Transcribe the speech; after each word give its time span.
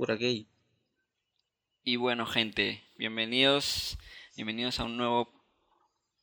Pura 0.00 0.16
gay. 0.16 0.48
Y 1.84 1.96
bueno, 1.96 2.24
gente, 2.24 2.82
bienvenidos, 2.96 3.98
bienvenidos 4.34 4.80
a 4.80 4.84
un 4.84 4.96
nuevo 4.96 5.30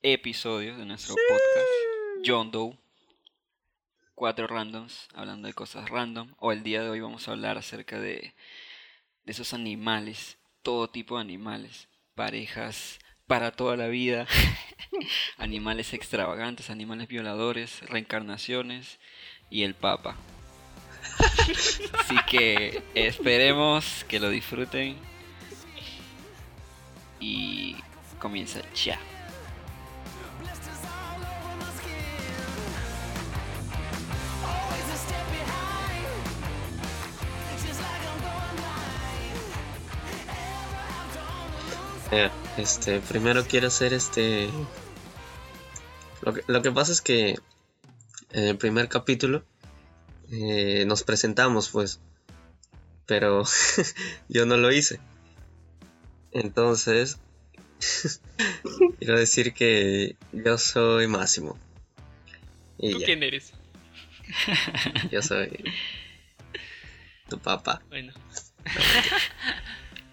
episodio 0.02 0.76
de 0.78 0.86
nuestro 0.88 1.14
podcast 1.14 2.26
John 2.26 2.50
Doe. 2.50 2.76
Cuatro 4.16 4.48
randoms 4.48 5.08
hablando 5.14 5.48
de 5.48 5.54
cosas 5.54 5.92
random. 5.92 6.34
O 6.40 6.52
el 6.52 6.64
día 6.64 6.82
de 6.82 6.90
hoy 6.90 7.02
vamos 7.02 7.28
a 7.28 7.34
hablar 7.34 7.60
acerca 7.60 8.00
de, 8.00 8.34
de 9.26 9.32
esos 9.32 9.54
animales, 9.54 10.40
todo 10.64 10.90
tipo 10.90 11.18
de 11.18 11.22
animales, 11.22 11.88
parejas 12.16 12.98
para 13.28 13.52
toda 13.52 13.78
la 13.78 13.90
vida, 13.90 14.26
animales 15.38 15.94
extravagantes, 15.94 16.72
animales 16.72 17.10
violadores, 17.10 17.88
reencarnaciones 17.88 18.98
y 19.52 19.62
el 19.62 19.76
Papa. 19.76 20.18
Así 21.20 22.16
que 22.30 22.84
esperemos 22.94 24.06
que 24.08 24.20
lo 24.20 24.30
disfruten 24.30 24.98
y 27.20 27.76
comienza 28.20 28.62
ya. 28.74 29.00
Eh, 42.12 42.30
este, 42.58 43.02
primero 43.02 43.46
quiero 43.46 43.68
hacer 43.68 43.94
este. 43.94 44.50
Lo 46.22 46.34
que, 46.34 46.42
lo 46.48 46.62
que 46.62 46.72
pasa 46.72 46.92
es 46.94 47.02
que 47.02 47.38
en 48.32 48.44
el 48.46 48.58
primer 48.58 48.88
capítulo 48.88 49.44
eh, 50.32 50.86
nos 50.86 51.04
presentamos, 51.04 51.70
pues. 51.70 52.00
Pero 53.06 53.44
yo 54.30 54.46
no 54.46 54.58
lo 54.58 54.72
hice. 54.72 55.00
Entonces, 56.32 57.20
quiero 59.00 59.18
decir 59.18 59.54
que 59.54 60.16
yo 60.32 60.58
soy 60.58 61.08
Máximo. 61.08 61.58
Y 62.78 62.92
¿Tú 62.92 63.00
ya, 63.00 63.06
quién 63.06 63.24
eres? 63.24 63.54
yo 65.12 65.22
soy 65.22 65.64
tu 67.30 67.40
papá. 67.40 67.82
Bueno. 67.90 68.14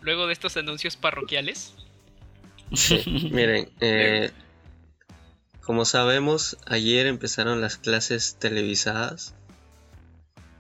Luego 0.00 0.26
de 0.26 0.32
estos 0.32 0.56
anuncios 0.56 0.96
parroquiales, 0.96 1.74
Sí, 2.72 3.02
miren, 3.30 3.70
eh, 3.80 4.30
como 5.60 5.84
sabemos, 5.84 6.56
ayer 6.66 7.06
empezaron 7.06 7.60
las 7.60 7.76
clases 7.76 8.36
televisadas 8.38 9.34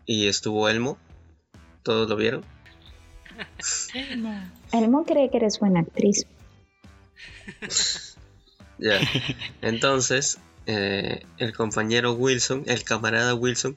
y 0.06 0.28
estuvo 0.28 0.68
Elmo. 0.68 0.98
¿Todos 1.82 2.08
lo 2.08 2.16
vieron? 2.16 2.44
Elmo. 3.94 4.50
Elmo 4.72 5.04
cree 5.04 5.30
que 5.30 5.38
eres 5.38 5.58
buena 5.58 5.80
actriz. 5.80 6.26
Ya. 8.76 8.98
Entonces, 9.62 10.40
eh, 10.66 11.24
el 11.38 11.54
compañero 11.54 12.14
Wilson, 12.14 12.64
el 12.66 12.82
camarada 12.82 13.32
Wilson, 13.32 13.76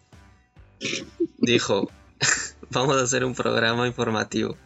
dijo, 1.38 1.92
vamos 2.72 2.98
a 2.98 3.03
hacer 3.03 3.23
un 3.23 3.36
programa 3.36 3.86
informativo. 3.86 4.58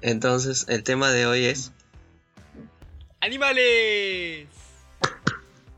Entonces, 0.00 0.64
el 0.68 0.82
tema 0.82 1.10
de 1.10 1.26
hoy 1.26 1.44
es... 1.44 1.72
¡Animales! 3.20 4.48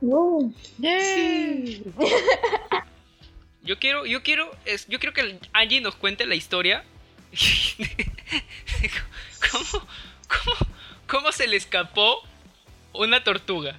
Uh, 0.03 0.51
Yo 3.71 3.79
quiero, 3.79 4.05
yo 4.05 4.25
quiero, 4.25 4.51
es, 4.65 4.89
yo 4.89 4.99
quiero 4.99 5.15
que 5.15 5.39
Angie 5.53 5.81
nos 5.81 5.95
cuente 5.95 6.27
la 6.27 6.35
historia. 6.35 6.83
¿Cómo, 9.53 9.87
cómo, 10.27 10.57
cómo 11.07 11.31
se 11.31 11.47
le 11.47 11.57
escapó 11.57 12.25
una 12.93 13.23
tortuga? 13.23 13.77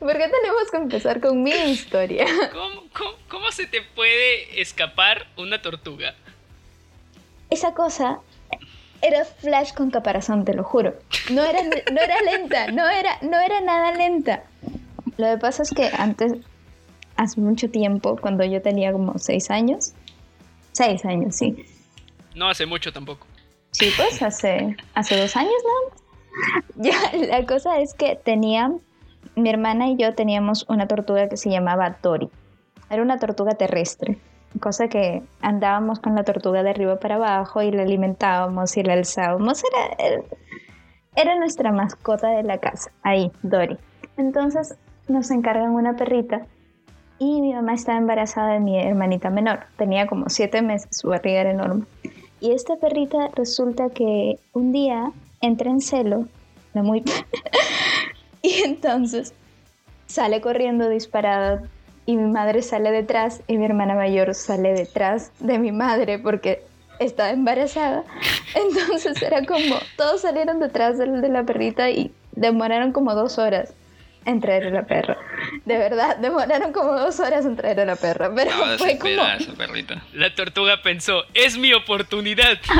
¿Por 0.00 0.12
qué 0.12 0.28
tenemos 0.28 0.70
que 0.70 0.76
empezar 0.76 1.22
con 1.22 1.42
mi 1.42 1.52
historia? 1.52 2.26
¿Cómo, 2.52 2.84
cómo, 2.92 3.14
cómo 3.26 3.50
se 3.52 3.66
te 3.66 3.80
puede 3.80 4.60
escapar 4.60 5.28
una 5.38 5.62
tortuga? 5.62 6.14
Esa 7.48 7.72
cosa 7.72 8.20
era 9.00 9.24
Flash 9.24 9.72
con 9.72 9.90
caparazón, 9.90 10.44
te 10.44 10.52
lo 10.52 10.62
juro. 10.62 10.94
No 11.30 11.42
era, 11.42 11.62
no 11.62 12.00
era 12.02 12.20
lenta, 12.20 12.70
no 12.70 12.86
era, 12.86 13.16
no 13.22 13.40
era 13.40 13.62
nada 13.62 13.92
lenta. 13.92 14.44
Lo 15.16 15.30
que 15.30 15.38
pasa 15.38 15.62
es 15.62 15.70
que 15.70 15.90
antes, 15.96 16.34
hace 17.22 17.40
mucho 17.40 17.70
tiempo, 17.70 18.16
cuando 18.16 18.44
yo 18.44 18.60
tenía 18.60 18.92
como 18.92 19.18
seis 19.18 19.50
años, 19.50 19.92
seis 20.72 21.04
años, 21.04 21.36
sí. 21.36 21.64
No 22.34 22.48
hace 22.48 22.66
mucho 22.66 22.92
tampoco. 22.92 23.26
Sí, 23.70 23.90
pues 23.96 24.20
hace, 24.22 24.76
hace 24.94 25.16
dos 25.16 25.36
años, 25.36 25.52
¿no? 25.64 26.82
La 27.28 27.46
cosa 27.46 27.80
es 27.80 27.94
que 27.94 28.16
tenía, 28.16 28.72
mi 29.36 29.48
hermana 29.48 29.88
y 29.88 29.96
yo 29.96 30.14
teníamos 30.14 30.66
una 30.68 30.88
tortuga 30.88 31.28
que 31.28 31.36
se 31.36 31.48
llamaba 31.48 31.94
Tori. 31.94 32.28
Era 32.90 33.02
una 33.02 33.18
tortuga 33.18 33.54
terrestre, 33.54 34.18
cosa 34.60 34.88
que 34.88 35.22
andábamos 35.40 36.00
con 36.00 36.14
la 36.16 36.24
tortuga 36.24 36.62
de 36.62 36.70
arriba 36.70 36.98
para 36.98 37.14
abajo 37.14 37.62
y 37.62 37.70
la 37.70 37.82
alimentábamos 37.82 38.76
y 38.76 38.82
la 38.82 38.94
alzábamos. 38.94 39.62
Era, 39.64 40.08
era, 40.08 40.22
era 41.14 41.36
nuestra 41.36 41.70
mascota 41.72 42.30
de 42.30 42.42
la 42.42 42.58
casa, 42.58 42.90
ahí, 43.02 43.30
Dory. 43.42 43.78
Entonces 44.16 44.74
nos 45.08 45.30
encargan 45.30 45.70
una 45.70 45.94
perrita 45.96 46.46
y 47.18 47.40
mi 47.40 47.52
mamá 47.54 47.74
estaba 47.74 47.98
embarazada 47.98 48.54
de 48.54 48.60
mi 48.60 48.78
hermanita 48.78 49.30
menor. 49.30 49.60
Tenía 49.76 50.06
como 50.06 50.28
siete 50.28 50.62
meses, 50.62 50.88
su 50.90 51.08
barriga 51.08 51.40
era 51.40 51.50
enorme. 51.50 51.84
Y 52.40 52.52
esta 52.52 52.76
perrita 52.76 53.28
resulta 53.34 53.90
que 53.90 54.36
un 54.52 54.72
día 54.72 55.12
entra 55.40 55.70
en 55.70 55.80
celo, 55.80 56.26
la 56.74 56.82
muy... 56.82 57.04
y 58.42 58.62
entonces 58.64 59.34
sale 60.06 60.40
corriendo 60.40 60.88
disparada 60.88 61.62
y 62.04 62.16
mi 62.16 62.30
madre 62.30 62.62
sale 62.62 62.90
detrás 62.90 63.42
y 63.46 63.56
mi 63.56 63.64
hermana 63.64 63.94
mayor 63.94 64.34
sale 64.34 64.72
detrás 64.74 65.30
de 65.38 65.58
mi 65.58 65.72
madre 65.72 66.18
porque 66.18 66.64
estaba 66.98 67.30
embarazada. 67.30 68.04
Entonces 68.54 69.20
era 69.22 69.44
como, 69.44 69.76
todos 69.96 70.22
salieron 70.22 70.60
detrás 70.60 70.98
de, 70.98 71.06
la 71.06 71.44
perrita 71.44 71.90
y 71.90 72.12
demoraron 72.32 72.92
como 72.92 73.14
dos 73.14 73.38
horas 73.38 73.74
en 74.24 74.40
traer 74.40 74.68
a 74.68 74.70
la 74.70 74.86
perra. 74.86 75.18
De 75.64 75.78
verdad, 75.78 76.16
demoraron 76.16 76.72
como 76.72 76.98
dos 76.98 77.18
horas 77.20 77.44
en 77.44 77.56
traer 77.56 77.80
a 77.80 77.84
la 77.84 77.96
perra. 77.96 78.32
Pero 78.34 78.50
Estaba 78.50 78.78
fue 78.78 78.98
como... 78.98 79.12
esa 79.12 79.52
perrita. 79.54 80.02
La 80.12 80.34
tortuga 80.34 80.82
pensó, 80.82 81.24
es 81.34 81.58
mi 81.58 81.72
oportunidad. 81.72 82.58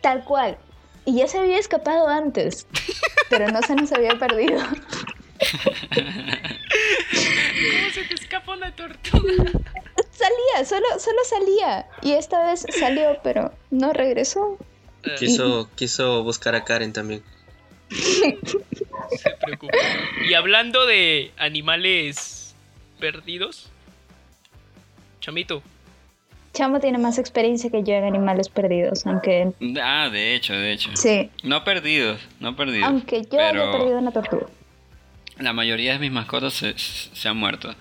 Tal 0.00 0.24
cual. 0.24 0.58
Y 1.04 1.16
ya 1.16 1.26
se 1.26 1.38
había 1.38 1.58
escapado 1.58 2.08
antes, 2.08 2.66
pero 3.30 3.48
no 3.48 3.62
se 3.62 3.74
nos 3.74 3.92
había 3.92 4.18
perdido. 4.18 4.60
¿Cómo 4.60 4.76
se 7.92 8.04
te 8.04 8.14
escapa 8.14 8.52
una 8.52 8.74
tortuga? 8.74 9.44
Salía, 10.10 10.64
solo, 10.66 10.86
solo 10.98 11.18
salía. 11.24 11.86
Y 12.02 12.12
esta 12.12 12.44
vez 12.44 12.66
salió, 12.78 13.18
pero 13.22 13.52
no 13.70 13.92
regresó. 13.92 14.58
Quiso, 15.18 15.70
quiso 15.76 16.22
buscar 16.24 16.54
a 16.54 16.64
Karen 16.64 16.92
también. 16.92 17.22
Se 19.16 19.30
preocupa. 19.42 19.76
Y 20.28 20.34
hablando 20.34 20.86
de 20.86 21.32
animales 21.38 22.54
perdidos, 22.98 23.70
Chamito, 25.20 25.62
Chamo 26.54 26.80
tiene 26.80 26.98
más 26.98 27.18
experiencia 27.18 27.70
que 27.70 27.82
yo 27.84 27.94
en 27.94 28.04
animales 28.04 28.48
perdidos, 28.48 29.06
aunque 29.06 29.52
Ah, 29.82 30.08
de 30.10 30.34
hecho, 30.34 30.54
de 30.54 30.72
hecho. 30.72 30.90
sí, 30.96 31.30
No 31.42 31.62
perdidos, 31.62 32.20
no 32.40 32.56
perdidos. 32.56 32.88
aunque 32.88 33.22
yo 33.30 33.38
haya 33.40 33.70
perdido 33.70 33.98
una 33.98 34.10
tortuga. 34.10 34.46
la 35.38 35.52
mayoría 35.52 35.92
de 35.92 35.98
mis 35.98 36.10
mascotas 36.10 36.54
se, 36.54 36.74
se 36.76 37.28
han 37.28 37.36
muerto. 37.36 37.74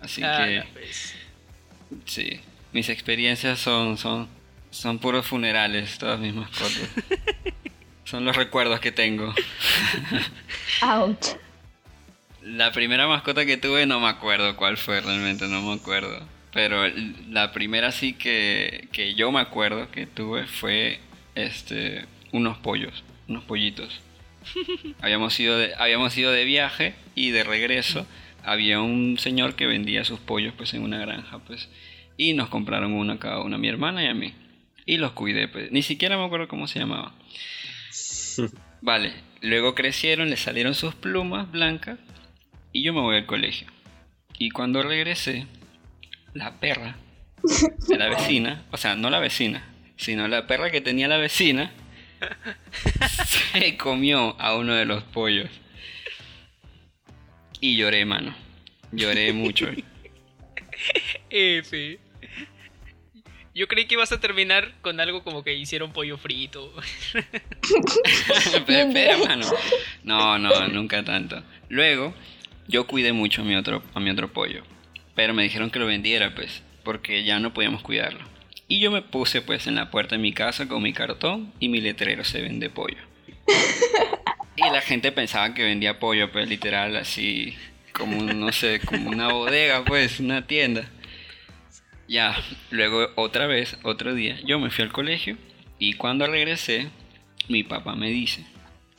Así 0.00 0.22
ah, 0.24 0.46
que, 0.46 0.64
sí. 2.06 2.40
Mis 2.72 2.88
experiencias 2.88 3.58
son, 3.58 3.98
son, 3.98 4.28
son 4.70 4.98
puros 4.98 5.26
funerales, 5.26 5.98
todas 5.98 6.20
mis 6.20 6.32
mascotas. 6.34 6.88
son 8.10 8.24
los 8.24 8.36
recuerdos 8.36 8.80
que 8.80 8.90
tengo. 8.90 9.32
Ouch. 10.82 11.36
La 12.42 12.72
primera 12.72 13.06
mascota 13.06 13.46
que 13.46 13.56
tuve 13.56 13.86
no 13.86 14.00
me 14.00 14.08
acuerdo 14.08 14.56
cuál 14.56 14.76
fue 14.76 15.00
realmente, 15.00 15.46
no 15.46 15.62
me 15.62 15.74
acuerdo. 15.74 16.26
Pero 16.52 16.82
la 17.28 17.52
primera 17.52 17.92
sí 17.92 18.14
que, 18.14 18.88
que 18.92 19.14
yo 19.14 19.30
me 19.30 19.40
acuerdo 19.40 19.90
que 19.92 20.06
tuve 20.06 20.46
fue 20.46 20.98
este 21.36 22.06
unos 22.32 22.58
pollos, 22.58 23.04
unos 23.28 23.44
pollitos. 23.44 24.00
habíamos 25.00 25.38
ido 25.38 25.56
de, 25.56 25.74
habíamos 25.78 26.16
ido 26.16 26.32
de 26.32 26.44
viaje 26.44 26.94
y 27.14 27.30
de 27.30 27.44
regreso 27.44 28.06
había 28.42 28.80
un 28.80 29.18
señor 29.18 29.54
que 29.54 29.66
vendía 29.66 30.04
sus 30.04 30.18
pollos 30.18 30.54
pues 30.56 30.72
en 30.74 30.82
una 30.82 30.98
granja 30.98 31.38
pues 31.40 31.68
y 32.16 32.32
nos 32.32 32.48
compraron 32.48 32.92
uno 32.92 33.12
a 33.12 33.18
cada 33.20 33.40
uno, 33.42 33.56
a 33.56 33.58
mi 33.58 33.68
hermana 33.68 34.02
y 34.02 34.06
a 34.08 34.14
mí. 34.14 34.34
Y 34.86 34.96
los 34.96 35.12
cuidé, 35.12 35.46
pues. 35.46 35.70
Ni 35.70 35.82
siquiera 35.82 36.18
me 36.18 36.24
acuerdo 36.24 36.48
cómo 36.48 36.66
se 36.66 36.80
llamaba. 36.80 37.14
Vale, 38.82 39.12
luego 39.42 39.74
crecieron, 39.74 40.30
le 40.30 40.36
salieron 40.36 40.74
sus 40.74 40.94
plumas 40.94 41.50
blancas 41.50 41.98
y 42.72 42.82
yo 42.82 42.92
me 42.92 43.00
voy 43.00 43.16
al 43.16 43.26
colegio. 43.26 43.66
Y 44.38 44.50
cuando 44.50 44.82
regresé, 44.82 45.46
la 46.34 46.60
perra 46.60 46.96
de 47.88 47.98
la 47.98 48.08
vecina, 48.08 48.62
o 48.70 48.76
sea, 48.76 48.96
no 48.96 49.10
la 49.10 49.18
vecina, 49.18 49.64
sino 49.96 50.28
la 50.28 50.46
perra 50.46 50.70
que 50.70 50.80
tenía 50.80 51.08
la 51.08 51.18
vecina, 51.18 51.72
se 53.52 53.76
comió 53.76 54.40
a 54.40 54.56
uno 54.56 54.74
de 54.74 54.84
los 54.84 55.02
pollos. 55.04 55.50
Y 57.60 57.76
lloré, 57.76 58.04
mano. 58.06 58.34
Lloré 58.92 59.32
mucho. 59.32 59.68
F. 61.30 61.98
Yo 63.60 63.68
creí 63.68 63.84
que 63.84 63.92
ibas 63.92 64.10
a 64.10 64.18
terminar 64.18 64.72
con 64.80 65.00
algo 65.00 65.22
como 65.22 65.44
que 65.44 65.52
hicieron 65.52 65.92
pollo 65.92 66.16
frito. 66.16 66.72
Pero 68.66 68.88
espera, 68.88 69.18
mano. 69.18 69.46
No, 70.02 70.38
no, 70.38 70.66
nunca 70.68 71.04
tanto. 71.04 71.42
Luego, 71.68 72.14
yo 72.68 72.86
cuidé 72.86 73.12
mucho 73.12 73.42
a 73.42 73.44
mi 73.44 73.54
otro, 73.56 73.82
a 73.92 74.00
mi 74.00 74.08
otro 74.08 74.32
pollo. 74.32 74.62
Pero 75.14 75.34
me 75.34 75.42
dijeron 75.42 75.70
que 75.70 75.78
lo 75.78 75.84
vendiera, 75.84 76.34
pues, 76.34 76.62
porque 76.84 77.22
ya 77.22 77.38
no 77.38 77.52
podíamos 77.52 77.82
cuidarlo. 77.82 78.20
Y 78.66 78.80
yo 78.80 78.90
me 78.90 79.02
puse, 79.02 79.42
pues, 79.42 79.66
en 79.66 79.74
la 79.74 79.90
puerta 79.90 80.16
de 80.16 80.22
mi 80.22 80.32
casa 80.32 80.66
con 80.66 80.82
mi 80.82 80.94
cartón 80.94 81.52
y 81.60 81.68
mi 81.68 81.82
letrero 81.82 82.24
se 82.24 82.40
vende 82.40 82.70
pollo. 82.70 83.02
Y 84.56 84.62
la 84.62 84.80
gente 84.80 85.12
pensaba 85.12 85.52
que 85.52 85.64
vendía 85.64 85.98
pollo, 85.98 86.32
pues, 86.32 86.48
literal, 86.48 86.96
así, 86.96 87.54
como, 87.92 88.22
no 88.22 88.52
sé, 88.52 88.80
como 88.80 89.10
una 89.10 89.30
bodega, 89.30 89.84
pues, 89.84 90.18
una 90.18 90.46
tienda. 90.46 90.88
Ya, 92.10 92.36
luego 92.72 93.06
otra 93.14 93.46
vez, 93.46 93.78
otro 93.84 94.16
día, 94.16 94.40
yo 94.44 94.58
me 94.58 94.70
fui 94.70 94.82
al 94.82 94.90
colegio 94.90 95.36
y 95.78 95.92
cuando 95.92 96.26
regresé, 96.26 96.88
mi 97.48 97.62
papá 97.62 97.94
me 97.94 98.10
dice 98.10 98.44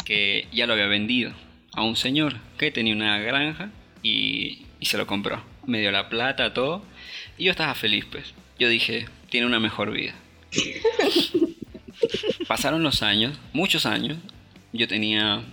que 0.06 0.48
ya 0.54 0.66
lo 0.66 0.72
había 0.72 0.88
vendido 0.88 1.34
a 1.74 1.84
un 1.84 1.98
señor 1.98 2.38
que 2.58 2.72
tenía 2.72 2.96
una 2.96 3.20
granja 3.20 3.70
y, 4.02 4.66
y 4.80 4.86
se 4.86 4.98
lo 4.98 5.08
compró. 5.08 5.44
Me 5.68 5.82
dio 5.82 5.92
la 5.92 6.08
plata, 6.08 6.54
todo, 6.54 6.86
y 7.38 7.44
yo 7.44 7.52
estaba 7.52 7.76
feliz, 7.76 8.06
pues. 8.10 8.34
Yo 8.58 8.70
dije, 8.70 9.10
tiene 9.30 9.46
una 9.46 9.60
mejor 9.60 9.92
vida. 9.92 10.16
Pasaron 12.48 12.82
los 12.82 13.04
años, 13.04 13.38
muchos 13.52 13.86
años. 13.86 14.20
Yo 14.72 14.88
tenía 14.88 15.44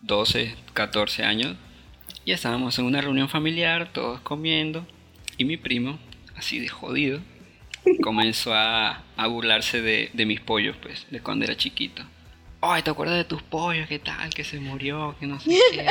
12, 0.00 0.54
14 0.72 1.24
años. 1.24 1.56
Y 2.24 2.32
estábamos 2.32 2.78
en 2.78 2.86
una 2.86 3.02
reunión 3.02 3.28
familiar, 3.28 3.92
todos 3.92 4.18
comiendo. 4.20 4.86
Y 5.36 5.44
mi 5.44 5.58
primo, 5.58 5.98
así 6.42 6.58
de 6.58 6.68
jodido, 6.68 7.20
comenzó 8.02 8.52
a, 8.52 9.04
a 9.16 9.26
burlarse 9.28 9.80
de, 9.80 10.10
de 10.12 10.26
mis 10.26 10.40
pollos, 10.40 10.76
pues, 10.82 11.06
de 11.08 11.20
cuando 11.20 11.44
era 11.44 11.56
chiquito. 11.56 12.02
Ay, 12.60 12.82
¿te 12.82 12.90
acuerdas 12.90 13.16
de 13.16 13.24
tus 13.24 13.42
pollos? 13.42 13.86
¿Qué 13.88 14.00
tal? 14.00 14.28
Que 14.34 14.42
se 14.42 14.58
murió, 14.58 15.14
que 15.20 15.26
no 15.28 15.38
sé 15.38 15.56
qué. 15.70 15.86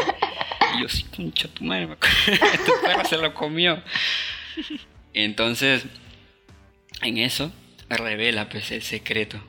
Y 0.75 0.81
yo, 0.81 0.89
sí, 0.89 1.03
concha 1.15 1.48
tu 1.48 1.63
madre, 1.63 1.88
me 1.88 1.95
tu 2.65 2.71
perro 2.81 3.06
se 3.06 3.18
lo 3.18 3.33
comió. 3.33 3.81
Entonces, 5.13 5.86
en 7.01 7.18
eso, 7.18 7.51
revela 7.89 8.50
pues 8.50 8.71
el 8.71 8.81
secreto. 8.81 9.42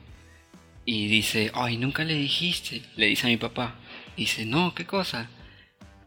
Y 0.85 1.07
dice, 1.07 1.51
ay, 1.53 1.75
nunca 1.75 2.05
le 2.05 2.13
dijiste. 2.13 2.81
Le 2.95 3.07
dice 3.07 3.27
a 3.27 3.29
mi 3.29 3.37
papá. 3.37 3.75
Dice, 4.15 4.45
no, 4.45 4.73
¿qué 4.73 4.85
cosa? 4.85 5.29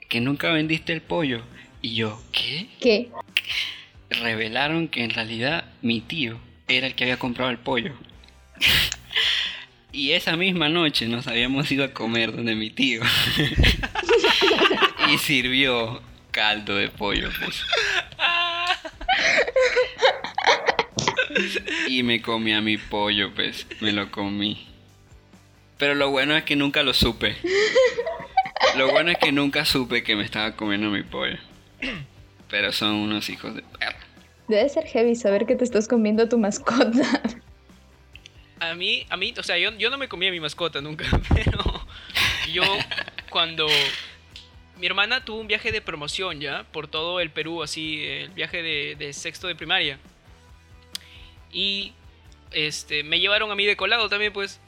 Que 0.08 0.20
nunca 0.22 0.50
vendiste 0.50 0.94
el 0.94 1.02
pollo. 1.02 1.42
Y 1.82 1.94
yo, 1.96 2.22
¿qué? 2.32 2.68
¿Qué? 2.80 3.10
Revelaron 4.10 4.88
que 4.88 5.04
en 5.04 5.10
realidad 5.10 5.64
mi 5.82 6.00
tío 6.00 6.38
era 6.68 6.86
el 6.86 6.94
que 6.94 7.04
había 7.04 7.18
comprado 7.18 7.50
el 7.50 7.58
pollo. 7.58 7.94
y 9.92 10.12
esa 10.12 10.36
misma 10.36 10.68
noche 10.68 11.06
nos 11.06 11.26
habíamos 11.26 11.70
ido 11.70 11.84
a 11.84 11.92
comer 11.92 12.34
donde 12.34 12.54
mi 12.54 12.70
tío. 12.70 13.02
y 15.12 15.18
sirvió 15.18 16.02
caldo 16.30 16.76
de 16.76 16.88
pollo. 16.88 17.30
pues. 17.38 17.62
y 21.88 22.02
me 22.02 22.20
comí 22.20 22.52
a 22.52 22.60
mi 22.60 22.76
pollo, 22.78 23.32
pues. 23.34 23.66
Me 23.80 23.92
lo 23.92 24.10
comí. 24.10 24.66
Pero 25.78 25.94
lo 25.94 26.10
bueno 26.10 26.36
es 26.36 26.44
que 26.44 26.56
nunca 26.56 26.82
lo 26.82 26.94
supe. 26.94 27.36
Lo 28.76 28.90
bueno 28.90 29.10
es 29.10 29.18
que 29.18 29.32
nunca 29.32 29.64
supe 29.64 30.02
que 30.02 30.16
me 30.16 30.24
estaba 30.24 30.54
comiendo 30.56 30.90
mi 30.90 31.02
pollo. 31.02 31.38
Pero 32.48 32.72
son 32.72 32.94
unos 32.94 33.28
hijos 33.28 33.54
de 33.54 33.62
perra. 33.62 33.98
Debe 34.48 34.68
ser 34.68 34.86
heavy 34.86 35.14
saber 35.14 35.46
que 35.46 35.56
te 35.56 35.64
estás 35.64 35.88
comiendo 35.88 36.22
a 36.22 36.28
tu 36.28 36.38
mascota. 36.38 37.22
A 38.60 38.74
mí, 38.74 39.06
a 39.10 39.16
mí, 39.16 39.34
o 39.38 39.42
sea, 39.42 39.58
yo, 39.58 39.70
yo 39.72 39.90
no 39.90 39.98
me 39.98 40.08
comí 40.08 40.28
a 40.28 40.30
mi 40.30 40.40
mascota 40.40 40.80
nunca, 40.80 41.04
pero 41.34 41.58
yo 42.52 42.62
cuando 43.28 43.66
mi 44.78 44.86
hermana 44.86 45.24
tuvo 45.24 45.40
un 45.40 45.46
viaje 45.46 45.72
de 45.72 45.82
promoción 45.82 46.40
ya 46.40 46.64
por 46.72 46.88
todo 46.88 47.20
el 47.20 47.30
Perú, 47.30 47.62
así, 47.62 48.04
el 48.04 48.30
viaje 48.30 48.62
de, 48.62 48.96
de 48.96 49.12
sexto 49.12 49.46
de 49.46 49.56
primaria. 49.56 49.98
Y 51.52 51.92
este, 52.52 53.02
me 53.02 53.20
llevaron 53.20 53.50
a 53.50 53.54
mí 53.54 53.66
de 53.66 53.76
colado 53.76 54.08
también, 54.08 54.32
pues. 54.32 54.60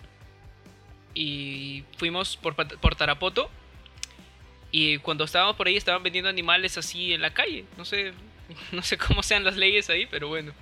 Y 1.14 1.84
fuimos 1.96 2.36
por, 2.36 2.54
por 2.54 2.94
Tarapoto. 2.96 3.50
Y 4.70 4.98
cuando 4.98 5.24
estábamos 5.24 5.56
por 5.56 5.66
ahí 5.66 5.76
estaban 5.76 6.02
vendiendo 6.02 6.28
animales 6.28 6.76
así 6.76 7.12
en 7.12 7.22
la 7.22 7.32
calle. 7.32 7.64
No 7.76 7.84
sé, 7.84 8.12
no 8.72 8.82
sé 8.82 8.98
cómo 8.98 9.22
sean 9.22 9.44
las 9.44 9.56
leyes 9.56 9.88
ahí, 9.90 10.06
pero 10.06 10.28
bueno. 10.28 10.52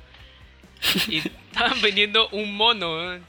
Y 1.09 1.19
estaban 1.53 1.81
vendiendo 1.81 2.29
un 2.29 2.55
mono. 2.57 3.15
¿eh? 3.15 3.21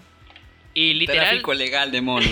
Y 0.73 0.93
literal, 0.93 1.27
Tráfico 1.27 1.53
legal 1.53 1.91
de 1.91 2.01
monos. 2.01 2.29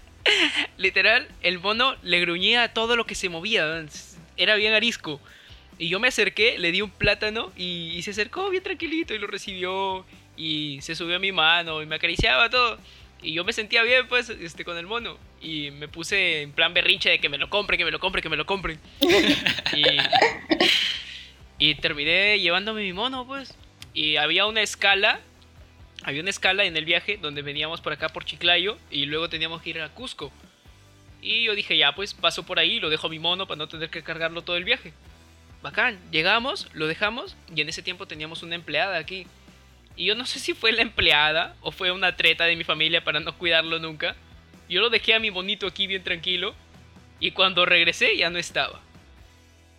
literal, 0.78 1.28
el 1.42 1.58
mono 1.58 1.96
le 2.02 2.20
gruñía 2.20 2.64
a 2.64 2.68
todo 2.72 2.96
lo 2.96 3.04
que 3.04 3.14
se 3.14 3.28
movía. 3.28 3.84
Era 4.36 4.54
bien 4.56 4.72
arisco. 4.72 5.20
Y 5.78 5.88
yo 5.88 6.00
me 6.00 6.08
acerqué, 6.08 6.58
le 6.58 6.72
di 6.72 6.82
un 6.82 6.90
plátano 6.90 7.52
y, 7.56 7.92
y 7.94 8.02
se 8.02 8.10
acercó 8.10 8.50
bien 8.50 8.62
tranquilito 8.62 9.14
y 9.14 9.18
lo 9.18 9.26
recibió. 9.26 10.06
Y 10.36 10.80
se 10.82 10.94
subió 10.94 11.16
a 11.16 11.18
mi 11.18 11.32
mano 11.32 11.82
y 11.82 11.86
me 11.86 11.96
acariciaba 11.96 12.48
todo. 12.48 12.78
Y 13.22 13.32
yo 13.32 13.44
me 13.44 13.52
sentía 13.52 13.82
bien, 13.82 14.06
pues, 14.06 14.30
este, 14.30 14.64
con 14.64 14.78
el 14.78 14.86
mono. 14.86 15.18
Y 15.40 15.70
me 15.72 15.88
puse 15.88 16.42
en 16.42 16.52
plan 16.52 16.72
berrinche 16.72 17.10
de 17.10 17.18
que 17.18 17.28
me 17.28 17.38
lo 17.38 17.50
compre, 17.50 17.76
que 17.76 17.84
me 17.84 17.90
lo 17.90 17.98
compre, 17.98 18.22
que 18.22 18.28
me 18.28 18.36
lo 18.36 18.46
compre. 18.46 18.78
y, 21.58 21.74
terminé 21.76 22.38
llevándome 22.38 22.82
mi 22.82 22.92
mono, 22.92 23.26
pues. 23.26 23.56
Y 23.92 24.16
había 24.16 24.46
una 24.46 24.62
escala. 24.62 25.20
Había 26.04 26.20
una 26.20 26.30
escala 26.30 26.64
en 26.64 26.76
el 26.76 26.84
viaje 26.84 27.16
donde 27.16 27.42
veníamos 27.42 27.80
por 27.80 27.92
acá 27.92 28.08
por 28.08 28.24
Chiclayo 28.24 28.78
y 28.88 29.06
luego 29.06 29.28
teníamos 29.28 29.62
que 29.62 29.70
ir 29.70 29.80
a 29.80 29.88
Cusco. 29.88 30.32
Y 31.20 31.42
yo 31.42 31.56
dije, 31.56 31.76
ya, 31.76 31.92
pues 31.96 32.14
paso 32.14 32.44
por 32.44 32.60
ahí, 32.60 32.78
lo 32.78 32.88
dejo 32.88 33.08
mi 33.08 33.18
mono 33.18 33.48
para 33.48 33.58
no 33.58 33.66
tener 33.66 33.90
que 33.90 34.04
cargarlo 34.04 34.42
todo 34.42 34.56
el 34.56 34.62
viaje. 34.62 34.92
Bacán, 35.60 35.98
llegamos, 36.12 36.68
lo 36.72 36.86
dejamos 36.86 37.36
y 37.54 37.60
en 37.60 37.68
ese 37.68 37.82
tiempo 37.82 38.06
teníamos 38.06 38.44
una 38.44 38.54
empleada 38.54 38.96
aquí. 38.96 39.26
Y 39.98 40.04
yo 40.04 40.14
no 40.14 40.24
sé 40.26 40.38
si 40.38 40.54
fue 40.54 40.70
la 40.70 40.82
empleada 40.82 41.56
o 41.60 41.72
fue 41.72 41.90
una 41.90 42.14
treta 42.14 42.44
de 42.44 42.54
mi 42.54 42.62
familia 42.62 43.02
para 43.02 43.18
no 43.18 43.36
cuidarlo 43.36 43.80
nunca. 43.80 44.14
Yo 44.68 44.80
lo 44.80 44.90
dejé 44.90 45.14
a 45.14 45.18
mi 45.18 45.28
bonito 45.28 45.66
aquí 45.66 45.88
bien 45.88 46.04
tranquilo 46.04 46.54
y 47.18 47.32
cuando 47.32 47.66
regresé 47.66 48.16
ya 48.16 48.30
no 48.30 48.38
estaba. 48.38 48.80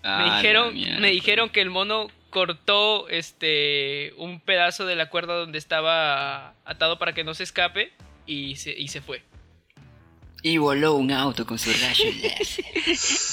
Ah, 0.04 0.26
Me 0.26 0.36
dijeron, 0.36 1.02
me 1.02 1.10
dijeron 1.12 1.50
que 1.50 1.62
el 1.62 1.70
mono 1.70 2.12
cortó 2.32 3.08
este 3.08 4.14
un 4.18 4.42
pedazo 4.42 4.86
de 4.86 4.98
la 4.98 5.10
cuerda 5.10 5.36
donde 5.36 5.58
estaba 5.58 6.50
atado 6.66 7.00
para 7.00 7.14
que 7.14 7.24
no 7.24 7.34
se 7.34 7.44
escape 7.44 7.94
y 8.26 8.58
se, 8.58 8.72
y 8.72 8.90
se 8.90 9.00
fue. 9.00 9.24
Y 10.44 10.58
voló 10.58 10.96
un 10.96 11.12
auto 11.14 11.46
con 11.46 11.58
su 11.58 11.72
rayo. 11.72 12.06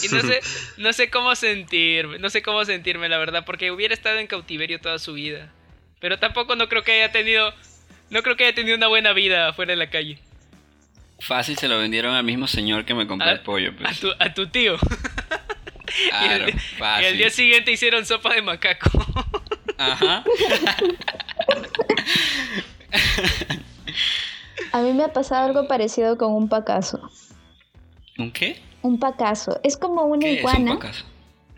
Y 0.03 0.09
no 0.09 0.21
sé, 0.21 0.41
no 0.77 0.93
sé 0.93 1.11
cómo 1.11 1.35
sentirme, 1.35 2.21
no 2.21 2.31
sé 2.31 2.43
cómo 2.43 2.65
sentirme 2.65 3.09
la 3.09 3.19
verdad, 3.19 3.45
porque 3.45 3.73
hubiera 3.73 3.93
estado 3.93 4.19
en 4.19 4.29
cautiverio 4.29 4.81
toda 4.81 5.01
su 5.01 5.15
vida. 5.15 5.51
Pero 6.01 6.19
tampoco 6.19 6.57
no 6.57 6.69
creo 6.69 6.83
que 6.83 6.93
haya 6.93 7.11
tenido, 7.13 7.53
no 8.11 8.23
creo 8.23 8.37
que 8.37 8.45
haya 8.45 8.55
tenido 8.55 8.77
una 8.77 8.87
buena 8.89 9.13
vida 9.13 9.49
afuera 9.49 9.73
en 9.73 9.79
la 9.79 9.91
calle. 9.91 10.19
Fácil 11.19 11.57
se 11.57 11.69
lo 11.69 11.79
vendieron 11.79 12.15
al 12.15 12.25
mismo 12.25 12.47
señor 12.47 12.85
que 12.85 12.95
me 12.95 13.07
compró 13.07 13.29
A- 13.29 13.33
el 13.33 13.41
pollo. 13.41 13.71
A 13.71 13.83
Pues. 13.83 14.01
tu, 14.01 14.09
a 14.19 14.35
tu 14.35 14.47
tío. 14.49 14.77
Claro, 16.11 16.45
y, 16.49 16.51
el, 16.51 16.57
y 16.57 16.59
fácil. 16.59 17.07
al 17.07 17.17
día 17.17 17.31
siguiente 17.31 17.73
hicieron 17.73 18.05
sopa 18.05 18.35
de 18.35 18.43
macaco. 18.43 18.91
Ajá. 19.79 20.25
A 24.73 24.81
mí 24.81 24.93
me 24.93 25.05
ha 25.05 25.13
pasado 25.13 25.47
algo 25.47 25.69
parecido 25.69 26.17
con 26.19 26.33
un 26.33 26.49
pacaso. 26.49 27.11
¿Un 28.19 28.31
qué? 28.33 28.61
Un 28.83 28.99
pacaso. 28.99 29.61
Es 29.63 29.77
como 29.77 30.03
una 30.05 30.21
¿Qué 30.21 30.35
es 30.35 30.45
un 30.45 30.49
iguana. 30.69 30.79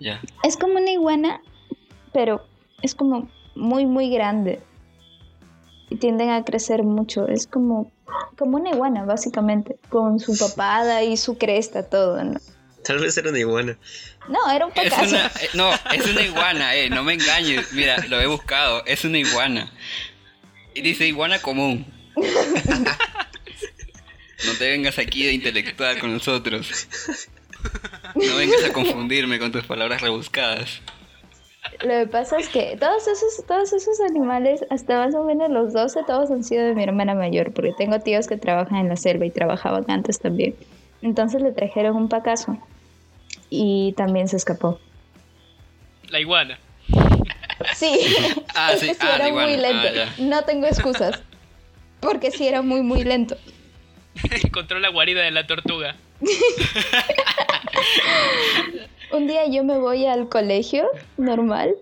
Ya. 0.00 0.20
Es 0.44 0.56
como 0.56 0.74
una 0.74 0.90
iguana, 0.90 1.40
pero 2.12 2.46
es 2.82 2.94
como 2.94 3.28
muy, 3.58 3.86
muy 3.86 4.10
grande. 4.10 4.60
Y 5.90 5.96
tienden 5.96 6.30
a 6.30 6.44
crecer 6.44 6.82
mucho. 6.82 7.28
Es 7.28 7.46
como, 7.46 7.90
como 8.36 8.56
una 8.56 8.70
iguana, 8.70 9.04
básicamente. 9.04 9.76
Con 9.88 10.20
su 10.20 10.36
papada 10.38 11.02
y 11.02 11.16
su 11.16 11.38
cresta, 11.38 11.88
todo, 11.88 12.22
¿no? 12.24 12.38
Tal 12.84 12.98
vez 12.98 13.16
era 13.18 13.30
una 13.30 13.38
iguana. 13.38 13.78
No, 14.28 14.50
era 14.50 14.66
un 14.66 14.72
Es 14.74 14.92
una, 14.92 15.26
eh, 15.26 15.48
no, 15.54 15.70
es 15.92 16.06
una 16.06 16.22
iguana, 16.22 16.74
eh, 16.74 16.90
no 16.90 17.02
me 17.02 17.14
engañes. 17.14 17.72
Mira, 17.72 18.04
lo 18.08 18.20
he 18.20 18.26
buscado, 18.26 18.84
es 18.86 19.04
una 19.04 19.18
iguana. 19.18 19.72
Y 20.74 20.82
dice 20.82 21.06
iguana 21.06 21.38
común. 21.40 21.86
No 24.46 24.52
te 24.58 24.70
vengas 24.70 24.98
aquí 24.98 25.24
de 25.26 25.32
intelectual 25.32 25.98
con 25.98 26.12
nosotros. 26.12 26.88
No 28.14 28.36
vengas 28.36 28.64
a 28.64 28.72
confundirme 28.72 29.38
con 29.38 29.50
tus 29.50 29.64
palabras 29.64 30.00
rebuscadas. 30.00 30.80
Lo 31.80 31.88
que 31.90 32.06
pasa 32.08 32.38
es 32.38 32.48
que 32.48 32.76
todos 32.78 33.06
esos, 33.06 33.44
todos 33.46 33.72
esos 33.72 34.00
animales, 34.00 34.64
hasta 34.68 35.04
más 35.04 35.14
o 35.14 35.22
menos 35.24 35.48
los 35.50 35.72
12, 35.72 36.00
todos 36.06 36.30
han 36.30 36.42
sido 36.42 36.66
de 36.66 36.74
mi 36.74 36.82
hermana 36.82 37.14
mayor, 37.14 37.52
porque 37.52 37.72
tengo 37.72 38.00
tíos 38.00 38.26
que 38.26 38.36
trabajan 38.36 38.78
en 38.78 38.88
la 38.88 38.96
selva 38.96 39.26
y 39.26 39.30
trabajaban 39.30 39.84
antes 39.88 40.18
también. 40.18 40.56
Entonces 41.02 41.40
le 41.40 41.52
trajeron 41.52 41.94
un 41.94 42.08
pacazo 42.08 42.58
y 43.48 43.94
también 43.96 44.26
se 44.26 44.36
escapó. 44.36 44.80
La 46.08 46.18
iguana. 46.18 46.58
Sí, 47.74 48.00
Ah, 48.54 48.72
es 48.72 48.80
sí, 48.80 48.88
que 48.88 48.94
sí 48.94 49.00
ah, 49.02 49.16
era 49.16 49.32
muy 49.32 49.56
lento. 49.56 49.88
Ah, 49.88 49.92
ya. 49.92 50.14
no 50.18 50.42
tengo 50.42 50.66
excusas, 50.66 51.22
porque 52.00 52.32
sí 52.32 52.48
era 52.48 52.62
muy, 52.62 52.82
muy 52.82 53.04
lento. 53.04 53.36
Encontró 54.44 54.80
la 54.80 54.88
guarida 54.88 55.22
de 55.22 55.30
la 55.30 55.46
tortuga. 55.46 55.94
Un 59.12 59.26
día 59.26 59.46
yo 59.46 59.64
me 59.64 59.78
voy 59.78 60.06
al 60.06 60.28
colegio 60.28 60.86
normal 61.16 61.74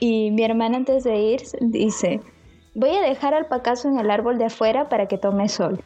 y 0.00 0.30
mi 0.32 0.42
hermana 0.42 0.78
antes 0.78 1.04
de 1.04 1.16
ir 1.16 1.42
dice, 1.60 2.20
voy 2.74 2.90
a 2.90 3.02
dejar 3.02 3.34
al 3.34 3.46
pacazo 3.46 3.88
en 3.88 3.98
el 3.98 4.10
árbol 4.10 4.38
de 4.38 4.46
afuera 4.46 4.88
para 4.88 5.06
que 5.06 5.18
tome 5.18 5.48
sol. 5.48 5.82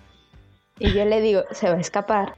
Y 0.79 0.93
yo 0.93 1.05
le 1.05 1.21
digo, 1.21 1.43
se 1.53 1.69
va 1.69 1.77
a 1.77 1.81
escapar. 1.81 2.37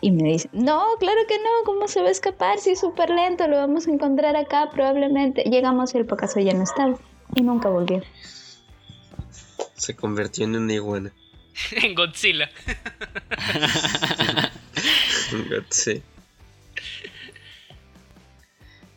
Y 0.00 0.10
me 0.10 0.28
dice, 0.28 0.48
no, 0.52 0.84
claro 0.98 1.20
que 1.28 1.38
no, 1.38 1.50
¿cómo 1.64 1.88
se 1.88 2.00
va 2.00 2.08
a 2.08 2.12
escapar? 2.12 2.58
Si 2.58 2.70
es 2.70 2.80
súper 2.80 3.10
lento, 3.10 3.46
lo 3.48 3.56
vamos 3.56 3.86
a 3.86 3.90
encontrar 3.90 4.36
acá 4.36 4.70
probablemente. 4.72 5.42
Llegamos 5.42 5.94
y 5.94 5.98
el 5.98 6.06
pacazo 6.06 6.40
ya 6.40 6.54
no 6.54 6.62
estaba 6.62 6.96
y 7.34 7.42
nunca 7.42 7.68
volvió. 7.68 8.02
Se 9.74 9.94
convirtió 9.94 10.44
en 10.44 10.56
una 10.56 10.72
iguana. 10.72 11.12
en 11.72 11.94
Godzilla. 11.94 12.50
Sí. 15.68 16.02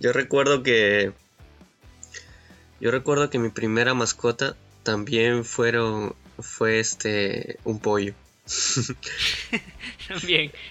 Yo 0.02 0.12
recuerdo 0.14 0.64
que. 0.64 1.14
Yo 2.80 2.90
recuerdo 2.90 3.30
que 3.30 3.38
mi 3.38 3.50
primera 3.50 3.94
mascota 3.94 4.56
también 4.82 5.46
fueron. 5.46 6.16
fue 6.40 6.80
este. 6.80 7.60
un 7.66 7.80
pollo. 7.80 8.16
También. 10.08 10.52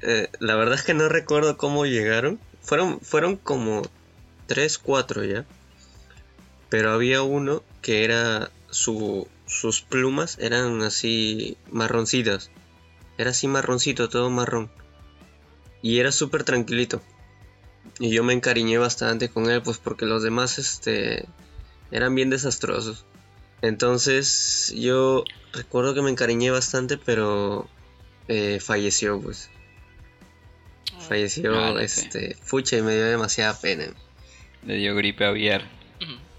Eh, 0.00 0.28
la 0.38 0.54
verdad 0.54 0.76
es 0.76 0.82
que 0.82 0.94
no 0.94 1.08
recuerdo 1.08 1.56
cómo 1.56 1.84
llegaron. 1.84 2.38
Fueron, 2.62 3.00
fueron 3.00 3.36
como 3.36 3.82
3, 4.46 4.78
4 4.78 5.24
ya. 5.24 5.44
Pero 6.70 6.92
había 6.92 7.22
uno 7.22 7.64
que 7.82 8.04
era 8.04 8.50
su, 8.70 9.26
sus 9.46 9.82
plumas 9.82 10.38
eran 10.38 10.80
así 10.82 11.58
marroncitas. 11.70 12.50
Era 13.18 13.30
así 13.30 13.48
marroncito, 13.48 14.08
todo 14.08 14.30
marrón. 14.30 14.70
Y 15.82 15.98
era 15.98 16.12
súper 16.12 16.44
tranquilito. 16.44 17.02
Y 17.98 18.10
yo 18.10 18.22
me 18.22 18.32
encariñé 18.32 18.78
bastante 18.78 19.28
con 19.28 19.50
él, 19.50 19.62
pues 19.62 19.78
porque 19.78 20.06
los 20.06 20.22
demás 20.22 20.58
este, 20.58 21.26
eran 21.90 22.14
bien 22.14 22.30
desastrosos. 22.30 23.04
Entonces 23.60 24.72
yo 24.76 25.24
recuerdo 25.52 25.94
que 25.94 26.02
me 26.02 26.10
encariñé 26.10 26.50
bastante, 26.50 26.96
pero 26.96 27.68
eh, 28.28 28.60
falleció, 28.60 29.20
pues. 29.20 29.50
Falleció, 31.08 31.52
Vale, 31.52 31.88
sí. 31.88 32.02
este, 32.02 32.34
fucha 32.42 32.76
y 32.76 32.82
me 32.82 32.94
dio 32.94 33.04
demasiada 33.06 33.58
pena. 33.58 33.86
Le 34.64 34.76
dio 34.76 34.94
gripe 34.94 35.24
aviar. 35.24 35.62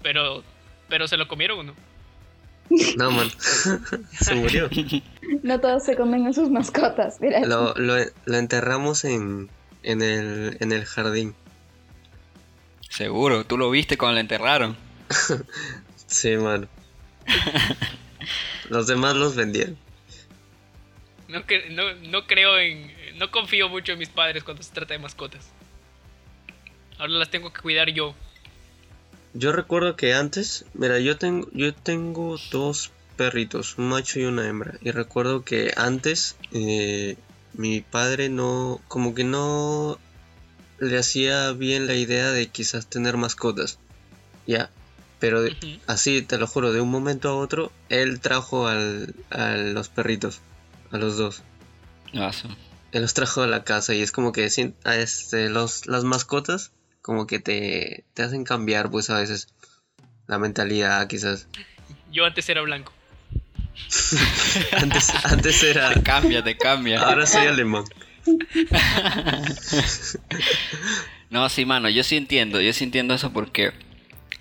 Pero, 0.02 0.42
pero 0.88 1.08
se 1.08 1.16
lo 1.16 1.28
comieron 1.28 1.58
o 1.58 1.62
no? 1.64 1.74
No, 2.96 3.10
man, 3.10 3.28
se 4.20 4.34
murió. 4.34 4.68
No 5.42 5.60
todos 5.60 5.84
se 5.84 5.94
comen 5.96 6.26
a 6.26 6.32
sus 6.32 6.50
mascotas, 6.50 7.18
gracias. 7.20 7.48
Lo, 7.48 7.72
lo, 7.76 7.94
lo 8.24 8.36
enterramos 8.36 9.04
en, 9.04 9.48
en, 9.84 10.02
el, 10.02 10.56
en 10.58 10.72
el 10.72 10.84
jardín. 10.84 11.34
Seguro, 12.90 13.44
tú 13.46 13.56
lo 13.56 13.70
viste 13.70 13.96
cuando 13.96 14.16
le 14.16 14.20
enterraron. 14.20 14.76
Sí, 16.06 16.36
mano. 16.36 16.66
Los 18.68 18.88
demás 18.88 19.14
los 19.14 19.36
vendieron. 19.36 19.78
No, 21.28 21.46
cre- 21.46 21.68
no, 21.70 21.94
no 22.10 22.26
creo 22.26 22.58
en... 22.58 22.92
No 23.16 23.30
confío 23.30 23.68
mucho 23.68 23.92
en 23.92 24.00
mis 24.00 24.08
padres 24.08 24.42
cuando 24.42 24.64
se 24.64 24.72
trata 24.72 24.94
de 24.94 24.98
mascotas. 24.98 25.48
Ahora 26.98 27.12
las 27.12 27.30
tengo 27.30 27.52
que 27.52 27.60
cuidar 27.62 27.90
yo. 27.90 28.16
Yo 29.34 29.52
recuerdo 29.52 29.94
que 29.94 30.14
antes, 30.14 30.64
mira, 30.74 30.98
yo 30.98 31.16
tengo, 31.16 31.48
yo 31.52 31.72
tengo 31.72 32.36
dos 32.50 32.90
perritos, 33.16 33.78
un 33.78 33.88
macho 33.90 34.18
y 34.18 34.24
una 34.24 34.48
hembra. 34.48 34.74
Y 34.82 34.90
recuerdo 34.90 35.44
que 35.44 35.72
antes 35.76 36.36
eh, 36.50 37.16
mi 37.52 37.82
padre 37.82 38.28
no, 38.30 38.80
como 38.88 39.14
que 39.14 39.22
no 39.22 39.96
le 40.80 40.98
hacía 40.98 41.52
bien 41.52 41.86
la 41.86 41.94
idea 41.94 42.30
de 42.30 42.48
quizás 42.48 42.86
tener 42.86 43.16
mascotas. 43.16 43.78
Ya, 44.46 44.70
pero 45.18 45.42
de- 45.42 45.50
así, 45.86 46.22
te 46.22 46.38
lo 46.38 46.46
juro, 46.46 46.72
de 46.72 46.80
un 46.80 46.90
momento 46.90 47.28
a 47.28 47.36
otro, 47.36 47.70
él 47.88 48.20
trajo 48.20 48.66
al, 48.68 49.14
a 49.30 49.52
los 49.54 49.88
perritos, 49.88 50.40
a 50.90 50.96
los 50.98 51.16
dos. 51.16 51.42
Ah, 52.14 52.32
su- 52.32 52.48
Él 52.92 53.02
los 53.02 53.14
trajo 53.14 53.42
a 53.42 53.46
la 53.46 53.62
casa 53.62 53.94
y 53.94 54.02
es 54.02 54.10
como 54.12 54.32
que 54.32 54.48
a 54.84 54.96
este, 54.96 55.48
los, 55.50 55.86
las 55.86 56.02
mascotas 56.04 56.72
como 57.02 57.26
que 57.26 57.38
te, 57.38 58.04
te 58.14 58.22
hacen 58.22 58.44
cambiar 58.44 58.90
pues 58.90 59.10
a 59.10 59.18
veces 59.18 59.48
la 60.26 60.38
mentalidad 60.38 61.06
quizás. 61.06 61.46
Yo 62.10 62.24
antes 62.24 62.48
era 62.48 62.62
blanco. 62.62 62.92
Antes, 64.72 65.10
antes 65.24 65.62
era... 65.62 65.94
Te 65.94 66.02
cambia, 66.02 66.42
te 66.44 66.56
cambia. 66.56 67.00
Ahora 67.02 67.26
soy 67.26 67.46
alemán. 67.46 67.84
No, 71.30 71.48
sí, 71.48 71.64
mano, 71.64 71.88
yo 71.88 72.02
sí 72.02 72.16
entiendo, 72.16 72.60
yo 72.60 72.72
sí 72.72 72.84
entiendo 72.84 73.14
eso 73.14 73.32
porque 73.32 73.70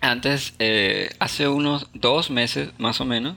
antes, 0.02 0.54
eh, 0.60 1.10
hace 1.20 1.48
unos 1.48 1.88
dos 1.94 2.32
meses 2.32 2.72
más 2.80 3.00
o 3.00 3.06
menos, 3.06 3.36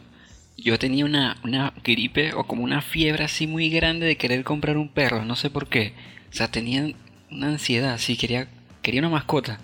yo 0.56 0.78
tenía 0.78 1.04
una, 1.04 1.36
una 1.44 1.74
gripe 1.84 2.32
o 2.34 2.44
como 2.44 2.62
una 2.64 2.80
fiebre 2.82 3.24
así 3.24 3.46
muy 3.46 3.68
grande 3.68 4.06
de 4.06 4.16
querer 4.16 4.42
comprar 4.44 4.76
un 4.78 4.88
perro, 4.88 5.24
no 5.24 5.36
sé 5.36 5.50
por 5.50 5.68
qué. 5.68 5.92
O 6.30 6.34
sea, 6.34 6.50
tenía 6.50 6.94
una 7.30 7.48
ansiedad, 7.48 7.98
sí, 7.98 8.16
quería, 8.16 8.48
quería 8.82 9.00
una 9.00 9.10
mascota. 9.10 9.58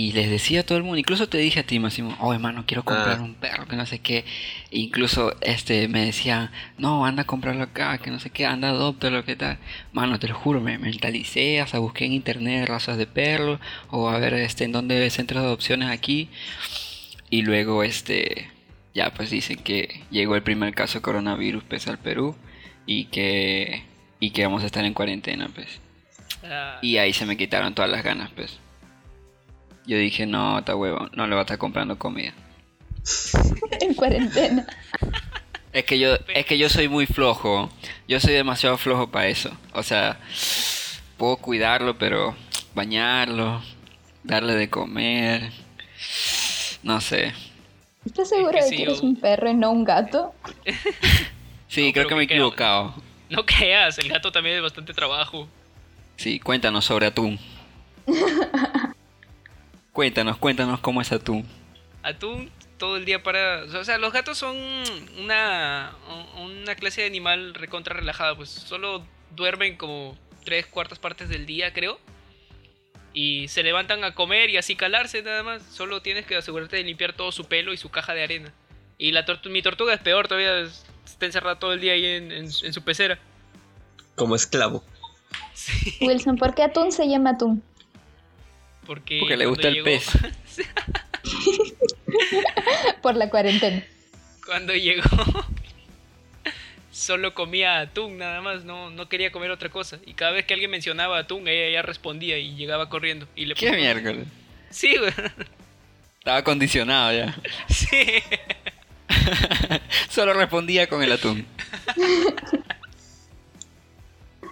Y 0.00 0.12
les 0.12 0.30
decía 0.30 0.60
a 0.60 0.62
todo 0.62 0.78
el 0.78 0.84
mundo, 0.84 0.98
incluso 0.98 1.28
te 1.28 1.38
dije 1.38 1.58
a 1.58 1.64
ti, 1.64 1.80
Máximo, 1.80 2.16
oh 2.20 2.32
hermano, 2.32 2.62
quiero 2.68 2.84
comprar 2.84 3.18
Ah. 3.18 3.22
un 3.22 3.34
perro, 3.34 3.66
que 3.66 3.74
no 3.74 3.84
sé 3.84 3.98
qué. 3.98 4.24
Incluso 4.70 5.34
este 5.40 5.88
me 5.88 6.04
decían, 6.04 6.52
no, 6.76 7.04
anda 7.04 7.22
a 7.22 7.26
comprarlo 7.26 7.64
acá, 7.64 7.98
que 7.98 8.12
no 8.12 8.20
sé 8.20 8.30
qué, 8.30 8.46
anda, 8.46 8.68
adoptalo, 8.68 9.24
que 9.24 9.34
tal. 9.34 9.58
Mano, 9.92 10.20
te 10.20 10.28
lo 10.28 10.36
juro, 10.36 10.60
me 10.60 10.78
mentalicé, 10.78 11.60
hasta 11.60 11.80
busqué 11.80 12.04
en 12.04 12.12
internet 12.12 12.68
razas 12.68 12.96
de 12.96 13.06
perros, 13.08 13.58
o 13.90 14.08
a 14.08 14.20
ver 14.20 14.34
este 14.34 14.62
en 14.62 14.70
dónde 14.70 15.02
hay 15.02 15.10
centros 15.10 15.42
de 15.42 15.48
adopciones 15.48 15.88
aquí. 15.90 16.28
Y 17.28 17.42
luego 17.42 17.82
este 17.82 18.48
ya 18.94 19.12
pues 19.12 19.30
dicen 19.30 19.56
que 19.64 20.02
llegó 20.12 20.36
el 20.36 20.44
primer 20.44 20.74
caso 20.76 20.98
de 20.98 21.02
coronavirus 21.02 21.64
pues 21.64 21.88
al 21.88 21.98
Perú 21.98 22.36
y 22.86 23.06
que 23.06 23.82
y 24.20 24.30
que 24.30 24.44
vamos 24.44 24.62
a 24.62 24.66
estar 24.66 24.84
en 24.84 24.94
cuarentena 24.94 25.48
pues. 25.52 25.80
Ah, 26.44 26.78
Y 26.82 26.98
ahí 26.98 27.12
se 27.12 27.26
me 27.26 27.36
quitaron 27.36 27.74
todas 27.74 27.90
las 27.90 28.04
ganas 28.04 28.30
pues. 28.36 28.58
Yo 29.88 29.96
dije, 29.96 30.26
no, 30.26 30.58
está 30.58 30.76
huevo, 30.76 31.08
no 31.14 31.26
le 31.26 31.34
va 31.34 31.40
a 31.40 31.44
estar 31.44 31.56
comprando 31.56 31.98
comida. 31.98 32.34
En 33.80 33.94
cuarentena. 33.94 34.66
Es 35.72 35.84
que 35.84 35.98
yo, 35.98 36.16
es 36.34 36.44
que 36.44 36.58
yo 36.58 36.68
soy 36.68 36.88
muy 36.88 37.06
flojo. 37.06 37.70
Yo 38.06 38.20
soy 38.20 38.34
demasiado 38.34 38.76
flojo 38.76 39.10
para 39.10 39.28
eso. 39.28 39.50
O 39.72 39.82
sea, 39.82 40.20
puedo 41.16 41.38
cuidarlo, 41.38 41.96
pero 41.96 42.36
bañarlo, 42.74 43.62
darle 44.24 44.56
de 44.56 44.68
comer, 44.68 45.50
no 46.82 47.00
sé. 47.00 47.32
¿Estás 48.04 48.28
seguro 48.28 48.52
que 48.52 48.62
de 48.64 48.68
sí, 48.68 48.76
que 48.76 48.82
eres 48.82 49.00
un 49.00 49.16
perro 49.16 49.48
y 49.50 49.54
no 49.54 49.70
un 49.70 49.84
gato? 49.84 50.34
Sí, 51.68 51.88
No, 51.88 51.92
creo 51.92 52.08
que 52.08 52.14
me 52.14 52.20
he 52.22 52.24
equivocado. 52.24 52.94
no 53.30 53.44
creas, 53.46 53.98
el 53.98 54.08
gato 54.08 54.32
también 54.32 54.56
es 54.56 54.62
bastante 54.62 54.92
trabajo. 54.94 55.48
Sí, 56.16 56.40
cuéntanos 56.40 56.84
sobre 56.86 57.06
atún. 57.06 57.38
cuéntanos, 59.98 60.36
cuéntanos 60.36 60.78
cómo 60.78 61.00
es 61.02 61.10
atún. 61.10 61.44
Atún 62.04 62.52
todo 62.76 62.96
el 62.98 63.04
día 63.04 63.20
para... 63.24 63.64
O 63.64 63.82
sea, 63.84 63.98
los 63.98 64.12
gatos 64.12 64.38
son 64.38 64.56
una, 65.18 65.90
una 66.40 66.76
clase 66.76 67.00
de 67.00 67.08
animal 67.08 67.52
recontra 67.52 67.96
relajada, 67.96 68.36
pues 68.36 68.48
solo 68.48 69.04
duermen 69.34 69.76
como 69.76 70.16
tres 70.44 70.66
cuartas 70.66 71.00
partes 71.00 71.28
del 71.28 71.46
día, 71.46 71.72
creo. 71.72 71.98
Y 73.12 73.48
se 73.48 73.64
levantan 73.64 74.04
a 74.04 74.14
comer 74.14 74.50
y 74.50 74.56
así 74.56 74.76
calarse 74.76 75.20
nada 75.24 75.42
más. 75.42 75.64
Solo 75.64 76.00
tienes 76.00 76.26
que 76.26 76.36
asegurarte 76.36 76.76
de 76.76 76.84
limpiar 76.84 77.12
todo 77.12 77.32
su 77.32 77.46
pelo 77.46 77.72
y 77.72 77.76
su 77.76 77.88
caja 77.90 78.14
de 78.14 78.22
arena. 78.22 78.52
Y 78.98 79.10
la 79.10 79.26
tortu- 79.26 79.50
mi 79.50 79.62
tortuga 79.62 79.94
es 79.94 80.00
peor, 80.00 80.28
todavía 80.28 80.60
es- 80.60 80.86
está 81.06 81.26
encerrada 81.26 81.58
todo 81.58 81.72
el 81.72 81.80
día 81.80 81.94
ahí 81.94 82.04
en, 82.06 82.30
en- 82.30 82.44
en 82.44 82.72
su 82.72 82.82
pecera. 82.84 83.18
Como 84.14 84.36
esclavo. 84.36 84.84
Wilson, 86.00 86.36
¿por 86.36 86.54
qué 86.54 86.62
atún 86.62 86.92
se 86.92 87.08
llama 87.08 87.30
atún? 87.30 87.64
Porque, 88.88 89.18
Porque 89.20 89.36
le 89.36 89.44
gusta 89.46 89.68
el 89.68 89.74
llegó- 89.74 89.84
pez. 89.84 90.08
Por 93.02 93.16
la 93.16 93.28
cuarentena. 93.28 93.84
Cuando 94.46 94.74
llegó, 94.74 95.04
solo 96.90 97.34
comía 97.34 97.80
atún 97.80 98.16
nada 98.16 98.40
más, 98.40 98.64
no, 98.64 98.88
no 98.90 99.08
quería 99.10 99.30
comer 99.30 99.50
otra 99.50 99.68
cosa. 99.68 99.98
Y 100.06 100.14
cada 100.14 100.30
vez 100.32 100.46
que 100.46 100.54
alguien 100.54 100.70
mencionaba 100.70 101.18
atún, 101.18 101.46
ella 101.48 101.70
ya 101.70 101.82
respondía 101.82 102.38
y 102.38 102.54
llegaba 102.56 102.88
corriendo. 102.88 103.28
Y 103.36 103.44
le 103.44 103.54
¿Qué 103.54 103.70
miércoles? 103.72 104.26
Sí, 104.70 104.96
güey. 104.96 105.12
Estaba 106.18 106.42
condicionado 106.42 107.12
ya. 107.12 107.36
Sí. 107.68 108.22
Solo 110.08 110.32
respondía 110.32 110.86
con 110.88 111.02
el 111.02 111.12
atún. 111.12 111.46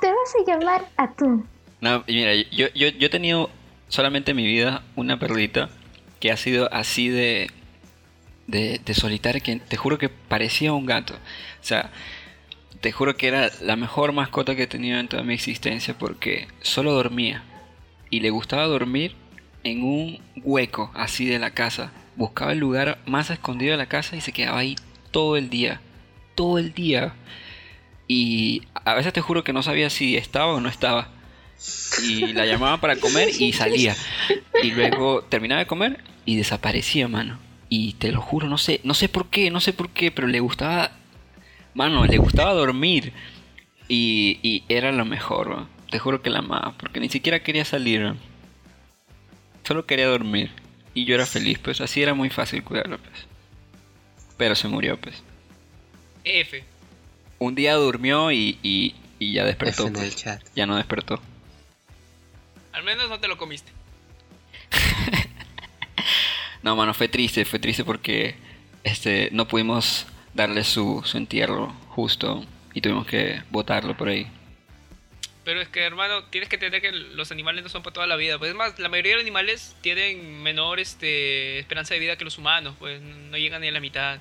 Te 0.01 0.09
vas 0.13 0.35
a 0.41 0.45
llamar 0.47 0.85
atún. 0.99 1.49
No, 1.81 2.05
y 2.07 2.17
mira, 2.17 2.35
yo, 2.35 2.69
yo, 2.75 2.89
yo 2.89 3.07
he 3.07 3.11
tenido 3.11 3.51
solamente 3.97 4.33
en 4.33 4.37
mi 4.37 4.47
vida 4.47 4.83
una 4.95 5.19
perrita 5.19 5.71
que 6.21 6.31
ha 6.31 6.37
sido 6.37 6.71
así 6.71 7.09
de, 7.09 7.51
de, 8.47 8.79
solitaria 8.93 9.41
que 9.41 9.57
te 9.57 9.79
juro 9.79 9.97
que 9.97 10.11
parecía 10.11 10.75
un 10.75 10.85
gato. 10.85 11.15
O 11.15 11.65
sea, 11.65 11.91
te 12.83 12.93
juro 12.93 13.17
que 13.17 13.29
era 13.29 13.51
la 13.63 13.75
mejor 13.77 14.13
mascota 14.13 14.55
que 14.55 14.65
he 14.65 14.67
tenido 14.67 15.01
en 15.01 15.09
toda 15.09 15.23
mi 15.23 15.33
existencia 15.33 15.97
porque 15.97 16.47
solo 16.61 16.93
dormía. 16.93 17.43
Y 18.11 18.21
le 18.21 18.29
gustaba 18.29 18.67
dormir 18.67 19.15
en 19.65 19.83
un 19.83 20.21
hueco 20.45 20.91
así 20.95 21.25
de 21.25 21.39
la 21.39 21.53
casa. 21.53 21.91
Buscaba 22.17 22.53
el 22.53 22.59
lugar 22.59 22.99
más 23.07 23.31
escondido 23.31 23.73
de 23.73 23.79
la 23.79 23.87
casa 23.87 24.15
y 24.15 24.21
se 24.21 24.33
quedaba 24.33 24.59
ahí 24.59 24.77
todo 25.11 25.39
el 25.39 25.49
día. 25.49 25.81
Todo 26.35 26.59
el 26.59 26.75
día. 26.75 27.15
Y 28.09 28.63
a 28.75 28.93
veces 28.93 29.15
te 29.15 29.23
juro 29.23 29.43
que 29.43 29.55
no 29.55 29.63
sabía 29.63 29.89
si 29.89 30.19
estaba 30.19 30.53
o 30.53 30.61
no 30.61 30.69
estaba. 30.69 31.16
Y 32.03 32.33
la 32.33 32.47
llamaba 32.47 32.81
para 32.81 32.97
comer 32.97 33.31
y 33.39 33.53
salía. 33.53 33.97
Y 34.63 34.71
luego 34.73 35.23
terminaba 35.23 35.61
de 35.61 35.67
comer 35.67 36.03
y 36.25 36.37
desaparecía, 36.37 37.09
mano. 37.09 37.39
Y 37.69 37.95
te 37.95 38.13
lo 38.13 38.21
juro, 38.21 38.49
no 38.49 38.59
sé, 38.59 38.81
no 38.85 38.95
sé 38.95 39.09
por 39.09 39.29
qué, 39.31 39.51
no 39.51 39.61
sé 39.61 39.73
por 39.73 39.91
qué, 39.91 40.11
pero 40.11 40.29
le 40.29 40.41
gustaba, 40.41 40.93
mano, 41.75 42.05
le 42.07 42.19
gustaba 42.19 42.53
dormir. 42.53 43.13
Y, 43.89 44.39
y 44.43 44.65
era 44.69 44.93
lo 44.93 45.05
mejor, 45.05 45.49
¿no? 45.49 45.77
te 45.91 45.99
juro 45.99 46.23
que 46.23 46.31
la 46.31 46.41
amaba, 46.41 46.75
porque 46.79 47.01
ni 47.01 47.09
siquiera 47.09 47.43
quería 47.43 47.65
salir. 47.65 48.01
¿no? 48.01 48.17
Solo 49.65 49.87
quería 49.87 50.07
dormir. 50.07 50.51
Y 50.95 51.05
yo 51.05 51.15
era 51.15 51.27
feliz, 51.27 51.59
pues 51.59 51.81
así 51.81 52.03
era 52.03 52.15
muy 52.15 52.31
fácil 52.31 52.63
cuidarlo, 52.63 52.99
pues. 52.99 53.27
Pero 54.37 54.55
se 54.55 54.69
murió, 54.69 54.99
pues. 54.99 55.23
F. 56.25 56.65
Un 57.39 57.55
día 57.55 57.75
durmió 57.75 58.33
y, 58.33 58.59
y, 58.63 58.95
y 59.19 59.33
ya 59.33 59.45
despertó. 59.45 59.83
F 59.83 59.89
en 59.89 59.93
pues. 59.95 60.07
el 60.07 60.15
chat. 60.15 60.43
Ya 60.55 60.67
no 60.67 60.77
despertó. 60.77 61.21
Al 62.77 62.85
menos 62.85 63.09
no 63.09 63.19
te 63.19 63.27
lo 63.27 63.37
comiste. 63.39 63.73
No, 66.63 66.75
mano, 66.75 66.95
fue 66.95 67.07
triste, 67.07 67.45
fue 67.45 67.61
triste 67.61 67.85
porque 67.85 68.35
este 68.83 69.29
no 69.31 69.47
pudimos 69.47 70.07
darle 70.35 70.65
su, 70.65 71.01
su 71.05 71.17
entierro 71.17 71.73
justo 71.91 72.45
y 72.75 72.81
tuvimos 72.81 73.07
que 73.07 73.41
botarlo 73.51 73.97
por 73.97 74.09
ahí. 74.09 74.27
Pero 75.45 75.61
es 75.61 75.69
que, 75.69 75.85
hermano, 75.85 76.25
tienes 76.25 76.49
que 76.49 76.57
entender 76.57 76.83
que 76.83 76.91
los 76.91 77.31
animales 77.31 77.63
no 77.63 77.69
son 77.69 77.85
para 77.85 77.95
toda 77.95 78.09
la 78.09 78.17
vida. 78.17 78.37
Pues 78.39 78.51
es 78.51 78.57
más, 78.57 78.81
la 78.81 78.89
mayoría 78.89 79.13
de 79.13 79.17
los 79.19 79.23
animales 79.23 79.77
tienen 79.81 80.43
menor 80.43 80.81
este, 80.81 81.61
esperanza 81.61 81.95
de 81.95 82.01
vida 82.01 82.17
que 82.17 82.25
los 82.25 82.37
humanos. 82.37 82.75
Pues 82.81 83.01
no 83.01 83.37
llegan 83.37 83.61
ni 83.61 83.69
a 83.69 83.73
la 83.73 83.79
mitad. 83.81 84.19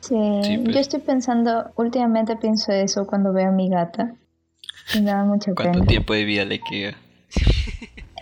Sí, 0.00 0.14
Sí, 0.42 0.56
pues. 0.64 0.74
yo 0.74 0.80
estoy 0.80 1.00
pensando, 1.00 1.72
últimamente 1.76 2.36
pienso 2.36 2.72
eso 2.72 3.06
cuando 3.06 3.34
veo 3.34 3.48
a 3.48 3.52
mi 3.52 3.68
gata. 3.68 4.14
Y 4.94 5.00
me 5.00 5.10
da 5.10 5.24
mucha 5.24 5.54
¿Cuánto 5.54 5.78
pena. 5.80 5.86
tiempo 5.86 6.14
de 6.14 6.24
vida 6.24 6.44
le 6.44 6.60
queda? 6.60 6.96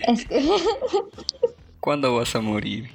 Es 0.07 0.25
que 0.27 0.47
¿Cuándo 1.81 2.15
vas 2.17 2.35
a 2.35 2.41
morir? 2.41 2.91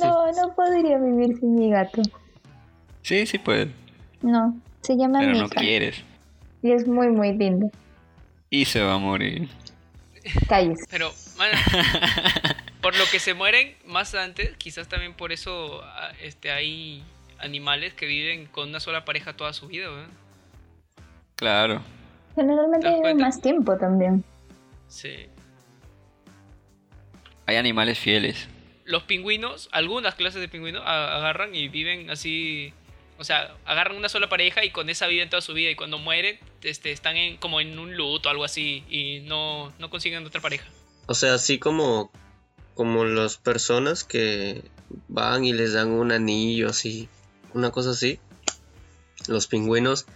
no, 0.00 0.32
no 0.32 0.54
podría 0.54 0.98
vivir 0.98 1.38
sin 1.38 1.54
mi 1.54 1.70
gato. 1.70 2.02
Sí, 3.02 3.26
sí 3.26 3.38
puedes, 3.38 3.68
No, 4.22 4.56
se 4.82 4.96
llama 4.96 5.20
pero 5.20 5.34
no 5.34 5.48
quieres. 5.48 6.02
Y 6.62 6.72
es 6.72 6.86
muy, 6.86 7.08
muy 7.08 7.32
lindo. 7.32 7.70
Y 8.50 8.66
se 8.66 8.82
va 8.82 8.94
a 8.94 8.98
morir. 8.98 9.48
Calles. 10.48 10.80
Pero, 10.90 11.10
man, 11.38 11.48
por 12.82 12.96
lo 12.96 13.04
que 13.10 13.18
se 13.18 13.32
mueren 13.32 13.74
más 13.86 14.14
antes, 14.14 14.56
quizás 14.58 14.88
también 14.88 15.14
por 15.14 15.32
eso 15.32 15.80
ah, 15.82 16.12
este, 16.22 16.50
hay 16.50 17.02
animales 17.38 17.94
que 17.94 18.06
viven 18.06 18.46
con 18.46 18.68
una 18.68 18.80
sola 18.80 19.04
pareja 19.04 19.32
toda 19.34 19.52
su 19.54 19.68
vida. 19.68 19.88
¿verdad? 19.88 20.08
Claro. 21.36 21.80
Generalmente 22.40 22.86
¿Te 22.86 22.90
das 22.92 22.94
viven 23.00 23.16
cuenta? 23.18 23.24
más 23.26 23.42
tiempo 23.42 23.76
también. 23.76 24.24
Sí. 24.88 25.26
Hay 27.44 27.56
animales 27.56 27.98
fieles. 27.98 28.48
Los 28.86 29.02
pingüinos, 29.02 29.68
algunas 29.72 30.14
clases 30.14 30.40
de 30.40 30.48
pingüinos 30.48 30.82
agarran 30.86 31.54
y 31.54 31.68
viven 31.68 32.08
así. 32.08 32.72
O 33.18 33.24
sea, 33.24 33.54
agarran 33.66 33.98
una 33.98 34.08
sola 34.08 34.30
pareja 34.30 34.64
y 34.64 34.70
con 34.70 34.88
esa 34.88 35.06
viven 35.06 35.28
toda 35.28 35.42
su 35.42 35.52
vida. 35.52 35.70
Y 35.70 35.74
cuando 35.74 35.98
mueren, 35.98 36.38
este, 36.62 36.92
están 36.92 37.18
en, 37.18 37.36
como 37.36 37.60
en 37.60 37.78
un 37.78 37.94
luto 37.94 38.30
o 38.30 38.32
algo 38.32 38.44
así. 38.44 38.84
Y 38.88 39.20
no, 39.20 39.70
no 39.78 39.90
consiguen 39.90 40.24
otra 40.24 40.40
pareja. 40.40 40.66
O 41.08 41.12
sea, 41.14 41.34
así 41.34 41.58
como, 41.58 42.10
como 42.72 43.04
las 43.04 43.36
personas 43.36 44.02
que 44.02 44.62
van 45.08 45.44
y 45.44 45.52
les 45.52 45.74
dan 45.74 45.90
un 45.90 46.10
anillo 46.10 46.70
así, 46.70 47.10
una 47.52 47.70
cosa 47.70 47.90
así. 47.90 48.18
Los 49.28 49.46
pingüinos 49.46 50.06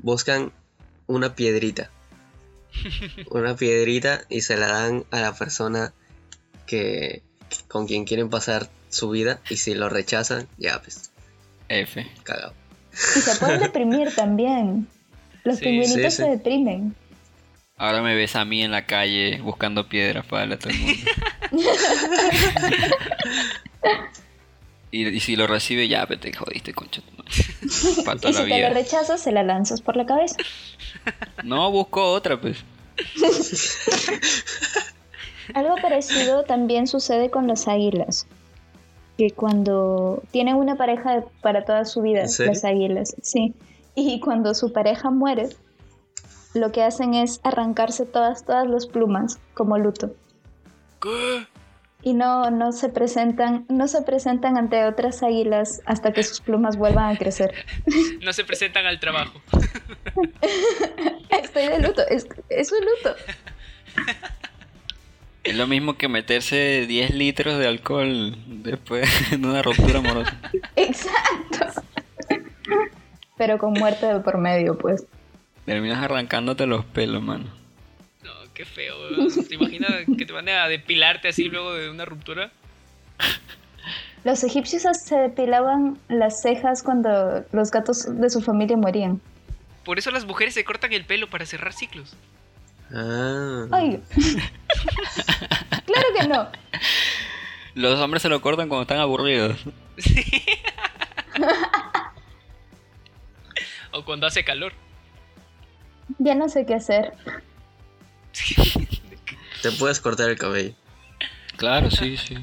buscan 0.00 0.52
una 1.10 1.34
piedrita. 1.34 1.90
Una 3.30 3.56
piedrita 3.56 4.20
y 4.28 4.42
se 4.42 4.56
la 4.56 4.68
dan 4.68 5.04
a 5.10 5.20
la 5.20 5.34
persona 5.34 5.92
que 6.66 7.22
con 7.68 7.86
quien 7.88 8.04
quieren 8.04 8.30
pasar 8.30 8.68
su 8.90 9.10
vida 9.10 9.40
y 9.50 9.56
si 9.56 9.74
lo 9.74 9.88
rechazan, 9.88 10.46
ya 10.56 10.80
pues, 10.80 11.10
F. 11.68 12.06
cagado. 12.22 12.54
Y 12.92 13.20
se 13.20 13.34
pueden 13.40 13.60
deprimir 13.60 14.14
también. 14.14 14.86
Los 15.42 15.58
Sí, 15.58 15.64
pingüinitos 15.64 16.14
sí, 16.14 16.20
sí. 16.22 16.22
se 16.22 16.28
deprimen. 16.30 16.94
Ahora 17.76 18.02
me 18.02 18.14
ves 18.14 18.36
a 18.36 18.44
mí 18.44 18.62
en 18.62 18.70
la 18.70 18.86
calle 18.86 19.40
buscando 19.40 19.88
piedras 19.88 20.24
para 20.26 20.42
darle 20.42 20.54
a 20.54 20.58
todo 20.58 20.70
el 20.70 20.78
mundo. 20.78 21.10
y, 24.90 25.06
y 25.08 25.20
si 25.20 25.36
lo 25.36 25.46
recibe, 25.46 25.88
ya 25.88 26.06
te 26.06 26.32
jodiste, 26.32 26.72
concha. 26.74 27.02
tu 27.02 27.12
madre. 27.16 27.32
Para 28.04 28.18
Y 28.28 28.32
si 28.32 28.38
la 28.42 28.48
te 28.48 28.56
vida. 28.56 28.70
rechazas, 28.70 29.20
se 29.22 29.32
la 29.32 29.42
lanzas 29.42 29.80
por 29.80 29.96
la 29.96 30.06
cabeza. 30.06 30.36
No, 31.44 31.70
busco 31.70 32.02
otra, 32.12 32.40
pues. 32.40 32.58
Algo 35.54 35.74
parecido 35.82 36.44
también 36.44 36.86
sucede 36.86 37.30
con 37.30 37.46
las 37.48 37.66
águilas. 37.68 38.26
Que 39.18 39.30
cuando 39.32 40.22
tienen 40.30 40.56
una 40.56 40.76
pareja 40.76 41.24
para 41.42 41.64
toda 41.64 41.84
su 41.84 42.02
vida, 42.02 42.22
las 42.38 42.64
águilas, 42.64 43.14
sí. 43.22 43.54
Y 43.94 44.20
cuando 44.20 44.54
su 44.54 44.72
pareja 44.72 45.10
muere, 45.10 45.48
lo 46.54 46.72
que 46.72 46.82
hacen 46.82 47.14
es 47.14 47.40
arrancarse 47.42 48.06
todas, 48.06 48.44
todas 48.44 48.66
las 48.68 48.86
plumas 48.86 49.38
como 49.54 49.76
luto. 49.78 50.12
¿Qué? 51.02 51.46
Y 52.02 52.14
no, 52.14 52.50
no 52.50 52.72
se 52.72 52.88
presentan, 52.88 53.66
no 53.68 53.86
se 53.86 54.02
presentan 54.02 54.56
ante 54.56 54.84
otras 54.86 55.22
águilas 55.22 55.82
hasta 55.84 56.12
que 56.12 56.22
sus 56.22 56.40
plumas 56.40 56.76
vuelvan 56.76 57.14
a 57.14 57.18
crecer. 57.18 57.54
No 58.22 58.32
se 58.32 58.44
presentan 58.44 58.86
al 58.86 59.00
trabajo. 59.00 59.40
Estoy 61.42 61.68
de 61.68 61.80
luto, 61.80 62.02
es, 62.08 62.26
es 62.48 62.72
un 62.72 62.78
luto. 62.80 63.16
Es 65.42 65.56
lo 65.56 65.66
mismo 65.66 65.96
que 65.96 66.08
meterse 66.08 66.86
10 66.86 67.14
litros 67.14 67.58
de 67.58 67.66
alcohol 67.66 68.36
después 68.46 69.08
de 69.30 69.36
una 69.36 69.62
ruptura 69.62 70.00
amorosa. 70.00 70.38
Exacto. 70.76 71.82
Pero 73.38 73.58
con 73.58 73.72
muerte 73.72 74.06
de 74.06 74.20
por 74.20 74.36
medio, 74.36 74.76
pues. 74.76 75.06
Terminas 75.64 76.02
arrancándote 76.02 76.66
los 76.66 76.84
pelos, 76.84 77.22
mano. 77.22 77.59
Qué 78.54 78.64
feo. 78.64 78.96
¿Te 79.48 79.54
imaginas 79.54 79.90
que 80.18 80.26
te 80.26 80.32
van 80.32 80.48
a 80.48 80.68
depilarte 80.68 81.28
así 81.28 81.44
luego 81.44 81.74
de 81.74 81.90
una 81.90 82.04
ruptura? 82.04 82.50
Los 84.24 84.44
egipcios 84.44 84.82
se 85.02 85.16
depilaban 85.16 85.98
las 86.08 86.42
cejas 86.42 86.82
cuando 86.82 87.44
los 87.52 87.70
gatos 87.70 88.06
de 88.20 88.28
su 88.28 88.42
familia 88.42 88.76
morían. 88.76 89.20
Por 89.84 89.98
eso 89.98 90.10
las 90.10 90.26
mujeres 90.26 90.54
se 90.54 90.64
cortan 90.64 90.92
el 90.92 91.06
pelo 91.06 91.30
para 91.30 91.46
cerrar 91.46 91.72
ciclos. 91.72 92.14
Ah, 92.92 93.66
Ay. 93.70 94.02
claro 95.86 96.08
que 96.18 96.28
no. 96.28 96.48
Los 97.74 97.98
hombres 98.00 98.22
se 98.22 98.28
lo 98.28 98.42
cortan 98.42 98.68
cuando 98.68 98.82
están 98.82 98.98
aburridos. 98.98 99.58
O 103.92 104.04
cuando 104.04 104.26
hace 104.26 104.44
calor. 104.44 104.72
Ya 106.18 106.34
no 106.34 106.48
sé 106.48 106.66
qué 106.66 106.74
hacer. 106.74 107.12
te 109.62 109.72
puedes 109.72 110.00
cortar 110.00 110.30
el 110.30 110.38
cabello. 110.38 110.74
Claro, 111.56 111.90
sí, 111.90 112.16
sí. 112.16 112.36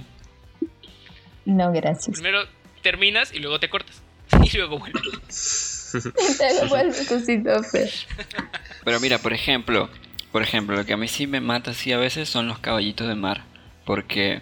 No, 1.46 1.72
gracias. 1.72 2.16
Primero 2.20 2.46
terminas 2.82 3.34
y 3.34 3.40
luego 3.40 3.60
te 3.60 3.70
cortas. 3.70 4.02
Y 4.44 4.58
luego 4.58 4.80
vuelves. 4.80 5.90
Te. 7.72 7.90
Pero 8.84 9.00
mira, 9.00 9.18
por 9.20 9.34
ejemplo, 9.34 9.90
por 10.32 10.42
ejemplo, 10.42 10.76
lo 10.76 10.86
que 10.86 10.94
a 10.94 10.98
mí 10.98 11.08
sí 11.08 11.28
me 11.28 11.40
mata 11.40 11.72
así 11.72 11.94
a 11.94 11.98
veces 11.98 12.30
son 12.30 12.48
los 12.48 12.60
caballitos 12.60 13.08
de 13.08 13.16
mar. 13.16 13.46
Porque 13.86 14.42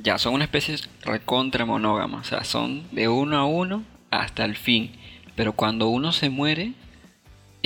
ya 0.00 0.18
son 0.18 0.34
una 0.34 0.44
especie 0.44 0.76
recontra 1.02 1.64
monógama. 1.64 2.20
O 2.20 2.24
sea, 2.24 2.44
son 2.44 2.88
de 2.92 3.08
uno 3.08 3.36
a 3.36 3.44
uno 3.44 3.82
hasta 4.10 4.44
el 4.44 4.56
fin. 4.56 4.92
Pero 5.34 5.52
cuando 5.52 5.88
uno 5.88 6.12
se 6.12 6.30
muere, 6.30 6.72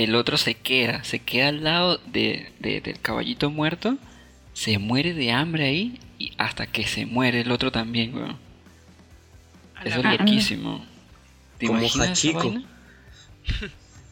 el 0.03 0.15
otro 0.15 0.37
se 0.37 0.55
queda. 0.55 1.03
Se 1.03 1.19
queda 1.19 1.49
al 1.49 1.63
lado 1.63 1.97
de, 2.07 2.51
de- 2.59 2.81
del 2.81 2.99
caballito 2.99 3.49
muerto. 3.49 3.97
se 4.53 4.77
muere 4.79 5.13
de 5.13 5.31
hambre 5.31 5.65
ahí 5.65 5.99
y 6.19 6.33
hasta 6.37 6.67
que 6.67 6.85
se 6.85 7.05
muere 7.05 7.41
el 7.41 7.51
otro 7.51 7.71
también, 7.71 8.13
weón. 8.15 8.37
Eso 9.83 9.99
es 9.99 10.05
loquísimo. 10.19 10.85
¿Te 11.57 11.67
Como 11.67 11.79
imaginas 11.79 12.23
vaina? 12.33 12.63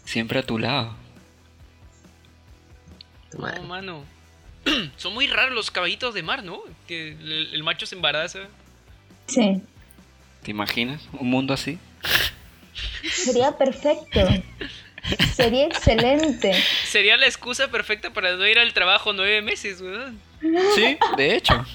Siempre 0.06 0.39
a 0.39 0.43
tu 0.43 0.58
lado. 0.58 0.95
No, 3.38 3.63
mano. 3.63 4.04
Son 4.97 5.13
muy 5.13 5.28
raros 5.28 5.54
los 5.54 5.69
caballitos 5.71 6.13
de 6.13 6.23
mar, 6.23 6.43
¿no? 6.43 6.60
Que 6.88 7.10
el, 7.12 7.54
el 7.54 7.63
macho 7.63 7.86
se 7.86 7.95
embaraza. 7.95 8.39
Sí, 9.28 9.62
¿Te 10.43 10.52
imaginas 10.52 11.08
un 11.13 11.30
mundo 11.30 11.54
así? 11.54 11.78
sería 13.12 13.58
perfecto. 13.58 14.19
Sería 15.33 15.65
excelente. 15.65 16.53
Sería 16.85 17.17
la 17.17 17.25
excusa 17.25 17.69
perfecta 17.69 18.12
para 18.12 18.35
no 18.35 18.45
ir 18.47 18.59
al 18.59 18.73
trabajo 18.73 19.13
nueve 19.13 19.41
meses, 19.41 19.81
weón. 19.81 20.19
Sí, 20.75 20.97
de 21.17 21.35
hecho. 21.35 21.65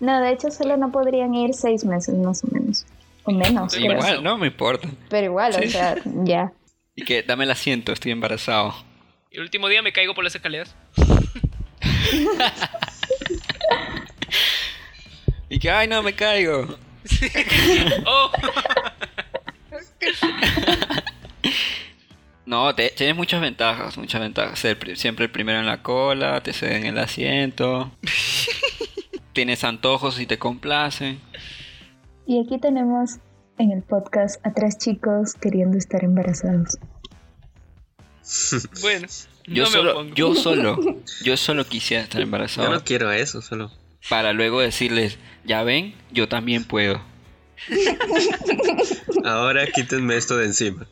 No, 0.00 0.20
de 0.20 0.32
hecho 0.32 0.50
solo 0.50 0.76
no 0.76 0.90
podrían 0.90 1.34
ir 1.34 1.52
seis 1.54 1.84
meses 1.84 2.14
más 2.16 2.42
o 2.44 2.48
menos. 2.48 2.86
O 3.24 3.32
menos, 3.32 3.74
creo. 3.74 3.92
Igual, 3.92 4.22
no 4.22 4.38
me 4.38 4.46
importa. 4.46 4.88
Pero 5.08 5.26
igual, 5.26 5.52
Sí. 5.54 5.64
o 5.66 5.70
sea, 5.70 5.96
ya. 6.24 6.52
Y 6.96 7.04
que 7.04 7.22
dame 7.22 7.44
el 7.44 7.50
asiento, 7.50 7.92
estoy 7.92 8.12
embarazado. 8.12 8.74
Y 9.30 9.36
el 9.36 9.42
último 9.42 9.68
día 9.68 9.82
me 9.82 9.92
caigo 9.92 10.14
por 10.14 10.24
las 10.24 10.34
escaleras. 10.34 10.74
Y 15.52 15.58
que, 15.58 15.68
ay, 15.68 15.88
no, 15.88 16.00
me 16.02 16.12
caigo. 16.14 16.78
¡Oh! 18.06 18.30
No, 22.50 22.74
te- 22.74 22.90
tienes 22.90 23.14
muchas 23.14 23.40
ventajas, 23.40 23.96
muchas 23.96 24.20
ventajas. 24.20 24.58
Ser 24.58 24.76
pri- 24.76 24.96
siempre 24.96 25.26
el 25.26 25.30
primero 25.30 25.60
en 25.60 25.66
la 25.66 25.84
cola, 25.84 26.42
te 26.42 26.52
ceden 26.52 26.84
el 26.84 26.98
asiento. 26.98 27.92
tienes 29.32 29.62
antojos 29.62 30.18
y 30.18 30.26
te 30.26 30.36
complacen. 30.36 31.20
Y 32.26 32.40
aquí 32.44 32.58
tenemos 32.58 33.18
en 33.58 33.70
el 33.70 33.82
podcast 33.84 34.44
a 34.44 34.52
tres 34.52 34.78
chicos 34.78 35.34
queriendo 35.40 35.78
estar 35.78 36.02
embarazados. 36.04 36.76
Bueno, 38.80 39.06
Yo 39.46 39.64
no 39.64 39.70
solo, 39.70 40.04
yo 40.14 40.34
solo, 40.34 40.78
yo 41.24 41.36
solo 41.36 41.64
quisiera 41.66 42.02
estar 42.04 42.18
Yo 42.20 42.24
embarazado 42.24 42.70
no 42.70 42.84
quiero 42.84 43.10
eso, 43.12 43.42
solo. 43.42 43.70
para 44.08 44.32
luego 44.32 44.60
decirles, 44.60 45.18
ya 45.44 45.62
ven, 45.64 45.94
yo 46.12 46.28
también 46.28 46.64
puedo. 46.64 47.00
Ahora 49.24 49.66
quítenme 49.66 50.16
esto 50.16 50.36
de 50.36 50.46
encima. 50.46 50.86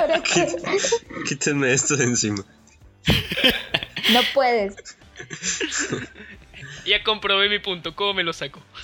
Ahora 0.00 0.22
que 0.34 0.46
Quítenme 1.28 1.72
esto 1.72 1.96
de 1.96 2.04
encima. 2.04 2.44
no 4.12 4.20
puedes. 4.34 4.74
Ya 6.86 7.02
comprobé 7.02 7.48
mi 7.48 7.60
punto, 7.60 7.96
¿cómo 7.96 8.12
me 8.12 8.24
lo 8.24 8.34
saco? 8.34 8.60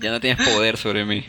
Ya 0.00 0.10
no 0.10 0.18
tienes 0.20 0.46
poder 0.48 0.76
sobre 0.78 1.04
mí. 1.04 1.26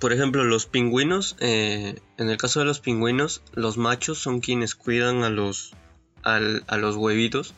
Por 0.00 0.12
ejemplo, 0.14 0.44
los 0.44 0.64
pingüinos, 0.66 1.36
eh, 1.40 1.96
en 2.16 2.30
el 2.30 2.36
caso 2.38 2.60
de 2.60 2.66
los 2.66 2.80
pingüinos, 2.80 3.42
los 3.52 3.76
machos 3.76 4.18
son 4.18 4.40
quienes 4.40 4.74
cuidan 4.74 5.22
a 5.24 5.28
los, 5.30 5.74
al- 6.22 6.64
a 6.66 6.76
los 6.78 6.96
huevitos 6.96 7.52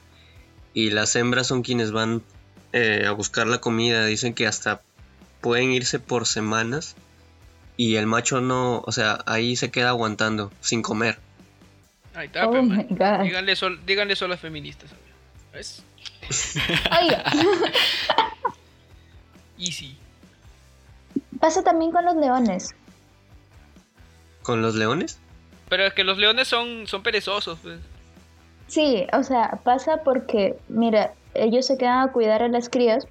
y 0.74 0.90
las 0.90 1.14
hembras 1.16 1.46
son 1.46 1.62
quienes 1.62 1.92
van 1.92 2.22
eh, 2.72 3.04
a 3.06 3.12
buscar 3.12 3.46
la 3.46 3.58
comida. 3.58 4.04
Dicen 4.06 4.34
que 4.34 4.46
hasta 4.48 4.82
pueden 5.40 5.70
irse 5.70 5.98
por 6.00 6.26
semanas 6.26 6.96
y 7.76 7.96
el 7.96 8.06
macho 8.06 8.40
no, 8.40 8.82
o 8.86 8.92
sea, 8.92 9.18
ahí 9.26 9.56
se 9.56 9.70
queda 9.70 9.90
aguantando 9.90 10.50
sin 10.60 10.82
comer. 10.82 11.18
Ahí 12.14 12.26
está, 12.26 12.48
Oh. 12.48 12.62
Díganle, 13.22 13.56
sol, 13.56 13.80
díganle 13.84 14.16
solo 14.16 14.34
a 14.34 14.36
feministas. 14.38 14.90
¿Ves? 15.52 15.82
Easy. 19.58 19.96
pasa 21.40 21.62
también 21.62 21.92
con 21.92 22.04
los 22.04 22.16
leones. 22.16 22.74
¿Con 24.42 24.62
los 24.62 24.74
leones? 24.74 25.18
Pero 25.68 25.84
es 25.84 25.92
que 25.94 26.04
los 26.04 26.18
leones 26.18 26.48
son, 26.48 26.86
son 26.86 27.02
perezosos. 27.02 27.58
pues. 27.62 27.80
Sí, 28.68 29.06
o 29.12 29.22
sea, 29.22 29.60
pasa 29.64 30.02
porque, 30.04 30.56
mira, 30.68 31.12
ellos 31.34 31.66
se 31.66 31.76
quedan 31.76 32.08
a 32.08 32.12
cuidar 32.12 32.42
a 32.42 32.48
las 32.48 32.68
crías, 32.68 33.06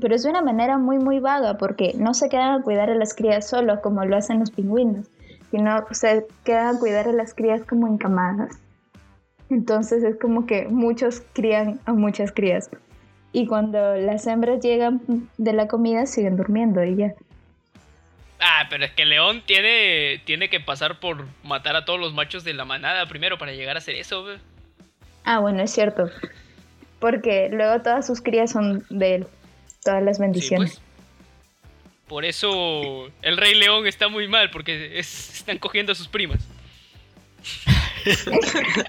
pero 0.00 0.14
es 0.14 0.22
de 0.22 0.30
una 0.30 0.42
manera 0.42 0.78
muy, 0.78 0.98
muy 0.98 1.20
vaga, 1.20 1.58
porque 1.58 1.92
no 1.96 2.14
se 2.14 2.28
quedan 2.28 2.60
a 2.60 2.62
cuidar 2.62 2.90
a 2.90 2.94
las 2.94 3.14
crías 3.14 3.48
solo 3.48 3.80
como 3.80 4.04
lo 4.04 4.16
hacen 4.16 4.40
los 4.40 4.50
pingüinos, 4.50 5.06
sino 5.50 5.84
se 5.90 6.26
quedan 6.44 6.76
a 6.76 6.78
cuidar 6.78 7.08
a 7.08 7.12
las 7.12 7.34
crías 7.34 7.62
como 7.62 7.86
en 7.86 7.98
camadas. 7.98 8.58
Entonces 9.50 10.02
es 10.02 10.16
como 10.18 10.46
que 10.46 10.66
muchos 10.68 11.22
crían 11.32 11.80
a 11.84 11.92
muchas 11.92 12.32
crías. 12.32 12.70
Y 13.32 13.46
cuando 13.46 13.96
las 13.96 14.26
hembras 14.26 14.60
llegan 14.60 15.00
de 15.38 15.52
la 15.52 15.66
comida 15.66 16.06
siguen 16.06 16.36
durmiendo 16.36 16.84
y 16.84 16.96
ya. 16.96 17.14
Ah, 18.40 18.66
pero 18.68 18.84
es 18.84 18.92
que 18.92 19.02
el 19.02 19.10
león 19.10 19.42
tiene, 19.46 20.20
tiene 20.24 20.48
que 20.50 20.60
pasar 20.60 21.00
por 21.00 21.24
matar 21.42 21.76
a 21.76 21.84
todos 21.84 21.98
los 21.98 22.14
machos 22.14 22.44
de 22.44 22.52
la 22.52 22.64
manada 22.64 23.06
primero 23.06 23.38
para 23.38 23.52
llegar 23.52 23.76
a 23.76 23.78
hacer 23.78 23.96
eso. 23.96 24.26
Ah, 25.24 25.38
bueno, 25.38 25.62
es 25.62 25.70
cierto. 25.70 26.10
Porque 27.00 27.48
luego 27.50 27.82
todas 27.82 28.06
sus 28.06 28.20
crías 28.20 28.50
son 28.50 28.84
de 28.90 29.14
él. 29.16 29.26
Todas 29.84 30.02
las 30.02 30.16
Sí, 30.16 30.22
bendiciones. 30.22 30.72
pues. 30.72 30.82
Por 32.08 32.24
eso 32.24 33.06
el 33.22 33.36
rey 33.36 33.54
león 33.54 33.86
está 33.86 34.08
muy 34.08 34.28
mal, 34.28 34.50
porque 34.50 34.98
es- 34.98 35.34
están 35.38 35.58
cogiendo 35.58 35.92
a 35.92 35.94
sus 35.94 36.08
primas. 36.08 36.40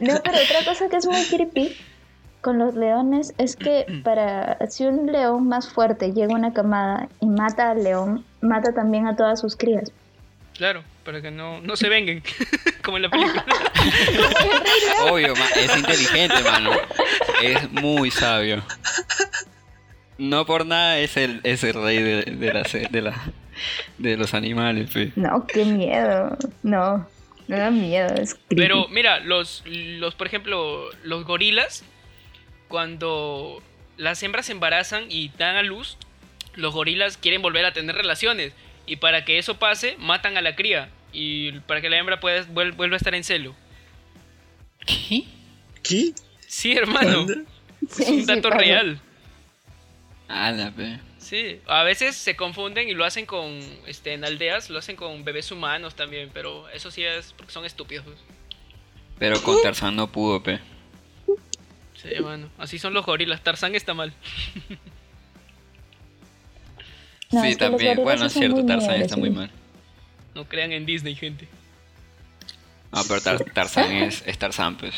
No, 0.02 0.22
pero 0.24 0.38
otra 0.44 0.66
cosa 0.66 0.90
que 0.90 0.98
es 0.98 1.06
muy 1.06 1.24
creepy 1.26 1.78
con 2.42 2.60
los 2.60 2.76
leones 2.76 3.34
es 3.38 3.56
que 3.56 3.86
para 4.04 4.58
si 4.70 4.84
un 4.86 5.10
león 5.12 5.48
más 5.48 5.70
fuerte 5.70 6.12
llega 6.12 6.34
a 6.34 6.38
una 6.38 6.54
camada 6.54 7.08
y 7.22 7.28
mata 7.28 7.72
al 7.72 7.84
león, 7.84 8.26
mata 8.42 8.74
también 8.74 9.08
a 9.08 9.16
todas 9.16 9.40
sus 9.40 9.56
crías. 9.56 9.92
Claro, 10.54 10.84
para 11.04 11.22
que 11.22 11.32
no, 11.32 11.60
no 11.62 11.76
se 11.78 11.90
vengan, 11.90 12.22
como 12.84 12.98
en 12.98 13.04
la 13.04 13.10
película. 13.10 13.46
Obvio, 15.12 15.34
es 15.56 15.78
inteligente, 15.78 16.42
mano. 16.44 16.72
Es 17.42 17.72
muy 17.72 18.12
sabio. 18.12 18.64
No 20.18 20.46
por 20.46 20.66
nada 20.66 20.98
es 21.00 21.18
el, 21.18 21.42
es 21.44 21.64
el 21.64 21.74
rey 21.74 22.02
de, 22.02 22.22
de, 22.24 22.54
la, 22.54 22.64
de, 22.90 23.02
la, 23.02 23.32
de 23.98 24.18
los 24.18 24.34
animales, 24.34 24.90
pe. 24.92 25.12
No, 25.16 25.46
qué 25.46 25.66
miedo. 25.66 26.38
No, 26.64 27.08
no 27.48 27.58
da 27.58 27.70
miedo, 27.70 28.14
es. 28.16 28.38
Pero 28.50 28.88
mira, 28.88 29.20
los, 29.20 29.64
los, 29.66 30.16
por 30.16 30.28
ejemplo, 30.28 30.90
los 31.04 31.26
gorilas, 31.26 31.84
cuando 32.70 33.62
las 33.98 34.24
hembras 34.24 34.46
se 34.46 34.54
embarazan 34.54 35.06
y 35.10 35.30
dan 35.38 35.58
a 35.58 35.64
luz, 35.64 35.98
los 36.56 36.74
gorilas 36.74 37.18
quieren 37.18 37.42
volver 37.42 37.66
a 37.66 37.74
tener 37.74 37.96
relaciones. 37.96 38.54
Y 38.88 38.98
para 38.98 39.26
que 39.26 39.38
eso 39.38 39.58
pase, 39.58 39.96
matan 40.00 40.38
a 40.38 40.42
la 40.42 40.56
cría. 40.56 40.90
Y 41.12 41.52
para 41.62 41.82
que 41.82 41.90
la 41.90 41.98
hembra 41.98 42.20
pueda, 42.20 42.46
vuel- 42.48 42.76
vuelva 42.76 42.96
a 42.96 42.98
estar 42.98 43.16
en 43.16 43.24
celo. 43.24 43.56
¿Qué? 44.86 45.24
¿Qué? 45.84 46.12
Sí, 46.48 46.74
hermano. 46.74 47.26
¿Cuándo? 47.26 47.34
Es 47.90 48.10
un 48.10 48.20
sí 48.22 48.26
dato 48.26 48.50
pasa. 48.50 48.58
Real. 50.28 50.40
Ala, 50.60 50.72
pe. 50.72 51.00
Sí, 51.20 51.60
a 51.68 51.84
veces 51.84 52.16
se 52.16 52.36
confunden 52.36 52.88
y 52.88 52.94
lo 52.94 53.04
hacen 53.06 53.26
con, 53.26 53.60
este, 53.88 54.14
en 54.14 54.24
aldeas, 54.26 54.70
lo 54.70 54.78
hacen 54.80 54.96
con 54.96 55.24
bebés 55.26 55.52
humanos 55.52 55.96
también, 55.96 56.30
pero 56.34 56.70
eso 56.70 56.92
sí 56.92 57.04
es 57.04 57.34
porque 57.34 57.52
son 57.52 57.66
estúpidos. 57.66 58.06
Pero 59.18 59.42
con 59.42 59.62
Tarzán 59.62 59.96
no 59.96 60.12
pudo, 60.12 60.44
pe. 60.44 60.60
Sí, 61.96 62.10
bueno, 62.22 62.50
así 62.58 62.78
son 62.78 62.94
los 62.94 63.06
gorilas. 63.06 63.42
Tarzán 63.44 63.74
está 63.76 63.94
mal. 63.94 64.14
No, 67.32 67.42
sí, 67.42 67.48
es 67.50 67.58
que 67.58 67.64
los 67.66 67.72
también. 67.72 68.04
Bueno, 68.04 68.26
es 68.28 68.34
cierto, 68.34 68.66
Tarzán 68.66 69.02
está 69.02 69.18
muy 69.18 69.30
mal. 69.30 69.50
No 70.36 70.46
crean 70.48 70.72
en 70.72 70.86
Disney, 70.86 71.16
gente. 71.16 71.48
No, 72.92 73.02
pero 73.08 73.20
Tar- 73.20 73.44
Tarzán 73.52 73.92
es, 73.92 74.24
es 74.26 74.38
Tarzán, 74.38 74.78
pues. 74.78 74.94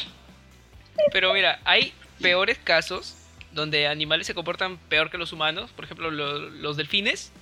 Pero 1.12 1.34
mira, 1.34 1.60
hay 1.63 1.94
peores 2.22 2.58
casos 2.63 3.16
donde 3.58 3.88
animales 3.88 4.26
se 4.28 4.34
comportan 4.34 4.78
peor 4.78 5.10
que 5.12 5.17
los 5.17 5.34
humanos. 5.34 5.72
Por 5.76 5.84
ejemplo, 5.84 6.10
lo- 6.12 6.39
los 6.50 6.78
delfines. 6.78 7.34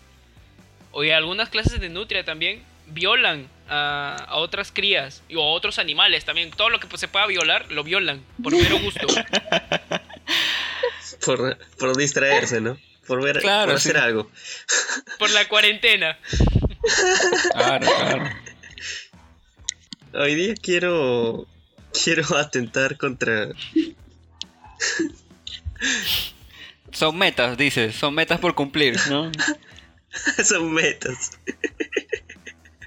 O 0.91 1.01
algunas 1.01 1.49
clases 1.49 1.79
de 1.79 1.89
nutria 1.89 2.23
también 2.25 2.63
violan 2.87 3.47
a, 3.69 4.15
a 4.27 4.37
otras 4.37 4.71
crías. 4.71 5.21
O 5.35 5.41
a 5.43 5.51
otros 5.51 5.77
animales 5.77 6.25
también. 6.25 6.49
Todo 6.51 6.69
lo 6.69 6.79
que 6.79 6.87
pues, 6.87 6.99
se 7.01 7.07
pueda 7.07 7.27
violar, 7.27 7.71
lo 7.71 7.83
violan. 7.83 8.23
Por 8.41 8.53
mero 8.55 8.79
gusto. 8.83 9.05
Por, 11.25 11.57
por 11.77 11.97
distraerse, 11.97 12.61
¿no? 12.61 12.77
Por, 13.07 13.21
ver, 13.23 13.39
Claro, 13.39 13.71
por 13.73 13.79
sí. 13.79 13.89
hacer 13.89 14.01
algo. 14.01 14.31
por 15.19 15.29
la 15.31 15.47
cuarentena. 15.47 16.17
Claro, 17.51 17.85
claro. 17.85 18.29
Hoy 20.13 20.33
día 20.35 20.53
quiero. 20.55 21.45
Quiero 22.03 22.23
atentar 22.37 22.97
contra. 22.97 23.49
Son 26.91 27.17
metas, 27.17 27.57
dices. 27.57 27.95
Son 27.95 28.13
metas 28.13 28.39
por 28.39 28.55
cumplir, 28.55 28.97
¿no? 29.09 29.31
Son 30.43 30.73
metas. 30.73 31.31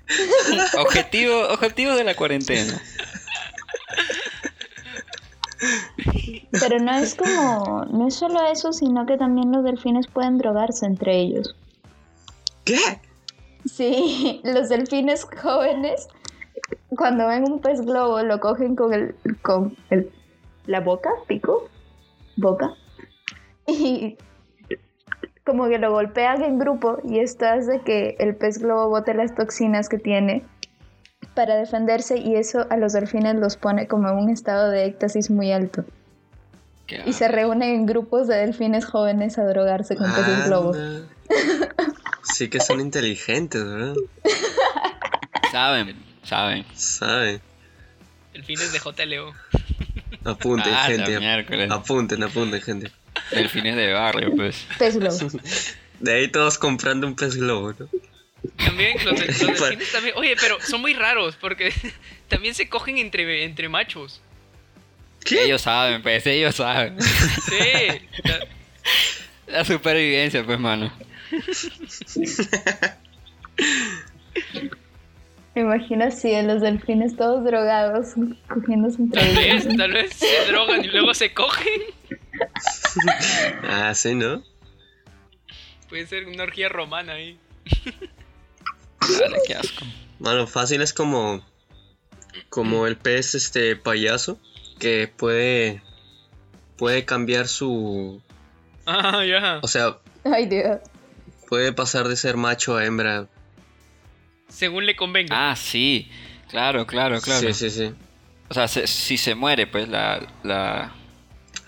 Objetivo, 0.79 1.49
objetivo 1.51 1.95
de 1.95 2.05
la 2.05 2.15
cuarentena. 2.15 2.81
Pero 6.51 6.79
no 6.79 6.97
es 6.97 7.15
como, 7.15 7.85
no 7.91 8.09
es 8.09 8.15
solo 8.15 8.41
eso, 8.51 8.73
sino 8.73 9.05
que 9.05 9.19
también 9.19 9.53
los 9.53 9.65
delfines 9.65 10.07
pueden 10.07 10.39
drogarse 10.39 10.87
entre 10.87 11.19
ellos. 11.19 11.55
¿Qué? 12.65 12.79
Sí, 13.67 14.41
los 14.45 14.69
delfines 14.69 15.27
jóvenes, 15.43 16.09
cuando 16.89 17.27
ven 17.27 17.45
un 17.45 17.61
pez 17.61 17.81
globo, 17.83 18.23
lo 18.23 18.41
cogen 18.41 18.77
con 18.77 18.95
el, 18.95 19.15
con 19.43 19.77
el, 19.91 20.11
la 20.67 20.81
boca, 20.81 21.11
pico, 21.27 21.69
boca, 22.37 22.75
y 23.69 24.17
como 25.45 25.69
que 25.69 25.79
lo 25.79 25.91
golpean 25.93 26.43
en 26.43 26.59
grupo 26.59 26.99
y 27.05 27.21
esto 27.21 27.47
hace 27.47 27.81
que 27.83 28.17
el 28.19 28.35
pez 28.37 28.59
globo 28.59 28.89
bote 28.89 29.15
las 29.15 29.35
toxinas 29.35 29.89
que 29.89 29.99
tiene 29.99 30.45
para 31.35 31.55
defenderse 31.57 32.19
y 32.19 32.35
eso 32.37 32.67
a 32.71 32.77
los 32.77 32.93
delfines 32.93 33.35
los 33.37 33.57
pone 33.57 33.87
como 33.87 34.09
en 34.09 34.17
un 34.17 34.31
estado 34.31 34.71
de 34.71 34.87
éxtasis 34.87 35.31
muy 35.31 35.53
alto. 35.53 35.85
Qué 36.87 37.03
Y 37.07 37.13
se 37.13 37.29
reúnen 37.29 37.71
en 37.75 37.87
grupos 37.87 38.27
de 38.29 38.37
delfines 38.37 38.85
jóvenes 38.87 39.39
a 39.39 39.45
drogarse 39.45 39.95
con 39.97 40.11
peces. 40.11 40.51
Anda. 40.51 41.07
Sí 42.23 42.49
que 42.49 42.61
son 42.61 42.81
inteligentes, 42.81 43.65
¿verdad? 43.65 43.95
Saben, 45.53 45.97
saben. 46.23 46.65
Saben. 46.75 47.41
Delfines 48.33 48.73
de 48.73 48.79
JLO. 48.79 49.33
Apunten, 50.25 50.73
Ah, 50.75 50.85
gente. 50.87 51.19
miércoles. 51.19 51.71
Apunten, 51.71 52.23
apunten, 52.23 52.61
gente. 52.61 52.91
Delfines 53.31 53.77
de 53.77 53.93
barrio, 53.93 54.35
pues. 54.35 54.67
Pez 54.79 54.97
globo. 54.97 55.19
De 56.01 56.13
ahí 56.15 56.29
todos 56.29 56.59
comprando 56.59 57.07
un 57.09 57.17
pez 57.17 57.35
globo, 57.37 57.75
¿no? 57.79 57.89
También 58.57 58.97
los, 59.05 59.19
de- 59.19 59.27
los 59.27 59.39
delfines 59.61 59.91
también. 59.91 60.15
Oye, 60.17 60.37
pero 60.41 60.61
son 60.61 60.81
muy 60.81 60.95
raros 60.95 61.37
porque 61.41 61.73
también 62.29 62.55
se 62.55 62.69
cogen 62.69 62.99
entre, 62.99 63.43
entre 63.45 63.69
machos. 63.69 64.21
¿Qué? 65.25 65.45
Ellos 65.45 65.63
saben, 65.63 66.01
pues, 66.03 66.25
ellos 66.27 66.55
saben. 66.55 66.97
Sí. 67.03 68.01
la- 68.25 68.47
La 69.59 69.65
supervivencia, 69.65 70.45
pues, 70.47 70.59
mano. 70.61 70.93
Me 75.55 75.63
imagino 75.63 76.05
así 76.05 76.33
a 76.35 76.43
los 76.43 76.61
delfines 76.63 77.17
todos 77.17 77.45
drogados, 77.45 78.09
cogiéndose 78.49 79.03
entre 79.03 79.21
Tal 79.23 79.39
ellos. 79.39 79.65
vez, 79.65 79.77
tal 79.77 79.93
vez 79.93 80.15
se 80.15 80.47
drogan 80.53 80.85
y 80.85 80.89
luego 80.89 81.13
se 81.15 81.33
cogen. 81.35 81.81
Ah, 83.65 83.95
sí, 83.95 84.15
¿no? 84.15 84.43
Puede 85.89 86.07
ser 86.07 86.27
una 86.27 86.43
orgía 86.43 86.69
romana 86.69 87.15
ahí. 87.15 87.39
Dale, 89.01 89.39
qué 89.47 89.55
asco. 89.55 89.85
Bueno, 90.19 90.47
fácil 90.47 90.83
es 90.83 90.93
como. 90.93 91.45
Como 92.49 92.87
el 92.87 92.97
pez 92.97 93.35
este 93.35 93.77
payaso. 93.77 94.39
Que 94.79 95.09
puede. 95.09 95.83
Puede 96.77 97.05
cambiar 97.05 97.49
su. 97.49 98.23
Ah, 98.87 99.25
ya. 99.25 99.61
O 99.63 99.69
sea, 99.69 99.99
Ay, 100.25 100.47
Dios. 100.47 100.79
puede 101.49 101.73
pasar 101.73 102.09
de 102.09 102.17
ser 102.17 102.37
macho 102.37 102.77
a 102.77 102.85
hembra. 102.85 103.27
Según 104.49 104.87
le 104.87 104.97
convenga. 104.97 105.51
Ah, 105.51 105.57
sí. 105.57 106.11
Claro, 106.49 106.87
claro, 106.87 107.21
claro. 107.21 107.53
Sí, 107.53 107.53
sí, 107.53 107.71
sí. 107.71 107.95
O 108.49 108.55
sea, 108.55 108.67
se- 108.69 108.87
si 108.87 109.19
se 109.19 109.35
muere, 109.35 109.67
pues, 109.67 109.89
la... 109.89 110.27
la... 110.43 110.95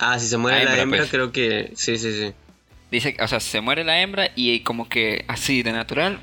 Ah, 0.02 0.18
si 0.18 0.26
se 0.28 0.36
muere 0.38 0.58
La 0.58 0.64
la 0.64 0.70
hembra, 0.70 0.82
hembra, 0.82 0.98
pues. 1.00 1.10
creo 1.10 1.30
que. 1.30 1.72
Sí, 1.76 1.98
sí, 1.98 2.12
sí. 2.12 2.32
Dice, 2.90 3.16
o 3.20 3.28
sea, 3.28 3.38
se 3.38 3.60
muere 3.60 3.84
la 3.84 4.00
hembra 4.00 4.30
y 4.34 4.60
como 4.60 4.88
que 4.88 5.24
así, 5.28 5.62
de 5.62 5.72
natural, 5.72 6.18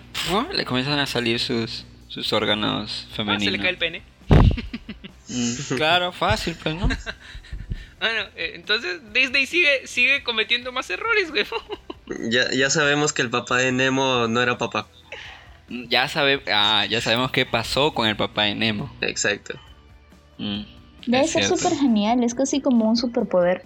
le 0.54 0.66
comienzan 0.66 1.00
a 1.00 1.06
salir 1.06 1.40
sus, 1.40 1.86
sus 2.10 2.34
órganos 2.34 3.08
Ah, 3.12 3.16
femeninos. 3.16 3.44
se 3.46 3.52
le 3.52 3.60
cae 3.60 3.70
el 3.70 3.78
pene. 3.78 4.02
Mm, 5.30 5.76
claro, 5.78 6.12
fácil, 6.12 6.56
pues, 6.62 6.76
¿no? 6.76 6.90
Bueno, 8.00 8.22
eh, 8.36 8.52
entonces 8.54 9.02
Disney 9.12 9.48
sigue, 9.48 9.88
sigue 9.88 10.22
cometiendo 10.24 10.72
más 10.72 10.90
errores, 10.90 11.30
güey. 11.32 11.46
Ya, 12.32 12.50
ya 12.52 12.70
sabemos 12.70 13.12
que 13.12 13.22
el 13.22 13.30
papá 13.30 13.58
de 13.58 13.72
Nemo 13.74 14.28
no 14.30 14.42
era 14.42 14.58
papá. 14.58 14.88
Ya, 15.68 16.08
sabe, 16.08 16.42
ah, 16.54 16.86
ya 16.90 17.02
sabemos 17.02 17.32
qué 17.32 17.46
pasó 17.46 17.94
con 17.94 18.08
el 18.08 18.16
papá 18.16 18.44
de 18.44 18.56
Nemo. 18.56 18.96
Exacto. 19.02 19.60
Mm, 20.38 20.62
Debe 21.08 21.24
es 21.26 21.32
ser 21.32 21.46
súper 21.46 21.74
genial, 21.78 22.24
es 22.24 22.36
casi 22.36 22.62
como 22.62 22.86
un 22.89 22.96
superpoder. 22.98 23.63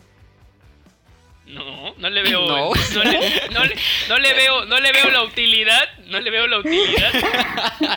No, 1.47 1.93
no 1.97 2.09
le 2.09 2.23
veo. 2.23 2.47
No. 2.47 2.71
No, 2.93 3.03
le, 3.03 3.49
no 3.51 3.65
le- 3.65 3.75
no 4.07 4.19
le 4.19 4.33
veo, 4.33 4.65
no 4.65 4.79
le 4.79 4.91
veo 4.93 5.09
la 5.11 5.23
utilidad. 5.23 5.83
No 6.05 6.19
le 6.21 6.31
veo 6.31 6.47
la 6.47 6.59
utilidad. 6.59 7.11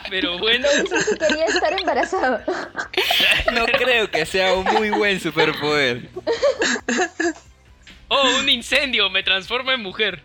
Pero 0.09 0.37
bueno. 0.39 0.67
Que 0.89 1.25
quería 1.27 1.45
estar 1.45 1.71
embarazado. 1.79 2.41
No 3.53 3.65
creo 3.65 4.11
que 4.11 4.25
sea 4.25 4.53
un 4.55 4.65
muy 4.73 4.89
buen 4.89 5.21
superpoder. 5.21 6.09
Oh, 8.09 8.29
un 8.39 8.49
incendio, 8.49 9.09
me 9.09 9.23
transforma 9.23 9.73
en 9.73 9.81
mujer. 9.83 10.21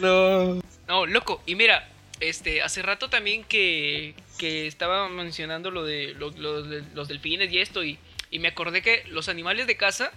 No. 0.00 0.60
No, 0.88 1.06
loco, 1.06 1.42
y 1.46 1.54
mira, 1.56 1.88
este, 2.20 2.62
hace 2.62 2.82
rato 2.82 3.08
también 3.10 3.44
que, 3.44 4.14
que 4.38 4.66
estaba 4.66 5.08
mencionando 5.08 5.70
lo 5.70 5.84
de 5.84 6.14
lo- 6.14 6.30
lo 6.30 6.62
de 6.62 6.82
los 6.94 7.08
delfines 7.08 7.52
y 7.52 7.58
esto, 7.58 7.84
y, 7.84 7.98
y 8.30 8.38
me 8.38 8.48
acordé 8.48 8.82
que 8.82 9.04
los 9.08 9.28
animales 9.28 9.66
de 9.66 9.76
casa 9.76 10.10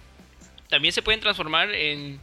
también 0.68 0.92
se 0.92 1.02
pueden 1.02 1.20
transformar 1.20 1.74
en, 1.74 2.20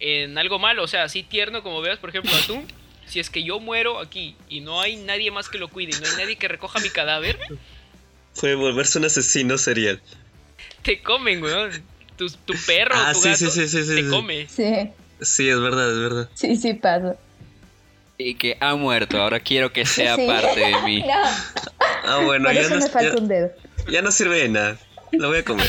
en 0.00 0.36
algo 0.38 0.58
malo, 0.58 0.82
o 0.82 0.88
sea, 0.88 1.04
así 1.04 1.22
tierno 1.22 1.62
como 1.62 1.80
veas, 1.80 1.98
por 1.98 2.10
ejemplo, 2.10 2.32
atún. 2.36 2.66
Si 3.06 3.20
es 3.20 3.28
que 3.28 3.42
yo 3.44 3.60
muero 3.60 3.98
aquí 4.00 4.34
y 4.48 4.60
no 4.62 4.80
hay 4.80 4.96
nadie 4.96 5.30
más 5.30 5.50
que 5.50 5.58
lo 5.58 5.68
cuide, 5.68 5.92
y 5.94 6.00
no 6.00 6.06
hay 6.08 6.16
nadie 6.16 6.36
que 6.36 6.48
recoja 6.48 6.80
mi 6.80 6.88
cadáver, 6.88 7.38
Puede 8.40 8.54
volverse 8.54 8.98
un 8.98 9.04
asesino 9.04 9.58
serial. 9.58 10.00
te 10.82 11.02
comen, 11.02 11.42
weón. 11.42 11.70
Tu, 12.16 12.30
tu 12.30 12.54
perro, 12.66 12.94
Ah, 12.96 13.12
tu 13.12 13.20
sí, 13.20 13.28
gato, 13.28 13.38
sí, 13.38 13.50
sí, 13.50 13.68
sí, 13.68 13.82
sí, 13.84 13.94
te 13.96 14.02
sí. 14.04 14.08
come. 14.08 14.48
Sí, 14.48 14.90
Sí, 15.20 15.48
es 15.50 15.60
verdad, 15.60 15.92
es 15.92 15.98
verdad. 15.98 16.30
sí, 16.32 16.56
sí 16.56 16.72
pasa. 16.74 17.16
Y 18.16 18.34
que 18.36 18.56
ha 18.60 18.74
muerto, 18.76 19.20
ahora 19.20 19.40
quiero 19.40 19.72
que 19.72 19.84
sea 19.86 20.16
Sí. 20.16 20.26
parte 20.26 20.60
de 20.60 20.82
mí. 20.82 21.04
No, 22.04 22.10
Ah, 22.12 22.20
bueno, 22.22 22.44
por 22.44 22.54
ya 22.54 22.60
eso 22.60 22.74
no, 22.74 22.80
me 22.80 22.88
falta 22.90 23.14
ya- 23.14 23.18
un 23.20 23.28
dedo. 23.28 23.50
ya 23.90 24.02
no 24.02 24.10
sirve 24.12 24.36
de 24.42 24.48
nada. 24.50 24.76
Lo 25.12 25.28
voy 25.28 25.38
a 25.38 25.44
comer. 25.44 25.66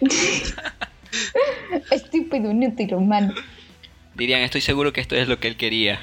Estúpido, 1.90 2.50
inútil, 2.50 2.94
humano. 2.94 3.34
Dirían, 4.14 4.40
estoy 4.40 4.62
seguro 4.62 4.92
que 4.94 5.02
esto 5.02 5.16
es 5.16 5.28
lo 5.28 5.38
que 5.38 5.48
él 5.48 5.56
quería. 5.58 6.00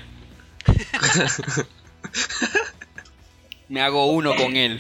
Me 3.70 3.82
hago 3.82 4.06
uno 4.12 4.36
con 4.36 4.56
él. 4.56 4.80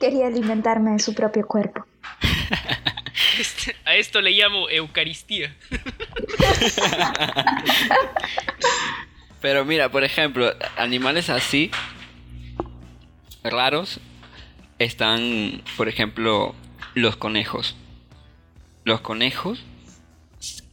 Quería 0.00 0.26
alimentarme 0.26 0.90
de 0.92 0.98
su 0.98 1.14
propio 1.14 1.46
cuerpo. 1.46 1.86
Este- 3.38 3.76
a 3.84 3.94
esto 3.94 4.20
le 4.20 4.32
llamo 4.32 4.68
Eucaristía. 4.68 5.54
Pero 9.40 9.64
mira, 9.64 9.90
por 9.90 10.04
ejemplo, 10.04 10.54
animales 10.76 11.30
así, 11.30 11.70
raros, 13.42 14.00
están, 14.78 15.62
por 15.76 15.88
ejemplo, 15.88 16.54
los 16.94 17.16
conejos. 17.16 17.76
Los 18.84 19.00
conejos 19.00 19.62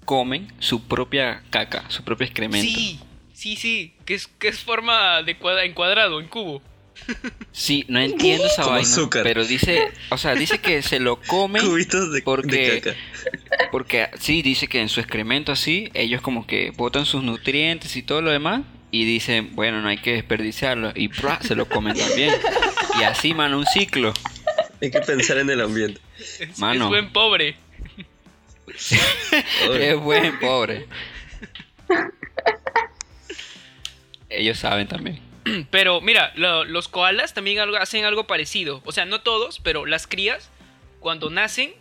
comen 0.05 0.51
su 0.59 0.83
propia 0.83 1.43
caca, 1.49 1.83
su 1.89 2.03
propio 2.03 2.25
excremento. 2.25 2.67
Sí, 2.67 2.99
sí, 3.33 3.55
sí, 3.55 3.93
que 4.05 4.15
es, 4.15 4.27
que 4.27 4.47
es 4.47 4.59
forma 4.59 5.21
de 5.23 5.37
en 5.63 5.73
cuadrado, 5.73 6.19
en 6.19 6.27
cubo. 6.27 6.61
Sí, 7.51 7.85
no 7.87 7.99
entiendo 7.99 8.45
esa 8.47 8.63
Como 8.63 8.75
vaina. 8.75 8.87
azúcar. 8.89 9.23
Pero 9.23 9.45
dice, 9.45 9.87
o 10.09 10.17
sea, 10.17 10.35
dice 10.35 10.59
que 10.59 10.81
se 10.81 10.99
lo 10.99 11.19
comen 11.21 11.65
Cubitos 11.65 12.11
de, 12.11 12.21
porque- 12.21 12.71
de 12.71 12.81
caca. 12.81 12.97
porque 13.71 14.09
sí, 14.19 14.41
dice 14.41 14.67
que 14.67 14.81
en 14.81 14.89
su 14.89 14.99
excremento 14.99 15.51
así, 15.51 15.89
ellos 15.93 16.21
como 16.21 16.45
que 16.45 16.71
botan 16.71 17.05
sus 17.05 17.23
nutrientes 17.23 17.95
y 17.95 18.03
todo 18.03 18.21
lo 18.21 18.31
demás. 18.31 18.61
Y 18.91 19.03
dicen, 19.05 19.49
bueno, 19.53 19.81
no 19.81 19.89
hay 19.89 19.97
que 19.97 20.13
desperdiciarlo. 20.13 20.93
Y 20.95 21.09
¡prua! 21.09 21.39
se 21.41 21.55
lo 21.55 21.67
comen 21.67 21.97
también. 21.97 22.33
Y 22.99 23.03
así, 23.03 23.33
mano, 23.33 23.57
un 23.59 23.65
ciclo. 23.65 24.13
Hay 24.81 24.91
que 24.91 25.01
pensar 25.01 25.37
en 25.39 25.49
el 25.49 25.59
ambiente. 25.61 25.99
Es, 26.39 26.57
Mano. 26.59 26.85
es 26.85 26.89
buen 26.89 27.11
pobre. 27.11 27.55
Es 29.79 29.95
buen 29.99 30.39
pobre. 30.39 30.85
Ellos 34.29 34.57
saben 34.59 34.87
también. 34.87 35.19
Pero 35.71 36.01
mira, 36.01 36.31
lo- 36.35 36.63
los 36.65 36.87
koalas 36.87 37.33
también 37.33 37.59
algo- 37.59 37.77
hacen 37.77 38.05
algo 38.05 38.27
parecido. 38.27 38.81
O 38.85 38.91
sea, 38.91 39.05
no 39.05 39.21
todos, 39.21 39.59
pero 39.59 39.85
las 39.85 40.07
crías, 40.07 40.49
cuando 40.99 41.29
nacen, 41.29 41.73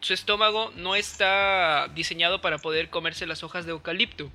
su 0.00 0.14
estómago 0.14 0.72
no 0.76 0.94
está 0.96 1.88
diseñado 1.94 2.40
para 2.40 2.58
poder 2.58 2.88
comerse 2.90 3.26
las 3.26 3.42
hojas 3.42 3.64
de 3.66 3.72
eucalipto. 3.72 4.30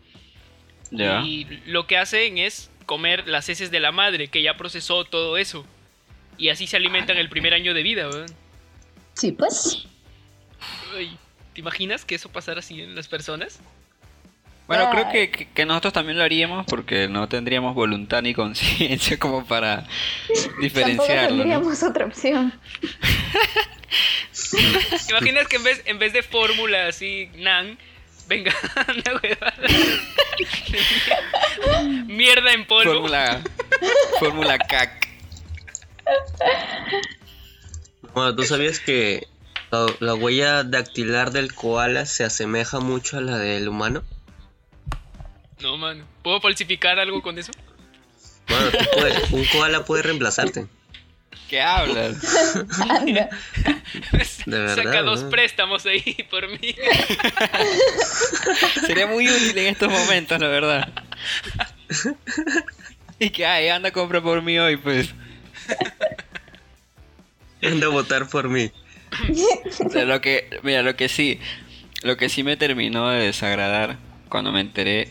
Ya. 0.92 1.22
Y 1.22 1.46
lo 1.66 1.88
que 1.88 1.98
hacen 1.98 2.38
es 2.38 2.70
comer 2.86 3.28
las 3.28 3.48
heces 3.50 3.72
de 3.72 3.80
la 3.80 3.92
madre, 3.92 4.28
que 4.28 4.42
ya 4.42 4.58
procesó 4.58 5.06
todo 5.06 5.38
eso. 5.38 5.66
Y 6.38 6.50
así 6.50 6.68
se 6.68 6.76
alimentan 6.78 7.18
el 7.18 7.30
primer 7.30 7.54
año 7.54 7.74
de 7.74 7.84
vida, 7.84 8.10
weón. 8.10 8.28
Sí, 9.14 9.32
pues. 9.32 9.86
Ay, 10.96 11.18
¿Te 11.54 11.62
imaginas 11.62 12.04
que 12.04 12.16
eso 12.16 12.30
pasara 12.30 12.60
así 12.60 12.82
en 12.82 12.96
las 12.96 13.08
personas? 13.08 13.60
Bueno, 14.68 14.90
creo 14.92 15.10
que, 15.12 15.30
que- 15.30 15.48
que 15.50 15.66
nosotros 15.66 15.92
también 15.94 16.18
lo 16.18 16.24
haríamos 16.24 16.66
porque 16.66 17.08
no 17.10 17.28
tendríamos 17.28 17.76
voluntad 17.76 18.22
ni 18.22 18.34
conciencia 18.34 19.18
como 19.20 19.46
para 19.46 19.84
Tampoco 20.28 20.62
diferenciarlo. 20.62 21.32
¿no? 21.32 21.38
tendríamos 21.44 21.84
otra 21.84 22.06
opción. 22.06 22.54
¿Te 24.52 25.12
imaginas 25.12 25.48
que 25.48 25.58
en 25.58 25.64
vez, 25.64 25.82
en 25.86 26.00
vez 26.00 26.14
de 26.14 26.24
fórmula 26.24 26.88
así, 26.88 27.30
nan, 27.36 27.78
venga 28.28 28.54
una 28.88 29.20
huevada? 29.22 29.54
Mierda 32.08 32.54
en 32.54 32.66
polvo. 32.66 32.92
Fórmula, 32.94 33.42
fórmula 34.20 34.58
CAC. 34.58 35.10
Bueno, 38.14 38.36
¿tú 38.36 38.44
sabías 38.44 38.80
que 38.80 39.28
la, 39.72 39.86
la 40.00 40.14
huella 40.16 40.64
dactilar 40.64 41.32
del 41.32 41.54
koala 41.54 42.06
se 42.06 42.24
asemeja 42.24 42.80
mucho 42.80 43.18
a 43.18 43.22
la 43.22 43.38
del 43.38 43.68
humano? 43.68 44.04
No, 45.64 45.78
mano. 45.78 46.06
¿Puedo 46.22 46.42
falsificar 46.42 47.00
algo 47.00 47.22
con 47.22 47.38
eso? 47.40 47.52
Bueno, 48.48 48.72
tú 48.72 48.78
puedes- 49.00 49.32
un 49.32 49.46
koala 49.46 49.86
puede 49.86 50.04
reemplazarte. 50.04 50.68
¿Qué 51.50 51.62
hablas? 51.62 52.18
Anda. 52.80 53.30
De 54.46 54.60
verdad, 54.60 54.76
Saca 54.76 55.02
dos 55.04 55.24
¿no? 55.24 55.30
préstamos 55.30 55.86
ahí 55.86 56.18
por 56.30 56.48
mí. 56.50 56.76
Sería 58.86 59.08
muy 59.08 59.30
útil 59.30 59.58
en 59.58 59.68
estos 59.68 59.90
momentos, 59.90 60.40
la 60.40 60.48
verdad. 60.48 60.94
Y 63.20 63.30
que, 63.30 63.46
ay, 63.46 63.70
anda, 63.70 63.92
compra 63.92 64.22
por 64.22 64.42
mí 64.42 64.58
hoy, 64.60 64.78
pues. 64.78 65.10
Anda 67.62 67.88
a 67.88 67.90
votar 67.90 68.28
por 68.30 68.50
mí. 68.50 68.72
O 69.86 69.90
sea, 69.90 70.06
lo 70.06 70.20
que, 70.22 70.50
mira, 70.64 70.82
lo 70.82 70.96
que 70.96 71.08
sí, 71.08 71.40
lo 72.02 72.18
que 72.18 72.30
sí 72.30 72.44
me 72.44 72.58
terminó 72.58 73.10
de 73.10 73.26
desagradar 73.26 73.98
cuando 74.28 74.52
me 74.52 74.60
enteré 74.62 75.10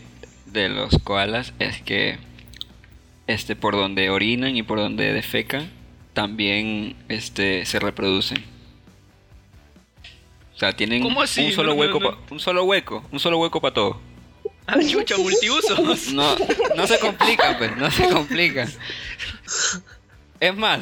de 0.53 0.69
los 0.69 0.97
koalas 1.03 1.53
es 1.59 1.81
que, 1.81 2.17
este, 3.27 3.55
por 3.55 3.75
donde 3.75 4.09
orinan 4.09 4.55
y 4.55 4.63
por 4.63 4.77
donde 4.79 5.11
defecan, 5.13 5.69
también, 6.13 6.95
este, 7.09 7.65
se 7.65 7.79
reproducen. 7.79 8.43
O 10.55 10.57
sea, 10.59 10.73
tienen 10.75 11.03
un 11.03 11.15
solo 11.27 11.69
No, 11.69 11.73
no, 11.75 11.81
hueco, 11.81 11.99
no. 11.99 12.11
pa- 12.11 12.17
un 12.33 12.39
solo 12.39 12.63
hueco, 12.63 13.03
un 13.11 13.19
solo 13.19 13.39
hueco 13.39 13.59
para 13.59 13.73
todo. 13.73 13.99
Ah, 14.67 14.77
chucha, 14.87 15.17
multiusos. 15.17 16.13
No, 16.13 16.35
no 16.75 16.87
se 16.87 16.99
complica, 16.99 17.57
pues, 17.57 17.75
no 17.75 17.89
se 17.91 18.07
complica. 18.09 18.67
Es 20.39 20.55
más, 20.55 20.81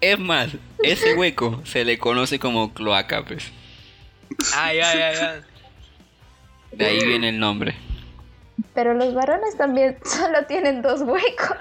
es 0.00 0.18
más, 0.18 0.48
ese 0.82 1.14
hueco 1.14 1.60
se 1.64 1.84
le 1.84 1.98
conoce 1.98 2.38
como 2.38 2.72
cloaca, 2.72 3.24
pues. 3.24 3.44
Ay, 4.54 4.78
ay, 4.80 4.98
ay, 4.98 5.16
ay. 5.20 5.40
De 6.72 6.86
ahí 6.86 7.04
viene 7.06 7.28
el 7.28 7.38
nombre. 7.38 7.74
Pero 8.74 8.94
los 8.94 9.14
varones 9.14 9.56
también 9.56 9.96
solo 10.04 10.44
tienen 10.46 10.82
dos 10.82 11.00
huecos. 11.02 11.56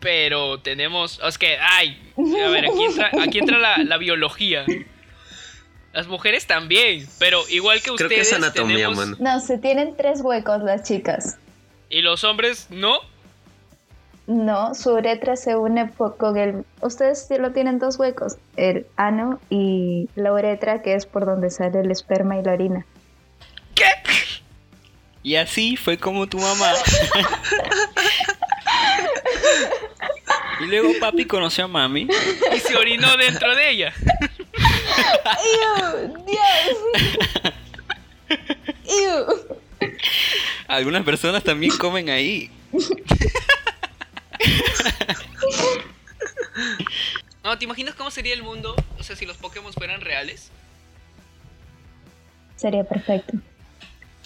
Pero 0.00 0.60
tenemos. 0.60 1.20
Es 1.26 1.38
que, 1.38 1.56
ay. 1.58 2.00
A 2.16 2.48
ver, 2.50 2.66
aquí 2.66 2.84
entra, 2.84 3.10
aquí 3.22 3.38
entra 3.38 3.58
la, 3.58 3.78
la 3.78 3.96
biología. 3.98 4.64
Las 5.92 6.06
mujeres 6.08 6.46
también. 6.46 7.06
Pero 7.18 7.40
igual 7.48 7.78
que 7.78 7.84
Creo 7.84 7.94
ustedes. 7.94 8.14
que 8.14 8.20
es 8.20 8.32
anatomía, 8.32 8.76
tenemos- 8.88 8.96
mano. 8.96 9.16
No, 9.18 9.40
se 9.40 9.58
tienen 9.58 9.96
tres 9.96 10.20
huecos 10.20 10.62
las 10.62 10.82
chicas. 10.82 11.38
Y 11.88 12.02
los 12.02 12.24
hombres, 12.24 12.66
no. 12.70 12.98
No, 14.26 14.74
su 14.74 14.92
uretra 14.92 15.36
se 15.36 15.54
une 15.56 15.88
con 16.18 16.36
el... 16.36 16.64
Ustedes 16.80 17.26
sí 17.28 17.38
lo 17.38 17.52
tienen 17.52 17.78
dos 17.78 17.96
huecos, 17.96 18.38
el 18.56 18.84
ano 18.96 19.38
y 19.50 20.08
la 20.16 20.32
uretra, 20.32 20.82
que 20.82 20.94
es 20.94 21.06
por 21.06 21.24
donde 21.26 21.48
sale 21.48 21.78
el 21.78 21.92
esperma 21.92 22.36
y 22.36 22.42
la 22.42 22.52
orina. 22.54 22.86
¿Qué? 23.76 23.84
Y 25.26 25.34
así 25.34 25.74
fue 25.76 25.98
como 25.98 26.28
tu 26.28 26.38
mamá. 26.38 26.70
y 30.60 30.66
luego 30.66 30.92
papi 31.00 31.24
conoció 31.24 31.64
a 31.64 31.66
mami. 31.66 32.06
Y 32.54 32.60
se 32.60 32.76
orinó 32.76 33.16
dentro 33.16 33.56
de 33.56 33.70
ella. 33.70 33.92
¡Ew! 35.82 36.24
¡Dios! 36.26 36.76
¡Ew! 38.84 39.26
Algunas 40.68 41.02
personas 41.02 41.42
también 41.42 41.76
comen 41.76 42.08
ahí. 42.08 42.48
No, 47.42 47.58
¿te 47.58 47.64
imaginas 47.64 47.94
cómo 47.94 48.10
sería 48.10 48.34
el 48.34 48.42
mundo? 48.42 48.74
O 48.98 49.04
sea, 49.04 49.14
si 49.14 49.24
los 49.24 49.36
Pokémon 49.36 49.72
fueran 49.72 50.00
reales. 50.00 50.50
Sería 52.56 52.82
perfecto. 52.82 53.38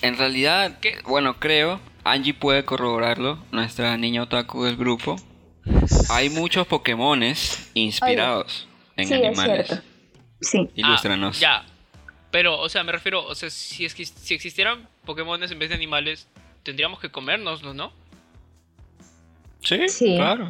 En 0.02 0.16
realidad, 0.16 0.78
¿Qué? 0.80 0.98
bueno, 1.06 1.38
creo, 1.38 1.80
Angie 2.04 2.34
puede 2.34 2.64
corroborarlo, 2.64 3.38
nuestra 3.52 3.96
niña 3.96 4.22
otaku 4.22 4.64
del 4.64 4.76
grupo. 4.76 5.16
Hay 6.10 6.30
muchos 6.30 6.66
Pokémones 6.66 7.70
inspirados 7.74 8.66
en 8.96 9.08
sí, 9.08 9.14
es 9.14 9.20
animales. 9.38 9.66
cierto. 9.66 9.84
Sí. 10.40 10.70
Ilústranos. 10.74 11.36
Ah, 11.38 11.40
ya. 11.40 11.64
Pero, 12.30 12.58
o 12.60 12.68
sea, 12.68 12.84
me 12.84 12.92
refiero, 12.92 13.26
o 13.26 13.34
sea, 13.34 13.50
si, 13.50 13.84
es 13.84 13.94
que, 13.94 14.04
si 14.06 14.34
existieran 14.34 14.88
Pokémones 15.04 15.50
en 15.50 15.58
vez 15.58 15.68
de 15.68 15.74
animales, 15.74 16.28
tendríamos 16.62 17.00
que 17.00 17.10
comérnoslos, 17.10 17.74
¿no? 17.74 17.92
Sí, 19.62 19.88
Sí. 19.88 20.16
claro. 20.16 20.48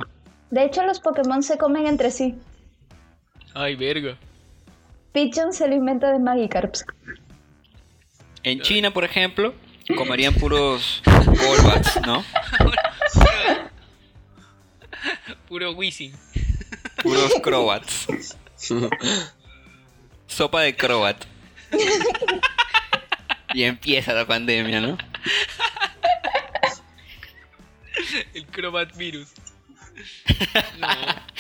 De 0.51 0.65
hecho, 0.65 0.83
los 0.85 1.01
Pokémon 1.01 1.43
se 1.43 1.59
comen 1.59 1.87
entre 1.87 2.11
sí. 2.11 2.35
Ay, 3.55 3.75
verga. 3.77 4.17
Pigeon 5.13 5.53
se 5.53 5.65
alimenta 5.65 6.13
de 6.13 6.19
Magikarps. 6.21 6.85
En 8.43 8.61
China, 8.61 8.91
por 8.93 9.05
ejemplo, 9.05 9.55
comerían 9.97 10.35
puros 10.35 11.03
Golbats, 11.27 12.01
¿no? 12.07 12.25
Puro 15.49 15.73
Wizzing. 15.73 16.13
Puros 17.03 17.33
Crobats. 17.43 18.07
Sopa 20.27 20.63
de 20.63 20.77
Crobat. 20.77 21.25
Y 23.55 23.65
empieza 23.65 24.13
la 24.13 24.27
pandemia, 24.27 24.81
¿no? 24.81 24.99
El 28.35 28.47
Crobat 28.47 28.97
Virus. 28.97 29.29
No. 30.79 30.89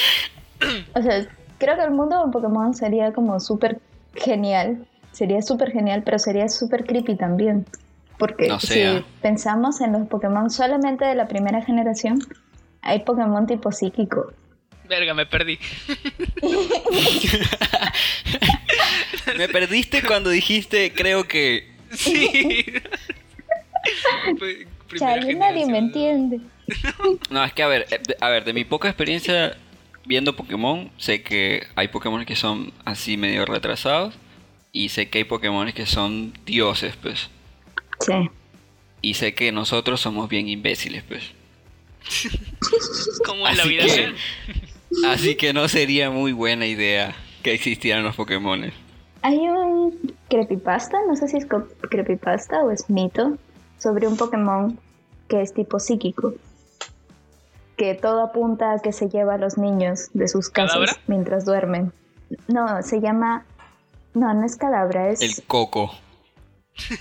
O 0.94 1.00
sea, 1.00 1.26
creo 1.56 1.74
que 1.74 1.82
el 1.82 1.90
mundo 1.90 2.22
de 2.22 2.30
Pokémon 2.30 2.74
sería 2.74 3.14
como 3.14 3.40
súper 3.40 3.80
genial. 4.14 4.86
Sería 5.20 5.42
súper 5.42 5.70
genial, 5.70 6.02
pero 6.02 6.18
sería 6.18 6.48
súper 6.48 6.87
creepy 6.87 7.14
también. 7.14 7.66
Porque 8.18 8.48
No 8.48 8.59
si 8.59 8.68
sea. 8.68 9.04
pensamos 9.20 9.83
en 9.83 9.92
los 9.92 10.09
Pokémon 10.09 10.48
solamente 10.48 11.04
de 11.04 11.14
la 11.14 11.28
primera 11.28 11.62
generación, 11.62 12.20
hay 12.80 13.00
Pokémon 13.00 13.46
tipo 13.46 13.70
psíquico. 13.70 14.33
Verga, 14.88 15.12
me 15.12 15.26
perdí. 15.26 15.59
Me 19.37 19.46
perdiste 19.48 20.02
cuando 20.02 20.30
dijiste, 20.30 20.90
creo 20.94 21.28
que... 21.28 21.70
Sí. 21.92 22.64
Chale, 24.96 25.35
nadie 25.35 25.66
me 25.66 25.78
entiende. 25.78 26.40
No, 27.28 27.44
es 27.44 27.52
que 27.52 27.62
a 27.62 27.68
ver, 27.68 27.87
eh, 27.90 28.00
a 28.20 28.30
ver, 28.30 28.44
de 28.44 28.54
mi 28.54 28.64
poca 28.64 28.88
experiencia 28.88 29.54
viendo 30.06 30.35
Pokémon, 30.35 30.90
sé 30.96 31.22
que 31.22 31.66
hay 31.76 31.88
Pokémon 31.88 32.24
que 32.24 32.37
son 32.37 32.72
así 32.87 33.18
medio 33.18 33.44
retrasados 33.44 34.14
y 34.72 34.88
sé 34.90 35.09
que 35.11 35.18
hay 35.18 35.24
Pokémon 35.24 35.70
que 35.72 35.87
son 35.87 36.33
dioses, 36.46 36.94
pues. 36.96 37.28
Sí. 38.00 38.30
Y 39.02 39.14
sé 39.14 39.35
que 39.35 39.52
nosotros 39.52 40.00
somos 40.00 40.28
bien 40.28 40.48
imbéciles, 40.48 41.02
pues. 41.04 41.22
Como 43.26 43.46
en 43.48 43.56
la 43.56 43.62
Así 43.62 43.68
vida 43.70 43.85
que- 43.87 43.96
real. 43.96 44.14
Así 45.06 45.35
que 45.37 45.52
no 45.52 45.68
sería 45.68 46.11
muy 46.11 46.33
buena 46.33 46.66
idea 46.66 47.14
que 47.42 47.54
existieran 47.54 48.02
los 48.02 48.16
Pokémon. 48.16 48.72
Hay 49.22 49.38
un 49.38 50.14
creepypasta, 50.28 50.98
no 51.06 51.14
sé 51.14 51.28
si 51.28 51.37
es 51.37 51.46
creepypasta 51.90 52.62
o 52.64 52.70
es 52.70 52.90
mito, 52.90 53.38
sobre 53.78 54.09
un 54.09 54.16
Pokémon 54.16 54.78
que 55.28 55.42
es 55.42 55.54
tipo 55.54 55.78
psíquico. 55.78 56.35
Que 57.76 57.94
todo 57.94 58.22
apunta 58.22 58.72
a 58.72 58.78
que 58.80 58.92
se 58.92 59.09
lleva 59.09 59.35
a 59.35 59.38
los 59.38 59.56
niños 59.59 60.09
de 60.12 60.26
sus 60.28 60.51
casas 60.51 60.72
¿Cadabra? 60.74 60.97
mientras 61.07 61.44
duermen. 61.44 61.92
No, 62.49 62.82
se 62.82 63.01
llama... 63.01 63.44
No, 64.14 64.34
no 64.34 64.44
es 64.44 64.56
cadabra, 64.56 65.11
es 65.11 65.20
El 65.20 65.42
coco. 65.46 65.94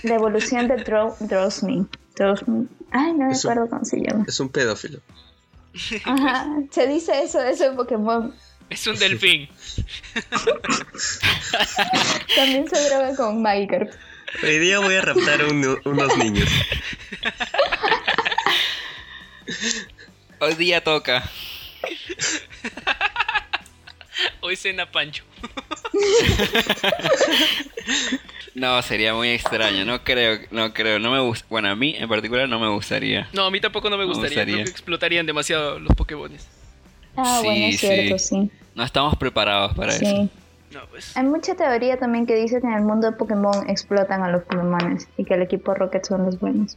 la 0.02 0.14
evolución 0.14 0.68
de 0.68 0.76
Dro 0.76 1.16
Drosmi. 1.20 1.86
Drosmi. 2.16 2.68
Ay, 2.92 3.12
no 3.14 3.26
me 3.26 3.32
Es 3.32 3.44
un- 3.44 3.52
acuerdo 3.52 3.70
cómo 3.70 3.84
se 3.84 3.98
llama. 4.00 4.24
Es 4.28 4.38
un 4.40 4.48
pedófilo. 4.48 5.00
Ajá, 6.04 6.46
se 6.70 6.86
dice 6.86 7.22
eso 7.22 7.38
de 7.40 7.50
ese 7.52 7.70
Pokémon. 7.72 8.34
Es 8.68 8.86
un 8.86 8.96
delfín. 8.98 9.48
También 12.36 12.68
se 12.68 12.88
droga 12.88 13.16
con 13.16 13.42
Magikarp. 13.42 13.90
Hoy 14.44 14.58
día 14.58 14.78
voy 14.78 14.94
a 14.94 15.02
raptar 15.02 15.40
a 15.42 15.46
uno- 15.48 15.76
unos 15.84 16.16
niños. 16.18 16.48
Hoy 20.38 20.54
día 20.54 20.82
toca. 20.84 21.28
Hoy 24.40 24.54
cena 24.56 24.90
Pancho. 24.90 25.24
No, 28.54 28.82
sería 28.82 29.14
muy 29.14 29.28
extraño. 29.30 29.84
No 29.84 30.02
creo, 30.02 30.40
no 30.50 30.72
creo. 30.74 30.98
No 30.98 31.10
me 31.12 31.20
gusta. 31.20 31.46
Bueno, 31.48 31.68
a 31.70 31.76
mí 31.76 31.94
en 31.96 32.08
particular 32.08 32.48
no 32.48 32.58
me 32.58 32.68
gustaría. 32.68 33.28
No, 33.32 33.44
a 33.46 33.50
mí 33.50 33.60
tampoco 33.60 33.88
no 33.88 33.96
me 33.96 34.02
Me 34.04 34.08
gustaría. 34.08 34.28
gustaría. 34.38 34.54
Creo 34.56 34.64
que 34.64 34.70
explotarían 34.70 35.24
demasiado 35.26 35.78
los 35.78 35.94
Pokémones. 35.94 36.48
Ah, 37.16 37.38
Sí, 37.40 37.46
bueno, 37.46 37.66
es 37.66 37.80
cierto, 37.80 38.18
sí. 38.18 38.28
sí. 38.42 38.50
No 38.74 38.82
estamos 38.84 39.16
preparados 39.16 39.74
para 39.74 39.92
Sí. 39.92 40.04
eso. 40.04 40.28
No, 40.72 40.86
pues. 40.90 41.16
Hay 41.16 41.24
mucha 41.24 41.54
teoría 41.54 41.96
también 41.96 42.26
que 42.26 42.34
dice 42.34 42.60
que 42.60 42.66
en 42.66 42.74
el 42.74 42.82
mundo 42.82 43.10
de 43.10 43.16
Pokémon 43.16 43.68
explotan 43.70 44.22
a 44.24 44.30
los 44.30 44.42
Pokémones 44.42 45.08
y 45.16 45.24
que 45.24 45.34
el 45.34 45.42
equipo 45.42 45.72
Rocket 45.74 46.04
son 46.04 46.24
los 46.26 46.38
buenos. 46.38 46.76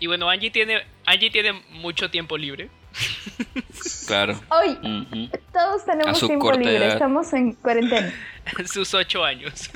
Y 0.00 0.06
bueno, 0.06 0.28
Angie 0.28 0.50
tiene, 0.50 0.82
Angie 1.06 1.30
tiene 1.30 1.52
mucho 1.70 2.10
tiempo 2.10 2.36
libre. 2.38 2.70
Claro. 4.06 4.34
Ujú. 4.34 5.28
Todos 5.52 5.84
tenemos 5.84 6.18
su 6.18 6.26
tiempo 6.26 6.52
libre, 6.52 6.76
edad. 6.76 6.92
estamos 6.94 7.32
en 7.32 7.52
cuarentena. 7.54 8.12
sus 8.66 8.92
ocho 8.94 9.24
años. 9.24 9.70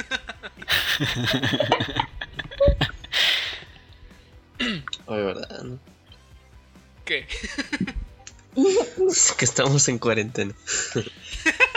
Oye, 5.06 5.22
¿verdad? 5.22 5.62
no? 5.62 5.78
¿Qué? 7.04 7.26
Es 9.08 9.32
que 9.32 9.44
estamos 9.44 9.88
en 9.88 9.98
cuarentena. 9.98 10.54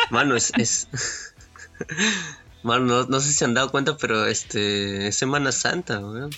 Mano, 0.10 0.36
es. 0.36 0.52
es... 0.58 0.88
Mano, 2.64 2.86
no, 2.86 3.04
no 3.06 3.20
sé 3.20 3.28
si 3.28 3.34
se 3.34 3.46
han 3.46 3.54
dado 3.54 3.70
cuenta, 3.70 3.98
pero 3.98 4.26
este. 4.26 5.08
Es 5.08 5.16
Semana 5.18 5.52
Santa, 5.52 6.00
weón. 6.00 6.32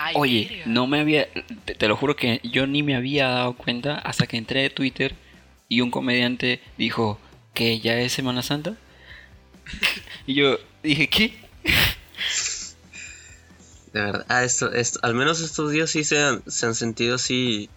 Ay, 0.00 0.14
Oye, 0.16 0.62
no 0.66 0.86
me 0.86 1.00
había. 1.00 1.28
Te, 1.64 1.74
te 1.74 1.88
lo 1.88 1.96
juro 1.96 2.14
que 2.16 2.40
yo 2.44 2.66
ni 2.66 2.82
me 2.82 2.94
había 2.96 3.28
dado 3.28 3.54
cuenta 3.54 3.96
hasta 3.96 4.26
que 4.26 4.36
entré 4.36 4.66
a 4.66 4.74
Twitter 4.74 5.14
y 5.68 5.80
un 5.80 5.90
comediante 5.90 6.60
dijo 6.76 7.18
que 7.54 7.80
ya 7.80 7.98
es 7.98 8.12
Semana 8.12 8.42
Santa. 8.42 8.76
y 10.26 10.34
yo 10.34 10.58
dije, 10.82 11.08
¿qué? 11.08 11.34
De 13.92 14.00
verdad. 14.00 14.26
Ah, 14.28 14.44
esto, 14.44 14.72
esto, 14.72 15.00
al 15.02 15.14
menos 15.14 15.40
estos 15.40 15.70
días 15.72 15.90
sí 15.90 16.04
se 16.04 16.20
han, 16.22 16.42
se 16.46 16.66
han 16.66 16.74
sentido 16.74 17.14
así. 17.16 17.68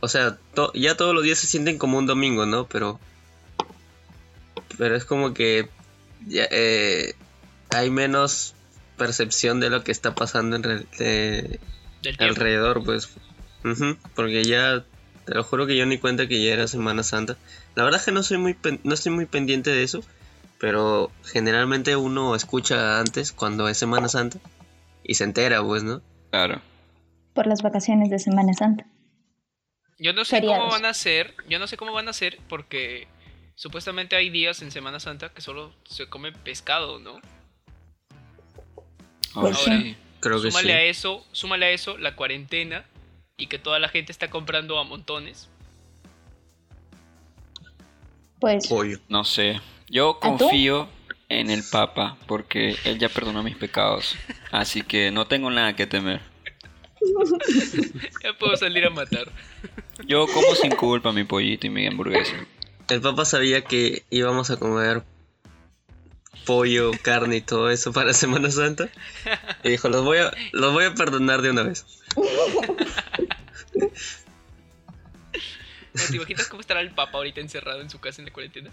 O 0.00 0.08
sea, 0.08 0.38
to- 0.54 0.72
ya 0.74 0.96
todos 0.96 1.14
los 1.14 1.22
días 1.22 1.38
se 1.38 1.46
sienten 1.46 1.78
como 1.78 1.98
un 1.98 2.06
domingo, 2.06 2.46
¿no? 2.46 2.66
Pero. 2.66 2.98
Pero 4.78 4.96
es 4.96 5.04
como 5.04 5.34
que. 5.34 5.68
Ya, 6.26 6.46
eh, 6.50 7.14
hay 7.70 7.90
menos 7.90 8.54
percepción 9.00 9.58
de 9.60 9.70
lo 9.70 9.82
que 9.82 9.90
está 9.92 10.14
pasando 10.14 10.56
en 10.56 10.62
re- 10.62 10.86
de- 10.98 11.58
alrededor, 12.18 12.84
pues. 12.84 13.08
Porque 14.14 14.44
ya. 14.44 14.84
Te 15.26 15.34
lo 15.34 15.42
juro 15.44 15.66
que 15.66 15.76
yo 15.76 15.84
ni 15.86 15.98
cuenta 15.98 16.26
que 16.26 16.42
ya 16.42 16.52
era 16.52 16.66
Semana 16.66 17.02
Santa. 17.02 17.36
La 17.74 17.84
verdad 17.84 18.00
es 18.00 18.06
que 18.06 18.12
no 18.12 18.22
soy 18.22 18.38
muy 18.38 18.56
no 18.84 18.94
estoy 18.94 19.12
muy 19.12 19.26
pendiente 19.26 19.70
de 19.70 19.82
eso. 19.82 20.02
Pero 20.58 21.10
generalmente 21.24 21.96
uno 21.96 22.34
escucha 22.34 23.00
antes 23.00 23.32
cuando 23.32 23.68
es 23.68 23.78
Semana 23.78 24.08
Santa. 24.08 24.38
Y 25.04 25.14
se 25.14 25.24
entera, 25.24 25.62
pues, 25.62 25.82
¿no? 25.82 26.02
Claro. 26.30 26.60
Por 27.34 27.46
las 27.46 27.62
vacaciones 27.62 28.10
de 28.10 28.18
Semana 28.18 28.52
Santa. 28.54 28.86
Yo 29.98 30.12
no 30.12 30.24
sé 30.24 30.40
cómo 30.40 30.68
van 30.68 30.84
a 30.86 30.94
ser, 30.94 31.34
yo 31.48 31.58
no 31.58 31.66
sé 31.66 31.76
cómo 31.76 31.92
van 31.92 32.08
a 32.08 32.12
ser 32.12 32.38
porque 32.48 33.06
supuestamente 33.54 34.16
hay 34.16 34.30
días 34.30 34.62
en 34.62 34.70
Semana 34.70 34.98
Santa 35.00 35.28
que 35.30 35.42
solo 35.42 35.74
se 35.84 36.06
come 36.08 36.32
pescado, 36.32 36.98
¿no? 36.98 37.20
Ahora 39.34 39.54
sí. 39.54 39.70
sí. 39.70 39.96
Creo 40.20 40.42
que 40.42 40.50
súmale 40.50 40.74
a 40.74 40.80
sí. 40.80 40.86
eso, 40.86 41.26
súmale 41.32 41.66
a 41.66 41.70
eso 41.70 41.96
la 41.96 42.14
cuarentena 42.14 42.84
y 43.36 43.46
que 43.46 43.58
toda 43.58 43.78
la 43.78 43.88
gente 43.88 44.12
está 44.12 44.28
comprando 44.28 44.78
a 44.78 44.84
montones. 44.84 45.48
Pues 48.38 48.68
Pollo. 48.68 48.98
No 49.08 49.24
sé. 49.24 49.60
Yo 49.88 50.18
confío 50.20 50.88
en 51.28 51.50
el 51.50 51.62
Papa 51.62 52.16
porque 52.26 52.76
él 52.84 52.98
ya 52.98 53.08
perdonó 53.08 53.42
mis 53.42 53.56
pecados. 53.56 54.16
Así 54.50 54.82
que 54.82 55.10
no 55.10 55.26
tengo 55.26 55.50
nada 55.50 55.74
que 55.74 55.86
temer. 55.86 56.20
Ya 58.22 58.34
puedo 58.38 58.54
salir 58.58 58.84
a 58.84 58.90
matar. 58.90 59.32
Yo 60.06 60.26
como 60.26 60.54
sin 60.54 60.72
culpa 60.72 61.12
mi 61.12 61.24
pollito 61.24 61.66
y 61.66 61.70
mi 61.70 61.86
hamburguesa. 61.86 62.34
El 62.88 63.00
papá 63.00 63.24
sabía 63.24 63.62
que 63.62 64.04
íbamos 64.10 64.50
a 64.50 64.58
comer 64.58 65.02
pollo, 66.44 66.92
carne 67.02 67.36
y 67.36 67.40
todo 67.40 67.70
eso 67.70 67.92
para 67.92 68.12
Semana 68.12 68.50
Santa. 68.50 68.88
Y 69.62 69.70
dijo, 69.70 69.88
los 69.88 70.04
voy 70.04 70.18
a, 70.18 70.32
los 70.52 70.72
voy 70.72 70.84
a 70.84 70.94
perdonar 70.94 71.42
de 71.42 71.50
una 71.50 71.62
vez. 71.62 71.84
¿Te 76.08 76.16
imaginas 76.16 76.46
cómo 76.48 76.60
estará 76.60 76.80
el 76.80 76.90
Papa 76.92 77.18
ahorita 77.18 77.40
encerrado 77.40 77.80
en 77.80 77.90
su 77.90 77.98
casa 78.00 78.22
en 78.22 78.26
la 78.26 78.32
cuarentena? 78.32 78.70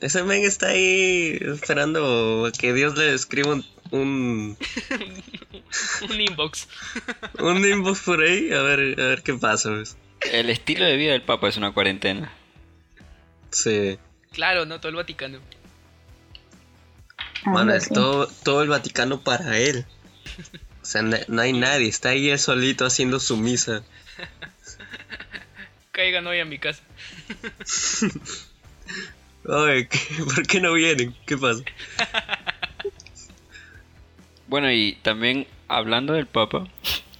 Ese 0.00 0.22
men 0.24 0.44
está 0.44 0.68
ahí 0.68 1.38
esperando 1.40 2.46
a 2.46 2.52
que 2.52 2.72
Dios 2.72 2.96
le 2.96 3.12
escriba 3.14 3.52
un, 3.52 3.64
un, 3.90 4.56
Un 6.10 6.20
inbox. 6.20 6.68
un 7.38 7.64
inbox 7.64 8.00
por 8.00 8.22
ahí 8.22 8.52
a 8.52 8.62
ver, 8.62 9.00
a 9.00 9.06
ver 9.08 9.22
qué 9.22 9.34
pasa. 9.34 9.70
pues. 9.70 9.96
El 10.32 10.50
estilo 10.50 10.84
de 10.84 10.96
vida 10.96 11.12
del 11.12 11.22
Papa 11.22 11.48
es 11.48 11.56
una 11.56 11.72
cuarentena. 11.72 12.32
Sí. 13.50 13.98
Claro, 14.32 14.64
¿no? 14.66 14.78
Todo 14.80 14.90
el 14.90 14.96
Vaticano. 14.96 15.40
Mano, 17.44 17.72
es 17.74 17.84
así. 17.84 17.94
todo, 17.94 18.26
todo 18.44 18.62
el 18.62 18.68
Vaticano 18.68 19.20
para 19.22 19.58
él. 19.58 19.84
O 20.82 20.84
sea, 20.84 21.02
no 21.02 21.42
hay 21.42 21.52
nadie, 21.52 21.88
está 21.88 22.10
ahí 22.10 22.30
él 22.30 22.38
solito 22.38 22.84
haciendo 22.86 23.20
su 23.20 23.36
misa. 23.36 23.82
Caigan 25.92 26.26
hoy 26.26 26.40
a 26.40 26.44
mi 26.44 26.58
casa. 26.58 26.82
Oye, 29.46 29.88
¿qué- 29.88 30.22
¿por 30.24 30.46
qué 30.46 30.60
no 30.60 30.72
vienen? 30.74 31.14
¿Qué 31.26 31.36
pasa? 31.36 31.62
Bueno, 34.46 34.70
y 34.72 34.94
también 35.02 35.46
hablando 35.68 36.12
del 36.14 36.26
Papa, 36.26 36.66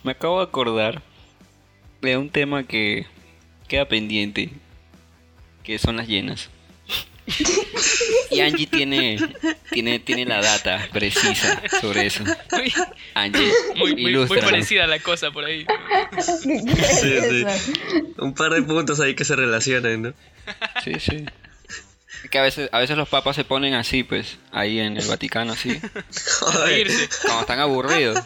me 0.02 0.10
acabo 0.10 0.38
de 0.40 0.46
acordar 0.46 1.00
de 2.02 2.16
un 2.16 2.28
tema 2.28 2.64
que 2.64 3.06
queda 3.68 3.86
pendiente, 3.86 4.50
que 5.62 5.78
son 5.78 5.96
las 5.96 6.08
llenas. 6.08 6.50
Y 8.30 8.40
Angie 8.40 8.66
tiene, 8.66 9.18
tiene, 9.70 9.98
tiene 9.98 10.24
la 10.24 10.40
data 10.40 10.88
precisa 10.92 11.62
sobre 11.80 12.06
eso. 12.06 12.24
Muy, 12.52 12.72
Angie, 13.14 13.52
muy, 13.76 13.96
muy, 13.96 14.16
muy 14.16 14.40
parecida 14.40 14.86
la 14.86 14.98
cosa 15.00 15.30
por 15.30 15.44
ahí. 15.44 15.66
Un 18.18 18.34
par 18.34 18.52
de 18.52 18.62
puntos 18.62 19.00
ahí 19.00 19.14
que 19.14 19.24
se 19.24 19.36
relacionan, 19.36 20.02
¿no? 20.02 20.14
Sí, 20.84 20.94
sí. 20.98 21.24
Que 22.30 22.38
a 22.38 22.42
veces, 22.42 22.68
a 22.72 22.78
veces 22.78 22.96
los 22.96 23.08
papas 23.08 23.34
se 23.34 23.44
ponen 23.44 23.74
así, 23.74 24.02
pues, 24.02 24.38
ahí 24.52 24.78
en 24.78 24.96
el 24.96 25.06
Vaticano, 25.06 25.52
así. 25.52 25.80
A 26.46 26.64
reírse. 26.66 27.08
Cuando 27.22 27.40
están 27.40 27.60
aburridos, 27.60 28.18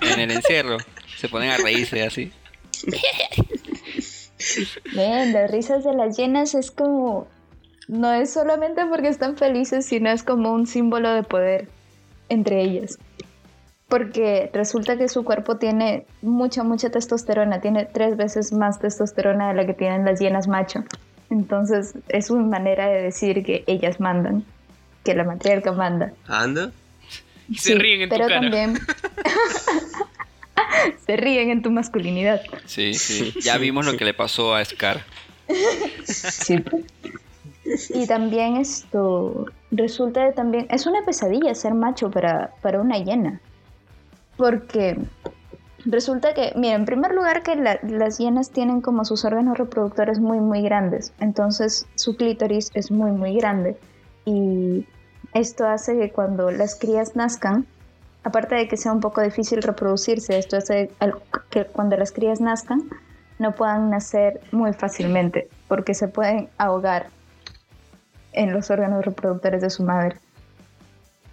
en 0.00 0.20
el 0.20 0.30
encierro, 0.32 0.78
se 1.16 1.28
ponen 1.28 1.50
a 1.50 1.56
reírse 1.58 2.02
así. 2.02 2.32
Ven, 4.92 5.32
las 5.32 5.50
risas 5.50 5.84
de 5.84 5.94
las 5.94 6.16
llenas 6.16 6.54
es 6.54 6.70
como. 6.70 7.28
No 7.88 8.12
es 8.12 8.32
solamente 8.32 8.84
porque 8.86 9.08
están 9.08 9.36
felices, 9.36 9.86
sino 9.86 10.10
es 10.10 10.22
como 10.22 10.52
un 10.52 10.66
símbolo 10.66 11.12
de 11.12 11.22
poder 11.22 11.68
entre 12.28 12.62
ellas. 12.62 12.98
Porque 13.88 14.50
resulta 14.52 14.98
que 14.98 15.08
su 15.08 15.24
cuerpo 15.24 15.58
tiene 15.58 16.06
mucha, 16.20 16.64
mucha 16.64 16.90
testosterona, 16.90 17.60
tiene 17.60 17.84
tres 17.84 18.16
veces 18.16 18.52
más 18.52 18.80
testosterona 18.80 19.48
de 19.48 19.54
la 19.54 19.66
que 19.66 19.74
tienen 19.74 20.04
las 20.04 20.20
llenas 20.20 20.48
macho. 20.48 20.84
Entonces 21.30 21.94
es 22.08 22.30
una 22.30 22.44
manera 22.44 22.88
de 22.88 23.02
decir 23.02 23.44
que 23.44 23.62
ellas 23.68 24.00
mandan, 24.00 24.44
que 25.04 25.14
la 25.14 25.24
matriarca 25.24 25.72
manda. 25.72 26.12
¿Anda? 26.26 26.72
Y 27.48 27.58
se 27.58 27.76
ríen 27.76 28.02
en 28.02 28.08
tu 28.08 28.16
pero 28.16 28.28
cara. 28.28 28.40
también 28.40 28.74
se 31.06 31.16
ríen 31.16 31.50
en 31.50 31.62
tu 31.62 31.70
masculinidad. 31.70 32.42
Sí, 32.64 32.94
sí. 32.94 33.34
Ya 33.40 33.56
vimos 33.58 33.86
lo 33.86 33.96
que 33.96 34.04
le 34.04 34.14
pasó 34.14 34.54
a 34.54 34.64
Scar. 34.64 35.04
Sí. 36.04 36.62
Y 37.90 38.06
también 38.06 38.56
esto 38.56 39.46
resulta 39.70 40.24
de 40.24 40.32
también 40.32 40.66
es 40.70 40.86
una 40.86 41.02
pesadilla 41.04 41.54
ser 41.54 41.74
macho 41.74 42.10
para, 42.10 42.52
para 42.62 42.80
una 42.80 42.98
hiena. 42.98 43.40
Porque 44.36 44.98
resulta 45.84 46.34
que, 46.34 46.52
mira, 46.56 46.74
en 46.76 46.84
primer 46.84 47.12
lugar 47.14 47.42
que 47.42 47.56
la- 47.56 47.78
las 47.82 48.18
hienas 48.18 48.50
tienen 48.50 48.80
como 48.80 49.04
sus 49.04 49.24
órganos 49.24 49.58
reproductores 49.58 50.20
muy 50.20 50.40
muy 50.40 50.62
grandes, 50.62 51.12
entonces 51.20 51.86
su 51.94 52.16
clítoris 52.16 52.70
es 52.74 52.90
muy 52.90 53.10
muy 53.12 53.34
grande. 53.36 53.76
Y 54.24 54.86
esto 55.34 55.66
hace 55.66 55.96
que 55.98 56.10
cuando 56.10 56.50
las 56.50 56.74
crías 56.78 57.16
nazcan, 57.16 57.66
aparte 58.24 58.54
de 58.56 58.68
que 58.68 58.76
sea 58.76 58.92
un 58.92 59.00
poco 59.00 59.20
difícil 59.22 59.62
reproducirse, 59.62 60.38
esto 60.38 60.56
hace 60.56 60.90
que 61.50 61.64
cuando 61.64 61.96
las 61.96 62.12
crías 62.12 62.40
nazcan 62.40 62.82
no 63.38 63.52
puedan 63.54 63.90
nacer 63.90 64.40
muy 64.50 64.72
fácilmente 64.72 65.48
porque 65.68 65.94
se 65.94 66.08
pueden 66.08 66.48
ahogar 66.58 67.08
en 68.36 68.52
los 68.52 68.70
órganos 68.70 69.04
reproductores 69.04 69.60
de 69.60 69.70
su 69.70 69.82
madre. 69.82 70.16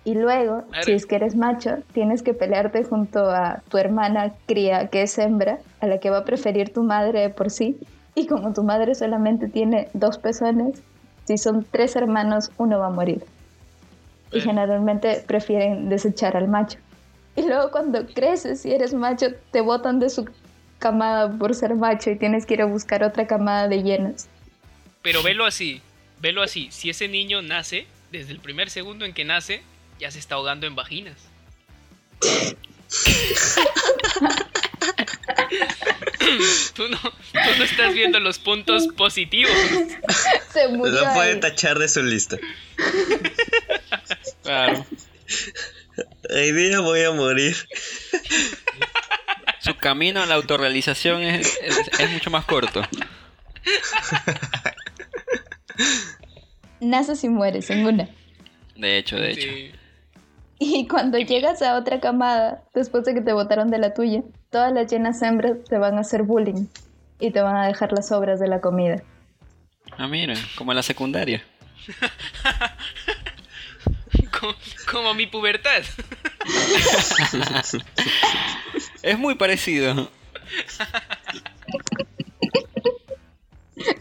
Y 0.06 0.16
luego, 0.16 0.64
si 0.84 0.91
es 0.91 1.06
que 1.06 1.16
eres 1.16 1.36
macho, 1.36 1.78
tienes 1.93 2.24
que 2.24 2.34
pelearte 2.34 2.84
junto 2.84 3.30
a 3.30 3.62
tu 3.70 3.78
hermana 3.78 4.34
cría, 4.47 4.88
que 4.88 5.04
es 5.04 5.18
hembra, 5.18 5.60
a 5.80 5.88
la 5.88 5.99
que 5.99 6.10
va 6.10 6.20
a 6.20 6.26
preferir 6.26 6.74
tu 6.74 6.84
madre 6.84 7.22
de 7.22 7.30
por 7.30 7.49
sí. 7.49 7.78
Y 8.16 8.28
como 8.28 8.54
tu 8.54 8.64
madre 8.64 8.95
solamente 8.95 9.47
tiene 9.47 9.88
dos 9.93 10.18
pezones, 10.18 10.82
si 11.26 11.38
son 11.38 11.66
tres 11.70 11.95
hermanos, 11.95 12.51
uno 12.58 12.80
va 12.80 12.88
a 12.88 12.89
morir. 12.89 13.24
y 14.32 14.41
generalmente 14.41 15.24
prefieren 15.28 15.89
desechar 15.89 16.36
al 16.36 16.47
macho. 16.47 16.80
Y 17.36 17.43
luego 17.43 17.70
cuando 17.70 18.06
creces 18.08 18.66
y 18.66 18.74
eres 18.74 18.93
macho, 18.93 19.28
te 19.51 19.62
botan 19.62 19.99
de 19.99 20.10
su 20.10 20.28
camada 20.80 21.32
por 21.32 21.54
ser 21.54 21.76
macho 21.76 22.10
y 22.10 22.18
tienes 22.18 22.45
que 22.45 22.56
ir 22.56 22.64
a 22.64 22.66
buscar 22.66 23.04
otra 23.04 23.28
camada 23.28 23.68
de 23.68 23.84
hienas. 23.84 24.28
Pero 25.04 25.22
velo 25.22 25.45
así, 25.45 25.84
velo 26.20 26.41
así. 26.41 26.70
Si 26.72 26.89
ese 26.89 27.07
niño 27.07 27.41
nace, 27.41 27.86
desde 28.11 28.32
el 28.32 28.39
primer 28.39 28.70
segundo 28.70 29.05
en 29.05 29.14
que 29.14 29.26
nace, 29.26 29.61
ya 29.99 30.11
se 30.11 30.20
está 30.20 30.36
ahogando 30.36 30.68
en 30.68 30.76
vaginas. 30.76 31.18
tú, 36.76 36.88
no, 36.89 36.97
tú 36.99 37.57
no 37.57 37.64
estás 37.64 37.93
viendo 37.93 38.20
los 38.20 38.39
puntos 38.39 38.88
positivos. 38.95 39.51
Se 40.51 40.68
murió. 40.70 40.93
Lo 40.93 41.14
puede 41.14 41.36
tachar 41.38 41.80
de 41.80 41.88
su 41.89 42.03
lista. 42.03 42.38
Claro. 44.43 44.86
Hoy 46.30 46.51
día 46.51 46.80
voy 46.80 47.03
a 47.03 47.11
morir. 47.11 47.55
Su 49.61 49.76
camino 49.78 50.22
a 50.22 50.26
la 50.26 50.36
autorrealización 50.36 51.24
es, 51.24 51.57
es- 51.61 51.99
es 51.99 52.09
mucho 52.11 52.30
más 52.30 52.45
corto. 52.45 52.82
Naces 56.80 57.24
y 57.24 57.30
mueres 57.30 57.69
en 57.69 57.86
una. 57.86 58.09
De 58.76 58.97
hecho, 58.97 59.17
de 59.17 59.32
hecho. 59.32 59.49
Sí. 59.49 59.71
Y 60.59 60.88
cuando 60.88 61.17
llegas 61.17 61.61
a 61.61 61.76
otra 61.78 61.99
camada, 61.99 62.63
después 62.74 63.03
de 63.05 63.13
que 63.13 63.21
te 63.21 63.34
botaron 63.34 63.69
de 63.69 63.80
la 63.80 63.93
tuya, 63.93 64.24
todas 64.49 64.71
las 64.71 64.91
llenas 64.91 65.21
hembras 65.21 65.57
te 65.67 65.78
van 65.78 65.97
a 65.97 66.01
hacer 66.01 66.24
bullying 66.24 66.67
y 67.19 67.32
te 67.32 67.41
van 67.41 67.57
a 67.57 67.67
dejar 67.67 67.91
las 67.91 68.07
sobras 68.07 68.39
de 68.39 68.47
la 68.47 68.61
comida. 68.61 69.03
Ah, 69.97 70.07
mira, 70.07 70.36
como 70.55 70.71
en 70.71 70.78
la 70.78 70.84
secundaria. 70.84 71.43
Como, 74.39 74.53
como 74.91 75.13
mi 75.13 75.28
pubertad. 75.28 75.84
Es 79.03 79.19
muy 79.19 79.36
parecido. 79.36 80.09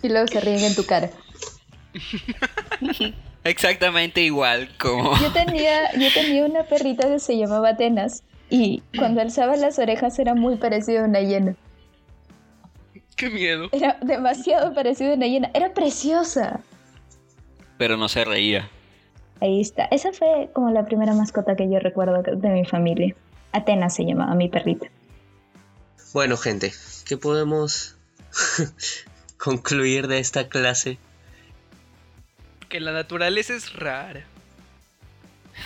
Y 0.03 0.09
luego 0.09 0.27
se 0.29 0.41
ríen 0.41 0.61
en 0.61 0.75
tu 0.75 0.85
cara. 0.85 1.11
Exactamente 3.45 4.21
igual 4.21 4.69
como... 4.79 5.19
Yo 5.19 5.33
tenía, 5.33 5.93
yo 5.99 6.09
tenía 6.15 6.45
una 6.45 6.65
perrita 6.65 7.09
que 7.09 7.19
se 7.19 7.37
llamaba 7.37 7.71
Atenas 7.71 8.23
y 8.51 8.83
cuando 8.97 9.21
alzaba 9.21 9.57
las 9.57 9.79
orejas 9.79 10.19
era 10.19 10.35
muy 10.35 10.57
parecido 10.57 11.03
a 11.03 11.09
una 11.09 11.21
hiena. 11.21 11.57
Qué 13.17 13.31
miedo. 13.31 13.69
Era 13.73 13.99
demasiado 14.03 14.75
parecido 14.75 15.13
a 15.13 15.15
una 15.15 15.27
hiena. 15.27 15.51
Era 15.55 15.75
preciosa. 15.75 16.61
Pero 17.79 17.97
no 17.97 18.09
se 18.09 18.25
reía. 18.25 18.69
Ahí 19.41 19.61
está. 19.61 19.87
Esa 19.87 20.13
fue 20.13 20.51
como 20.53 20.71
la 20.71 20.85
primera 20.85 21.15
mascota 21.15 21.57
que 21.57 21.69
yo 21.71 21.79
recuerdo 21.79 22.23
de 22.23 22.49
mi 22.51 22.65
familia. 22.65 23.15
Atenas 23.53 23.95
se 23.95 24.05
llamaba 24.05 24.35
mi 24.35 24.49
perrita. 24.49 24.87
Bueno, 26.13 26.37
gente, 26.37 26.73
¿qué 27.07 27.17
podemos 27.17 27.97
concluir 29.39 30.09
de 30.09 30.19
esta 30.19 30.49
clase? 30.49 30.99
Que 32.73 32.81
la 32.81 32.93
naturaleza 32.93 33.55
es 33.55 33.75
rara. 33.75 34.25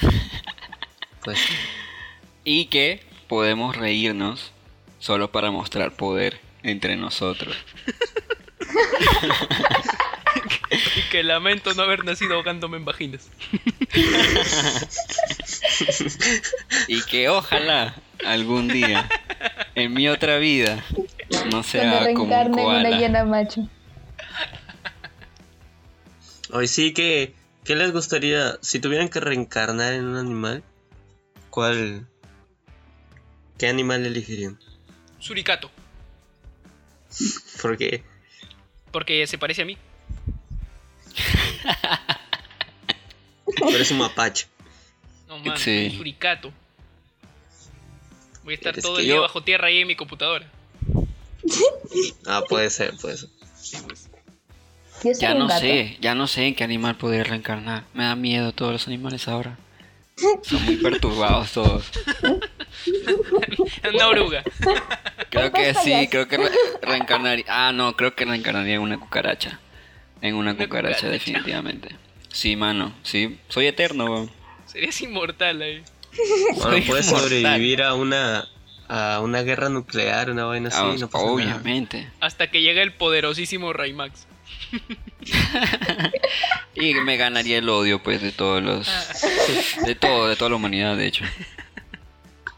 Pues 1.22 1.38
Y 2.44 2.66
que 2.66 3.00
podemos 3.28 3.76
reírnos 3.76 4.50
solo 4.98 5.30
para 5.30 5.52
mostrar 5.52 5.92
poder 5.92 6.40
entre 6.64 6.96
nosotros. 6.96 7.56
Y 10.96 11.02
que 11.10 11.22
lamento 11.22 11.72
no 11.74 11.84
haber 11.84 12.04
nacido 12.04 12.34
ahogándome 12.34 12.78
en 12.78 12.84
vaginas. 12.84 13.30
Y 16.88 17.02
que 17.04 17.28
ojalá 17.28 17.94
algún 18.24 18.66
día, 18.66 19.08
en 19.76 19.94
mi 19.94 20.08
otra 20.08 20.38
vida, 20.38 20.84
no 21.52 21.62
sea 21.62 22.12
como 22.14 22.24
un 22.24 22.32
en 22.32 22.52
una 22.52 22.62
koala. 22.62 22.98
hiena 22.98 23.24
macho. 23.24 23.68
Hoy 26.52 26.68
sí 26.68 26.92
que 26.92 27.34
¿qué 27.64 27.74
les 27.76 27.92
gustaría 27.92 28.58
si 28.62 28.78
tuvieran 28.80 29.08
que 29.08 29.20
reencarnar 29.20 29.92
en 29.94 30.04
un 30.06 30.16
animal? 30.16 30.62
¿Cuál 31.50 32.06
qué 33.58 33.68
animal 33.68 34.04
elegirían? 34.06 34.58
Suricato. 35.18 35.70
Porque 37.62 38.02
Porque 38.92 39.26
se 39.26 39.38
parece 39.38 39.62
a 39.62 39.64
mí. 39.64 39.76
eres 43.72 43.90
un 43.90 43.98
mapache. 43.98 44.46
No 45.28 45.38
man, 45.38 45.56
Sí. 45.58 45.88
un 45.90 45.96
suricato. 45.98 46.52
Voy 48.44 48.54
a 48.54 48.56
estar 48.56 48.80
todo 48.80 48.98
el 48.98 49.04
día 49.06 49.14
yo- 49.16 49.22
bajo 49.22 49.42
tierra 49.42 49.68
ahí 49.68 49.78
en 49.80 49.88
mi 49.88 49.96
computadora. 49.96 50.50
Ah, 52.26 52.42
puede 52.48 52.70
ser, 52.70 52.96
puede 52.96 53.16
ser. 53.16 53.28
Sí. 55.06 55.08
Yo 55.08 55.14
soy 55.14 55.20
Ya 55.28 55.32
un 55.34 55.38
no 55.40 55.46
gato. 55.48 55.60
sé, 55.60 55.96
ya 56.00 56.14
no 56.14 56.26
sé 56.26 56.46
en 56.46 56.54
qué 56.54 56.64
animal 56.64 56.96
poder 56.96 57.28
reencarnar. 57.28 57.84
Me 57.94 58.04
da 58.04 58.16
miedo 58.16 58.52
todos 58.52 58.72
los 58.72 58.86
animales 58.86 59.28
ahora. 59.28 59.56
Son 60.42 60.64
muy 60.64 60.76
perturbados 60.76 61.52
todos. 61.52 61.90
Una 63.92 64.08
oruga. 64.08 64.42
Creo 65.30 65.52
que 65.52 65.74
sí, 65.74 66.08
creo 66.10 66.26
que 66.28 66.36
re- 66.38 66.50
reencarnaría. 66.82 67.44
Ah, 67.48 67.72
no, 67.72 67.94
creo 67.96 68.14
que 68.14 68.24
reencarnaría 68.24 68.74
en 68.76 68.80
una 68.80 68.98
cucaracha. 68.98 69.60
En 70.22 70.34
una 70.34 70.52
Una 70.52 70.64
cucaracha, 70.64 70.96
cucaracha. 70.96 71.08
definitivamente. 71.10 71.94
Sí, 72.32 72.56
mano, 72.56 72.92
sí. 73.02 73.38
Soy 73.48 73.66
eterno, 73.66 74.06
weón. 74.06 74.30
Serías 74.66 75.00
inmortal 75.02 75.60
ahí. 75.62 75.82
Bueno, 76.56 76.84
puedes 76.86 77.06
inmortal. 77.08 77.28
sobrevivir 77.30 77.82
a 77.82 77.94
una 77.94 78.48
a 78.88 79.20
una 79.20 79.42
guerra 79.42 79.68
nuclear, 79.68 80.30
una 80.30 80.44
vaina 80.44 80.68
así, 80.68 80.78
Ah, 80.80 80.94
no 80.98 81.08
pasa 81.10 81.24
nada. 81.24 81.34
obviamente. 81.34 82.08
Hasta 82.20 82.50
que 82.50 82.62
llega 82.62 82.82
el 82.82 82.92
poderosísimo 82.92 83.72
Raymax. 83.72 84.26
Y 86.74 86.92
me 86.94 87.16
ganaría 87.16 87.58
el 87.58 87.68
odio, 87.70 88.02
pues, 88.02 88.20
de 88.20 88.32
todos 88.32 88.62
los. 88.62 88.86
De 89.84 89.94
todo, 89.94 90.28
de 90.28 90.36
toda 90.36 90.50
la 90.50 90.56
humanidad, 90.56 90.94
de 90.96 91.06
hecho. 91.06 91.24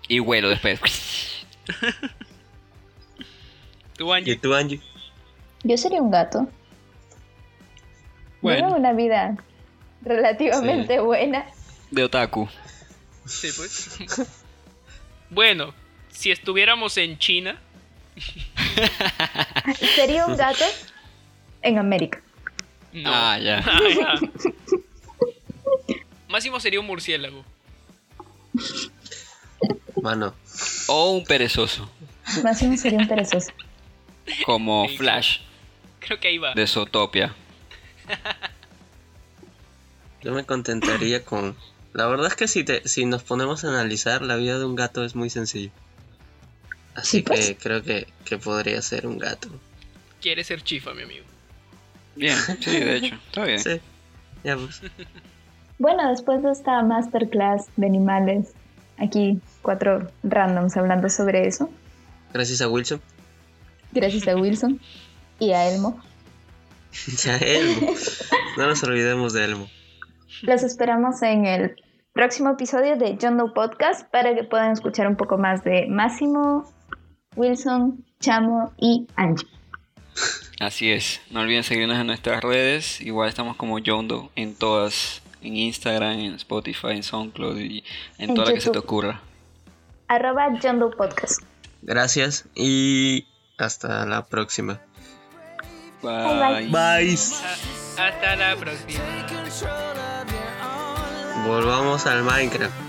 Y 0.09 0.19
vuelo 0.19 0.49
después. 0.49 0.81
Tú, 3.97 4.09
¿Y 4.09 4.17
Angie. 4.17 4.37
tú, 4.37 4.55
Angie? 4.55 4.81
Yo 5.65 5.77
sería 5.77 6.01
un 6.01 6.11
gato. 6.11 6.49
Bueno. 8.41 8.75
Una 8.77 8.93
vida 8.93 9.37
relativamente 10.03 11.01
buena. 11.01 11.47
De 11.91 12.05
otaku. 12.05 12.49
Sí, 13.27 13.49
pues. 13.57 13.99
bueno, 15.31 15.75
si 16.11 16.31
estuviéramos 16.31 16.97
en 16.97 17.19
China, 17.19 17.59
Sería 19.95 20.27
un 20.27 20.37
gato 20.37 20.65
en 21.63 21.79
América. 21.79 22.21
no. 22.93 23.11
Ah, 23.13 23.39
ya. 23.39 23.59
Ah, 23.67 23.81
ya. 23.89 24.15
Máximo 26.29 26.61
sería 26.61 26.81
un 26.81 26.87
murciélago. 26.87 27.45
Mano, 30.03 30.35
O 30.89 31.13
un 31.13 31.25
perezoso. 31.25 31.91
Bien 32.43 32.79
sería 32.79 32.99
un 32.99 33.09
perezoso. 33.09 33.51
Como 34.45 34.87
Sí, 34.89 34.99
Flash 34.99 35.39
Creo 36.01 36.21
que 36.21 36.29
ahí 36.29 36.39
va. 36.39 36.53
de 36.55 36.67
Zootopia. 36.67 37.35
yo 40.23 40.33
me 40.33 40.45
contentaría 40.45 41.25
con... 41.25 41.57
La 41.95 42.07
verdad 42.07 42.27
es 42.29 42.37
que 42.37 42.47
si, 42.49 42.65
te, 42.65 42.87
si 42.87 43.07
nos 43.07 43.23
ponemos 43.23 43.65
a 43.65 43.69
analizar, 43.69 44.21
la 44.23 44.37
vida 44.37 44.59
de 44.59 44.65
un 44.67 44.77
gato 44.77 45.05
es 45.05 45.15
muy 45.15 45.31
sencillo. 45.31 45.71
Así 46.95 47.19
Sí, 47.19 47.23
pues. 47.23 47.47
que 47.47 47.57
creo 47.57 47.83
que, 47.83 48.07
que 48.25 48.37
podría 48.39 48.81
ser 48.83 49.07
un 49.07 49.19
gato. 49.19 49.49
Quiere 50.21 50.45
ser 50.45 50.63
chifa, 50.63 50.93
mi 50.95 51.03
amigo. 51.03 51.25
Bien, 52.19 52.37
sí, 52.61 52.81
de 52.81 52.97
hecho. 52.97 53.15
Está 53.27 53.45
bien. 53.45 53.59
Sí, 53.61 53.81
ya 54.45 54.57
pues. 54.57 54.83
Bueno, 55.79 56.09
después 56.11 56.43
de 56.43 56.51
esta 56.51 56.83
masterclass 56.83 57.67
de 57.77 57.87
animales, 57.87 58.53
aquí 58.99 59.41
cuatro 59.63 60.11
randoms 60.23 60.77
hablando 60.77 61.09
sobre 61.09 61.47
eso, 61.47 61.71
Gracias 62.35 62.61
a 62.61 62.69
Wilson. 62.69 63.01
gracias 63.93 64.29
a 64.29 64.37
Wilson 64.37 64.81
y 65.39 65.53
a 65.53 65.69
Elmo. 65.69 66.01
Ya 67.25 67.37
Elmo. 67.39 67.93
No 68.57 68.67
nos 68.67 68.83
olvidemos 68.83 69.33
de 69.33 69.45
Elmo. 69.45 69.69
Los 70.43 70.63
esperamos 70.63 71.23
en 71.23 71.47
el 71.47 71.77
próximo 72.13 72.51
episodio 72.51 72.97
de 72.97 73.17
John 73.21 73.37
Doe 73.39 73.53
Podcast 73.55 74.11
para 74.11 74.35
que 74.35 74.43
puedan 74.45 74.73
escuchar 74.73 75.07
un 75.07 75.17
poco 75.17 75.39
más 75.39 75.63
de 75.65 75.87
Máximo, 75.89 76.65
Wilson, 77.37 78.05
Chamo 78.21 78.73
y 78.79 79.07
Angie. 79.17 79.47
Así 80.61 80.91
es. 80.91 81.21
No 81.31 81.41
olviden 81.41 81.63
seguirnos 81.63 81.99
en 81.99 82.07
nuestras 82.07 82.43
redes. 82.43 83.01
Igual 83.01 83.29
estamos 83.29 83.57
como 83.57 83.79
Yondo 83.79 84.31
en 84.37 84.55
todas. 84.55 85.23
En 85.41 85.57
Instagram, 85.57 86.19
en 86.19 86.35
Spotify, 86.35 86.89
en 86.91 87.05
SoundCloud 87.05 87.59
y 87.59 87.85
en, 88.19 88.31
En 88.31 88.35
toda 88.35 88.49
la 88.49 88.55
que 88.55 88.61
se 88.61 88.71
te 88.71 88.79
ocurra. 88.79 89.21
Arroba 90.09 90.49
John 90.61 90.81
Doe 90.81 90.91
Podcast. 90.91 91.43
Gracias 91.83 92.47
y 92.57 93.29
hasta 93.57 94.05
la 94.05 94.27
próxima. 94.27 94.81
bye. 96.03 96.67
Bye. 96.67 96.69
Bye. 96.71 97.15
Hasta 97.15 98.37
la 98.37 98.57
próxima. 98.57 99.05
volvamos 101.47 102.05
al 102.07 102.25
Minecraft. 102.25 102.88